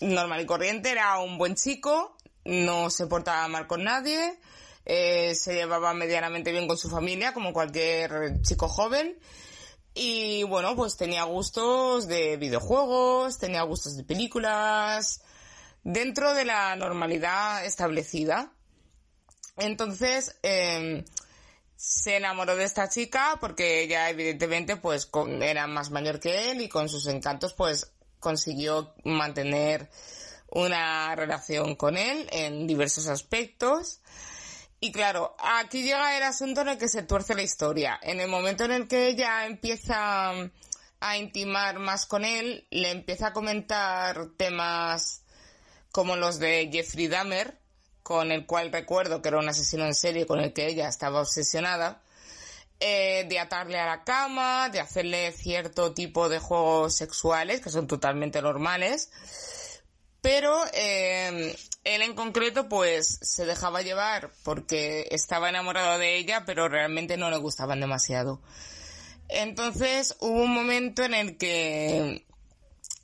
normal 0.00 0.40
y 0.40 0.46
corriente, 0.46 0.90
era 0.90 1.18
un 1.18 1.36
buen 1.36 1.54
chico, 1.56 2.16
no 2.44 2.90
se 2.90 3.06
portaba 3.06 3.46
mal 3.48 3.66
con 3.66 3.84
nadie, 3.84 4.38
eh, 4.84 5.34
se 5.34 5.54
llevaba 5.54 5.94
medianamente 5.94 6.52
bien 6.52 6.66
con 6.66 6.78
su 6.78 6.88
familia, 6.88 7.32
como 7.32 7.52
cualquier 7.52 8.40
chico 8.42 8.68
joven. 8.68 9.18
Y 9.94 10.44
bueno, 10.44 10.76
pues 10.76 10.96
tenía 10.96 11.24
gustos 11.24 12.06
de 12.06 12.36
videojuegos, 12.36 13.38
tenía 13.38 13.62
gustos 13.62 13.96
de 13.96 14.04
películas, 14.04 15.22
dentro 15.82 16.34
de 16.34 16.44
la 16.44 16.76
normalidad 16.76 17.64
establecida. 17.64 18.52
Entonces, 19.56 20.38
em, 20.42 21.04
se 21.76 22.16
enamoró 22.16 22.56
de 22.56 22.64
esta 22.64 22.88
chica 22.88 23.38
porque 23.40 23.82
ella 23.82 24.10
evidentemente 24.10 24.76
pues 24.76 25.08
era 25.40 25.66
más 25.66 25.90
mayor 25.90 26.20
que 26.20 26.50
él 26.50 26.60
y 26.60 26.68
con 26.68 26.90
sus 26.90 27.06
encantos 27.06 27.54
pues 27.54 27.92
consiguió 28.18 28.92
mantener 29.02 29.88
una 30.50 31.14
relación 31.14 31.76
con 31.76 31.96
él 31.96 32.28
en 32.32 32.66
diversos 32.66 33.06
aspectos. 33.06 34.00
Y 34.80 34.92
claro, 34.92 35.36
aquí 35.38 35.82
llega 35.82 36.16
el 36.16 36.22
asunto 36.22 36.62
en 36.62 36.68
el 36.68 36.78
que 36.78 36.88
se 36.88 37.02
tuerce 37.02 37.34
la 37.34 37.42
historia. 37.42 37.98
En 38.02 38.20
el 38.20 38.28
momento 38.28 38.64
en 38.64 38.72
el 38.72 38.88
que 38.88 39.08
ella 39.08 39.46
empieza 39.46 40.32
a 41.00 41.16
intimar 41.16 41.78
más 41.78 42.06
con 42.06 42.24
él, 42.24 42.66
le 42.70 42.90
empieza 42.90 43.28
a 43.28 43.32
comentar 43.32 44.28
temas 44.36 45.22
como 45.92 46.16
los 46.16 46.38
de 46.38 46.68
Jeffrey 46.72 47.08
Dahmer, 47.08 47.58
con 48.02 48.32
el 48.32 48.46
cual 48.46 48.72
recuerdo 48.72 49.20
que 49.20 49.28
era 49.28 49.38
un 49.38 49.48
asesino 49.48 49.84
en 49.84 49.94
serie 49.94 50.26
con 50.26 50.40
el 50.40 50.52
que 50.52 50.66
ella 50.66 50.88
estaba 50.88 51.20
obsesionada, 51.20 52.02
eh, 52.80 53.26
de 53.28 53.38
atarle 53.38 53.78
a 53.78 53.86
la 53.86 54.04
cama, 54.04 54.70
de 54.70 54.80
hacerle 54.80 55.32
cierto 55.32 55.92
tipo 55.92 56.30
de 56.30 56.38
juegos 56.38 56.96
sexuales 56.96 57.60
que 57.60 57.68
son 57.68 57.86
totalmente 57.86 58.40
normales 58.40 59.10
pero 60.22 60.56
eh, 60.72 61.56
él 61.84 62.02
en 62.02 62.14
concreto 62.14 62.68
pues 62.68 63.18
se 63.22 63.46
dejaba 63.46 63.82
llevar 63.82 64.30
porque 64.42 65.08
estaba 65.10 65.48
enamorado 65.48 65.98
de 65.98 66.16
ella, 66.16 66.44
pero 66.44 66.68
realmente 66.68 67.16
no 67.16 67.30
le 67.30 67.38
gustaban 67.38 67.80
demasiado. 67.80 68.40
Entonces 69.28 70.16
hubo 70.20 70.42
un 70.42 70.52
momento 70.52 71.04
en 71.04 71.14
el 71.14 71.38
que 71.38 72.26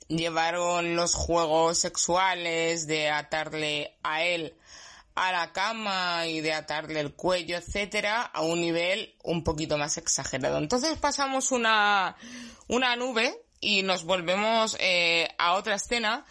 llevaron 0.07 0.95
los 0.95 1.15
juegos 1.15 1.79
sexuales 1.79 2.87
de 2.87 3.09
atarle 3.09 3.97
a 4.03 4.23
él 4.23 4.55
a 5.15 5.31
la 5.31 5.51
cama 5.51 6.27
y 6.27 6.41
de 6.41 6.53
atarle 6.53 6.99
el 6.99 7.13
cuello, 7.13 7.57
etcétera, 7.57 8.21
a 8.21 8.41
un 8.41 8.61
nivel 8.61 9.15
un 9.23 9.43
poquito 9.43 9.77
más 9.77 9.97
exagerado. 9.97 10.59
Entonces 10.59 10.97
pasamos 10.99 11.51
una, 11.51 12.15
una 12.67 12.95
nube 12.95 13.35
y 13.59 13.81
nos 13.81 14.03
volvemos 14.03 14.77
eh, 14.79 15.27
a 15.39 15.53
otra 15.53 15.75
escena 15.75 16.23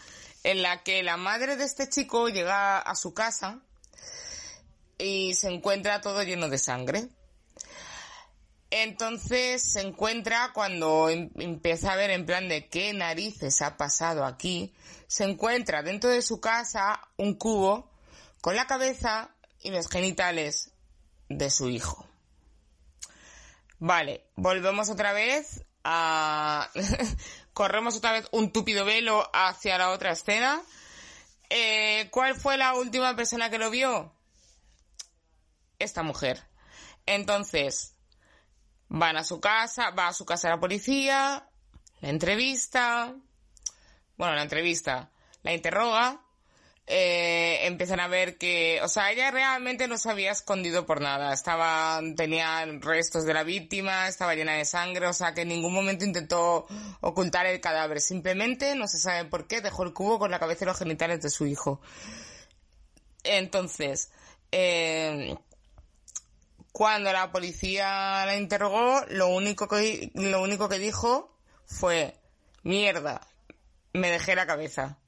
en 0.47 0.62
la 0.62 0.84
que 0.84 1.03
la 1.03 1.16
madre 1.16 1.57
de 1.57 1.64
este 1.64 1.88
chico 1.88 2.28
llega 2.28 2.78
a 2.78 2.94
su 2.94 3.12
casa 3.12 3.59
y 4.97 5.34
se 5.34 5.49
encuentra 5.49 6.01
todo 6.01 6.22
lleno 6.22 6.49
de 6.49 6.59
sangre. 6.59 7.09
Entonces 8.70 9.61
se 9.61 9.80
encuentra 9.80 10.53
cuando 10.55 11.11
em- 11.11 11.30
empieza 11.40 11.92
a 11.92 11.97
ver 11.97 12.11
en 12.11 12.26
plan 12.26 12.49
de 12.49 12.68
qué 12.68 12.92
narices 12.92 13.61
ha 13.61 13.76
pasado 13.76 14.24
aquí, 14.24 14.72
se 15.09 15.24
encuentra 15.24 15.82
dentro 15.82 16.11
de 16.11 16.22
su 16.22 16.40
casa 16.40 17.01
un 17.16 17.34
cubo 17.34 17.90
con 18.40 18.55
la 18.55 18.68
cabeza 18.68 19.30
y 19.62 19.70
los 19.70 19.88
genitales 19.88 20.70
de 21.28 21.51
su 21.51 21.68
hijo. 21.70 22.07
Vale, 23.80 24.28
volvemos 24.36 24.90
otra 24.90 25.12
vez 25.12 25.64
a... 25.82 26.70
Corremos 27.57 27.96
otra 27.96 28.12
vez 28.12 28.28
un 28.32 28.52
túpido 28.52 28.84
velo 28.84 29.30
hacia 29.32 29.78
la 29.78 29.88
otra 29.88 30.12
escena. 30.12 30.61
Eh, 31.48 32.07
¿Cuál 32.11 32.34
fue 32.34 32.59
la 32.59 32.74
última 32.74 33.16
persona 33.16 33.48
que 33.48 33.57
lo 33.57 33.70
vio? 33.70 34.12
Esta 35.78 36.02
mujer. 36.02 36.46
Entonces, 37.07 37.96
van 38.88 39.16
a 39.16 39.24
su 39.24 39.40
casa, 39.40 39.88
va 39.92 40.09
a 40.09 40.12
su 40.12 40.26
casa 40.26 40.50
la 40.50 40.61
policía, 40.61 41.48
la 42.02 42.09
entrevista, 42.11 43.16
bueno, 44.18 44.34
la 44.34 44.42
entrevista, 44.42 45.11
la 45.40 45.54
interroga, 45.54 46.25
eh, 46.89 47.66
empiezan 47.66 47.99
a 47.99 48.07
ver 48.07 48.39
que, 48.39 48.80
o 48.82 48.89
sea, 48.89 49.11
ella 49.11 49.32
realmente 49.32 49.89
no 49.89 49.99
se 49.99 50.09
había 50.09 50.30
escondido 50.30 50.87
por 50.87 51.01
nada, 51.01 51.32
estaba, 51.32 52.01
tenía 52.16 52.64
restos 52.80 53.24
de 53.24 53.34
la 53.34 53.43
víctima, 53.43 54.07
estaba 54.07 54.37
llena 54.37 54.53
de 54.53 54.64
sangre, 54.64 55.09
o 55.09 55.12
sea, 55.12 55.34
que 55.34 55.43
en 55.43 55.49
ningún 55.49 55.74
momento 55.74 56.05
intentó 56.05 56.66
ocultar 57.01 57.47
el 57.47 57.61
cadáver, 57.61 58.01
simplemente, 58.01 58.76
no 58.76 58.87
se 58.87 58.99
sabe 58.99 59.24
por 59.24 59.49
qué, 59.49 59.61
dejó 59.61 59.82
el 59.82 59.93
cubo 59.93 60.20
con 60.20 60.30
la 60.30 60.39
cabeza 60.39 60.64
y 60.64 60.68
los 60.68 60.78
genitales 60.78 61.20
de 61.22 61.30
su 61.30 61.47
hijo. 61.47 61.80
Entonces, 63.24 64.12
eh, 64.53 65.37
cuando 66.70 67.12
la 67.12 67.32
policía 67.32 68.24
la 68.26 68.37
interrogó, 68.37 69.01
lo 69.09 69.26
único 69.28 69.66
que, 69.66 70.12
lo 70.14 70.41
único 70.41 70.68
que 70.68 70.78
dijo 70.78 71.37
fue, 71.64 72.14
mierda, 72.62 73.26
me 73.93 74.12
dejé 74.12 74.37
la 74.37 74.47
cabeza. 74.47 74.99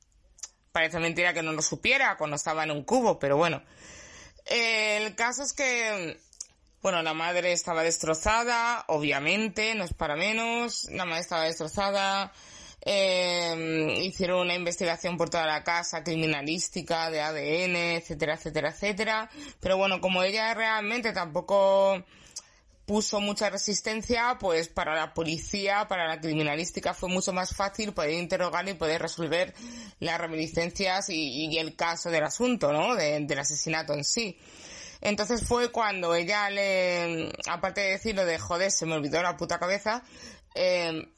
Parece 0.72 0.98
mentira 0.98 1.32
que 1.32 1.42
no 1.42 1.52
lo 1.52 1.62
supiera 1.62 2.16
cuando 2.16 2.36
estaba 2.36 2.64
en 2.64 2.70
un 2.70 2.84
cubo, 2.84 3.18
pero 3.18 3.36
bueno. 3.36 3.62
El 4.46 5.14
caso 5.14 5.42
es 5.42 5.52
que, 5.52 6.18
bueno, 6.82 7.02
la 7.02 7.14
madre 7.14 7.52
estaba 7.52 7.82
destrozada, 7.82 8.84
obviamente, 8.88 9.74
no 9.74 9.84
es 9.84 9.92
para 9.92 10.16
menos, 10.16 10.84
la 10.90 11.04
madre 11.04 11.20
estaba 11.20 11.44
destrozada, 11.44 12.32
eh, 12.80 13.94
hicieron 14.02 14.40
una 14.40 14.54
investigación 14.54 15.16
por 15.18 15.28
toda 15.28 15.46
la 15.46 15.64
casa, 15.64 16.02
criminalística, 16.02 17.10
de 17.10 17.20
ADN, 17.20 17.76
etcétera, 17.96 18.34
etcétera, 18.34 18.70
etcétera. 18.70 19.30
Pero 19.60 19.76
bueno, 19.76 20.00
como 20.00 20.22
ella 20.22 20.54
realmente 20.54 21.12
tampoco 21.12 22.04
puso 22.88 23.20
mucha 23.20 23.50
resistencia, 23.50 24.38
pues 24.40 24.68
para 24.68 24.96
la 24.96 25.12
policía, 25.12 25.86
para 25.86 26.08
la 26.08 26.20
criminalística 26.20 26.94
fue 26.94 27.10
mucho 27.10 27.34
más 27.34 27.54
fácil 27.54 27.92
poder 27.92 28.14
interrogarle 28.14 28.72
y 28.72 28.74
poder 28.74 29.02
resolver 29.02 29.54
las 30.00 30.18
reminiscencias 30.18 31.10
y, 31.10 31.56
el 31.58 31.76
caso 31.76 32.10
del 32.10 32.24
asunto, 32.24 32.72
¿no? 32.72 32.96
De- 32.96 33.20
del 33.20 33.38
asesinato 33.38 33.92
en 33.92 34.04
sí. 34.04 34.38
Entonces 35.02 35.44
fue 35.46 35.70
cuando 35.70 36.14
ella 36.14 36.48
le, 36.48 37.30
aparte 37.46 37.82
de 37.82 37.90
decir 37.90 38.16
lo 38.16 38.24
de 38.24 38.38
joder, 38.38 38.72
se 38.72 38.86
me 38.86 38.94
olvidó 38.94 39.22
la 39.22 39.36
puta 39.36 39.58
cabeza, 39.58 40.02
eh, 40.54 41.12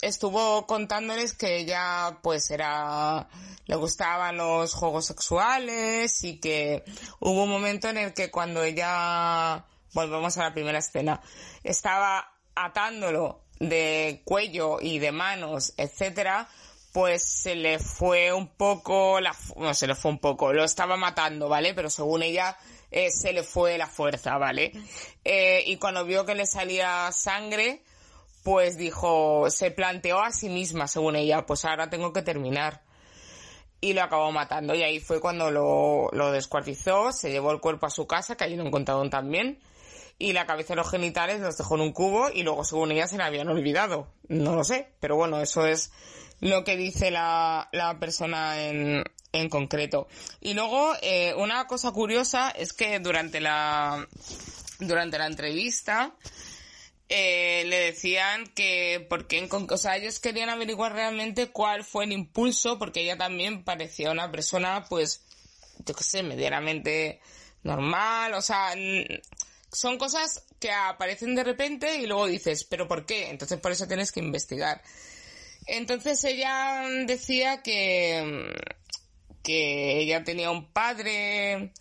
estuvo 0.00 0.66
contándoles 0.68 1.34
que 1.34 1.56
ella 1.56 2.20
pues 2.22 2.50
era 2.52 3.28
le 3.66 3.76
gustaban 3.76 4.36
los 4.36 4.72
juegos 4.72 5.06
sexuales 5.06 6.22
y 6.22 6.38
que 6.38 6.84
hubo 7.18 7.42
un 7.42 7.50
momento 7.50 7.88
en 7.88 7.98
el 7.98 8.14
que 8.14 8.30
cuando 8.30 8.62
ella 8.62 9.66
volvemos 10.06 10.36
a 10.38 10.44
la 10.44 10.54
primera 10.54 10.78
escena 10.78 11.20
estaba 11.62 12.34
atándolo 12.54 13.44
de 13.60 14.22
cuello 14.24 14.78
y 14.80 14.98
de 14.98 15.12
manos 15.12 15.74
etcétera 15.76 16.48
pues 16.92 17.22
se 17.24 17.54
le 17.54 17.78
fue 17.78 18.32
un 18.32 18.48
poco 18.48 19.20
la 19.20 19.34
no 19.56 19.74
se 19.74 19.86
le 19.86 19.94
fue 19.94 20.10
un 20.10 20.18
poco 20.18 20.52
lo 20.52 20.64
estaba 20.64 20.96
matando 20.96 21.48
vale 21.48 21.74
pero 21.74 21.90
según 21.90 22.22
ella 22.22 22.56
eh, 22.90 23.10
se 23.10 23.32
le 23.32 23.42
fue 23.42 23.76
la 23.78 23.86
fuerza 23.86 24.38
vale 24.38 24.72
Eh, 25.24 25.62
y 25.66 25.76
cuando 25.76 26.04
vio 26.04 26.24
que 26.24 26.34
le 26.34 26.46
salía 26.46 27.10
sangre 27.12 27.82
pues 28.48 28.78
dijo, 28.78 29.50
se 29.50 29.70
planteó 29.70 30.20
a 30.20 30.32
sí 30.32 30.48
misma, 30.48 30.88
según 30.88 31.16
ella, 31.16 31.44
pues 31.44 31.66
ahora 31.66 31.90
tengo 31.90 32.14
que 32.14 32.22
terminar. 32.22 32.82
Y 33.78 33.92
lo 33.92 34.02
acabó 34.02 34.32
matando. 34.32 34.74
Y 34.74 34.82
ahí 34.82 35.00
fue 35.00 35.20
cuando 35.20 35.50
lo, 35.50 36.08
lo 36.12 36.32
descuartizó, 36.32 37.12
se 37.12 37.30
llevó 37.30 37.52
el 37.52 37.60
cuerpo 37.60 37.84
a 37.84 37.90
su 37.90 38.06
casa, 38.06 38.36
que 38.36 38.44
allí 38.44 38.56
lo 38.56 38.66
encontraron 38.66 39.10
también. 39.10 39.60
Y 40.18 40.32
la 40.32 40.46
cabeza 40.46 40.72
y 40.72 40.76
los 40.76 40.90
genitales 40.90 41.40
los 41.40 41.56
dejó 41.56 41.76
en 41.76 41.82
un 41.82 41.92
cubo 41.92 42.28
y 42.30 42.42
luego, 42.42 42.64
según 42.64 42.90
ella, 42.90 43.06
se 43.06 43.18
la 43.18 43.26
habían 43.26 43.48
olvidado. 43.48 44.08
No 44.28 44.56
lo 44.56 44.64
sé, 44.64 44.88
pero 45.00 45.16
bueno, 45.16 45.40
eso 45.40 45.64
es 45.64 45.92
lo 46.40 46.64
que 46.64 46.76
dice 46.76 47.10
la, 47.10 47.68
la 47.72 47.98
persona 47.98 48.60
en, 48.62 49.04
en 49.32 49.48
concreto. 49.48 50.08
Y 50.40 50.54
luego, 50.54 50.92
eh, 51.02 51.34
una 51.36 51.66
cosa 51.66 51.92
curiosa 51.92 52.50
es 52.50 52.72
que 52.72 52.98
durante 52.98 53.40
la, 53.40 54.06
durante 54.80 55.18
la 55.18 55.26
entrevista, 55.26 56.14
eh, 57.10 57.64
le 57.66 57.78
decían 57.78 58.46
que 58.48 59.06
porque 59.08 59.38
en 59.38 59.48
o 59.50 59.76
sea 59.78 59.96
ellos 59.96 60.18
querían 60.20 60.50
averiguar 60.50 60.92
realmente 60.92 61.48
cuál 61.48 61.82
fue 61.82 62.04
el 62.04 62.12
impulso 62.12 62.78
porque 62.78 63.00
ella 63.00 63.16
también 63.16 63.64
parecía 63.64 64.10
una 64.10 64.30
persona 64.30 64.84
pues 64.90 65.24
yo 65.86 65.94
qué 65.94 66.04
sé 66.04 66.22
medianamente 66.22 67.22
normal 67.62 68.34
o 68.34 68.42
sea 68.42 68.74
son 69.72 69.98
cosas 69.98 70.44
que 70.58 70.70
aparecen 70.70 71.34
de 71.34 71.44
repente 71.44 71.96
y 71.96 72.06
luego 72.06 72.26
dices 72.26 72.64
pero 72.64 72.88
por 72.88 73.06
qué 73.06 73.30
entonces 73.30 73.60
por 73.60 73.72
eso 73.72 73.86
tienes 73.86 74.12
que 74.12 74.20
investigar 74.20 74.82
entonces 75.66 76.22
ella 76.24 76.82
decía 77.06 77.62
que 77.62 78.52
que 79.42 80.00
ella 80.00 80.24
tenía 80.24 80.50
un 80.50 80.70
padre 80.72 81.72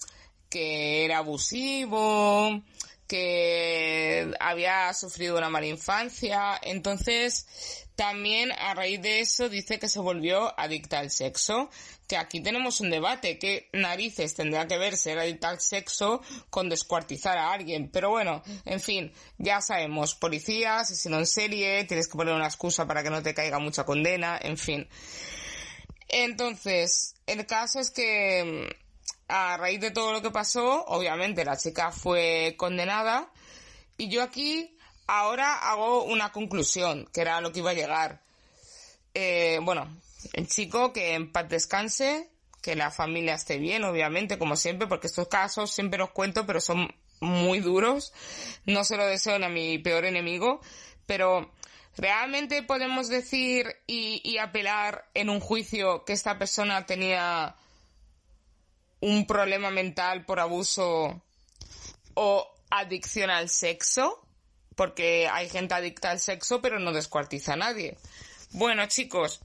que 0.49 1.05
era 1.05 1.19
abusivo, 1.19 2.63
que 3.07 4.31
había 4.39 4.93
sufrido 4.93 5.37
una 5.37 5.49
mala 5.49 5.67
infancia. 5.67 6.59
Entonces, 6.61 7.86
también 7.97 8.51
a 8.51 8.75
raíz 8.75 9.01
de 9.01 9.21
eso 9.21 9.49
dice 9.49 9.79
que 9.79 9.89
se 9.89 9.99
volvió 9.99 10.57
adicta 10.57 10.99
al 10.99 11.09
sexo. 11.09 11.71
Que 12.07 12.15
aquí 12.15 12.41
tenemos 12.41 12.79
un 12.79 12.91
debate. 12.91 13.39
¿Qué 13.39 13.69
narices 13.73 14.35
tendrá 14.35 14.67
que 14.67 14.77
ver 14.77 14.95
ser 14.95 15.17
adicta 15.17 15.49
al 15.49 15.59
sexo 15.59 16.21
con 16.51 16.69
descuartizar 16.69 17.39
a 17.39 17.51
alguien? 17.51 17.89
Pero 17.89 18.11
bueno, 18.11 18.43
en 18.65 18.79
fin, 18.79 19.11
ya 19.39 19.61
sabemos. 19.61 20.13
Policía, 20.13 20.79
asesino 20.79 21.17
en 21.17 21.25
serie, 21.25 21.85
tienes 21.85 22.07
que 22.07 22.17
poner 22.17 22.35
una 22.35 22.45
excusa 22.45 22.85
para 22.85 23.01
que 23.01 23.09
no 23.09 23.23
te 23.23 23.33
caiga 23.33 23.57
mucha 23.57 23.83
condena, 23.83 24.39
en 24.39 24.59
fin. 24.59 24.87
Entonces, 26.07 27.15
el 27.25 27.47
caso 27.47 27.79
es 27.79 27.89
que 27.89 28.77
a 29.27 29.57
raíz 29.57 29.81
de 29.81 29.89
todo 29.89 30.13
lo 30.13 30.21
que 30.21 30.29
pasó, 30.29 30.85
obviamente 30.85 31.43
la 31.43 31.57
chica 31.57 31.91
fue 31.91 32.53
condenada 32.57 33.31
y 33.97 34.07
yo 34.07 34.21
aquí 34.21 34.76
ahora 35.07 35.55
hago 35.69 36.03
una 36.03 36.31
conclusión, 36.31 37.09
que 37.13 37.21
era 37.21 37.41
lo 37.41 37.51
que 37.51 37.59
iba 37.59 37.71
a 37.71 37.75
llegar. 37.75 38.21
Eh, 39.13 39.59
bueno, 39.63 39.87
el 40.33 40.47
chico 40.47 40.93
que 40.93 41.13
en 41.13 41.31
paz 41.31 41.49
descanse, 41.49 42.29
que 42.61 42.75
la 42.75 42.91
familia 42.91 43.35
esté 43.35 43.57
bien, 43.57 43.83
obviamente, 43.83 44.37
como 44.37 44.55
siempre, 44.55 44.87
porque 44.87 45.07
estos 45.07 45.27
casos 45.27 45.71
siempre 45.71 45.99
los 45.99 46.11
cuento, 46.11 46.45
pero 46.45 46.59
son 46.61 46.93
muy 47.19 47.59
duros. 47.59 48.13
No 48.65 48.83
se 48.83 48.97
lo 48.97 49.05
deseo 49.05 49.43
a 49.43 49.49
mi 49.49 49.79
peor 49.79 50.05
enemigo, 50.05 50.61
pero 51.05 51.51
¿realmente 51.95 52.61
podemos 52.63 53.07
decir 53.07 53.67
y 53.87 54.37
apelar 54.37 55.09
en 55.13 55.29
un 55.29 55.39
juicio 55.39 56.03
que 56.05 56.13
esta 56.13 56.37
persona 56.37 56.85
tenía 56.85 57.55
un 58.99 59.25
problema 59.25 59.71
mental 59.71 60.25
por 60.25 60.39
abuso 60.39 61.21
o 62.13 62.53
adicción 62.69 63.29
al 63.29 63.49
sexo? 63.49 64.26
Porque 64.77 65.27
hay 65.27 65.49
gente 65.49 65.73
adicta 65.73 66.11
al 66.11 66.21
sexo, 66.21 66.61
pero 66.61 66.79
no 66.79 66.93
descuartiza 66.93 67.53
a 67.53 67.57
nadie. 67.57 67.97
Bueno, 68.51 68.85
chicos, 68.85 69.41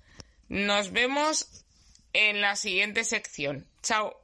nos 0.48 0.92
vemos 0.92 1.48
en 2.12 2.40
la 2.40 2.54
siguiente 2.54 3.02
sección. 3.02 3.66
Chao. 3.82 4.21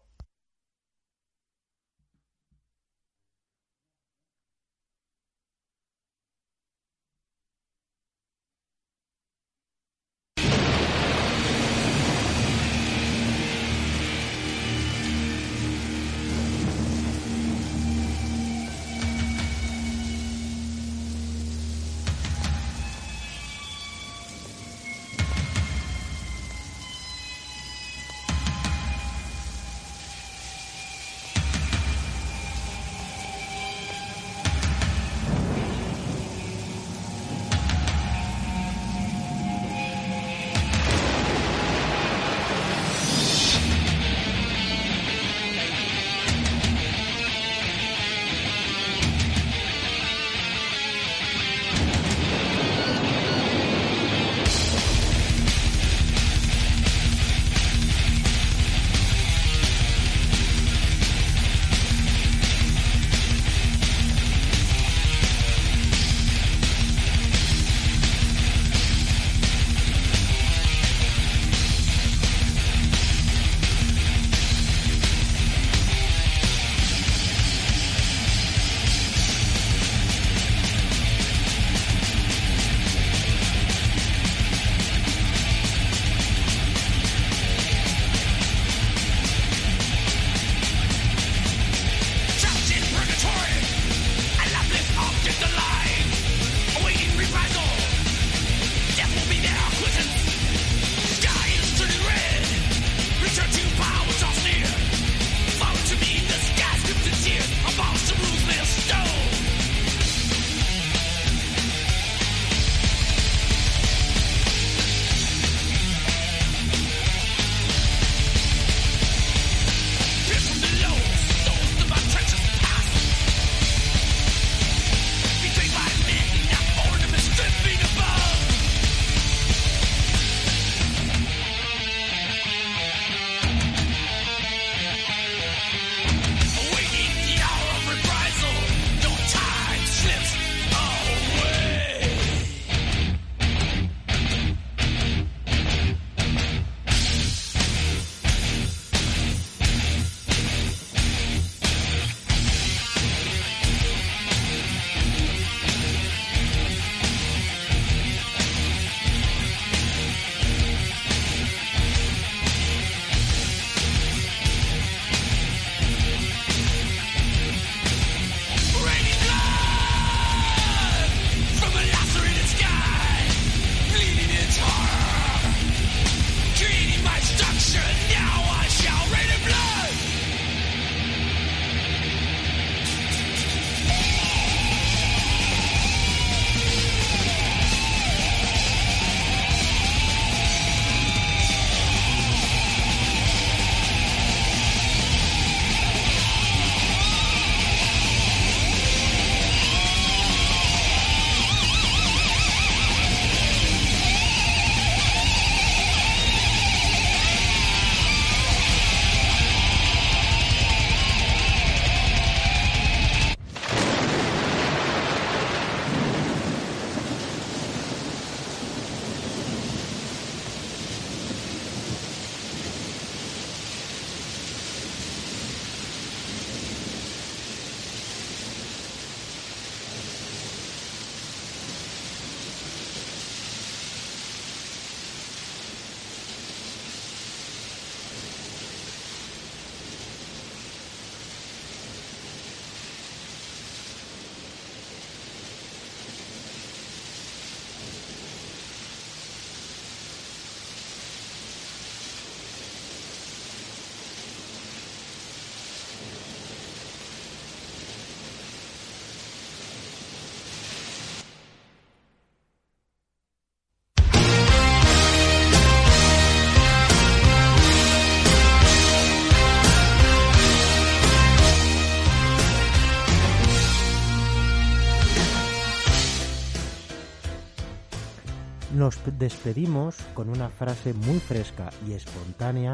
Nos 278.89 279.19
despedimos 279.19 279.97
con 280.15 280.31
una 280.31 280.49
frase 280.49 280.95
muy 280.95 281.21
fresca 281.21 281.69
y 281.87 281.93
espontánea 281.93 282.73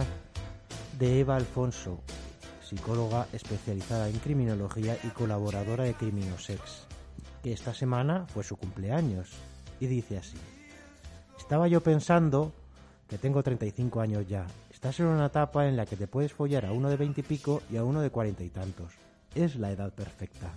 de 0.97 1.19
Eva 1.19 1.35
Alfonso, 1.35 2.03
psicóloga 2.63 3.27
especializada 3.33 4.09
en 4.09 4.21
criminología 4.21 4.97
y 5.03 5.09
colaboradora 5.09 5.83
de 5.83 5.95
Criminosex, 5.95 6.87
que 7.43 7.53
esta 7.53 7.75
semana 7.75 8.27
fue 8.29 8.45
su 8.45 8.57
cumpleaños, 8.57 9.33
y 9.81 9.89
dice 9.89 10.19
así. 10.19 10.37
Estaba 11.37 11.67
yo 11.67 11.81
pensando 11.81 12.53
que 13.09 13.19
tengo 13.19 13.43
35 13.43 14.01
años 14.01 14.29
ya. 14.29 14.47
Estás 14.73 15.01
en 15.01 15.07
una 15.07 15.27
etapa 15.27 15.67
en 15.67 15.77
la 15.77 15.85
que 15.85 15.97
te 15.97 16.07
puedes 16.07 16.33
follar 16.33 16.65
a 16.65 16.71
uno 16.71 16.91
de 16.91 16.97
20 16.97 17.23
y 17.23 17.25
pico 17.25 17.61
y 17.73 17.77
a 17.77 17.83
uno 17.83 18.01
de 18.01 18.11
cuarenta 18.11 18.45
y 18.45 18.51
tantos. 18.51 18.93
Es 19.35 19.57
la 19.57 19.73
edad 19.73 19.93
perfecta. 19.93 20.53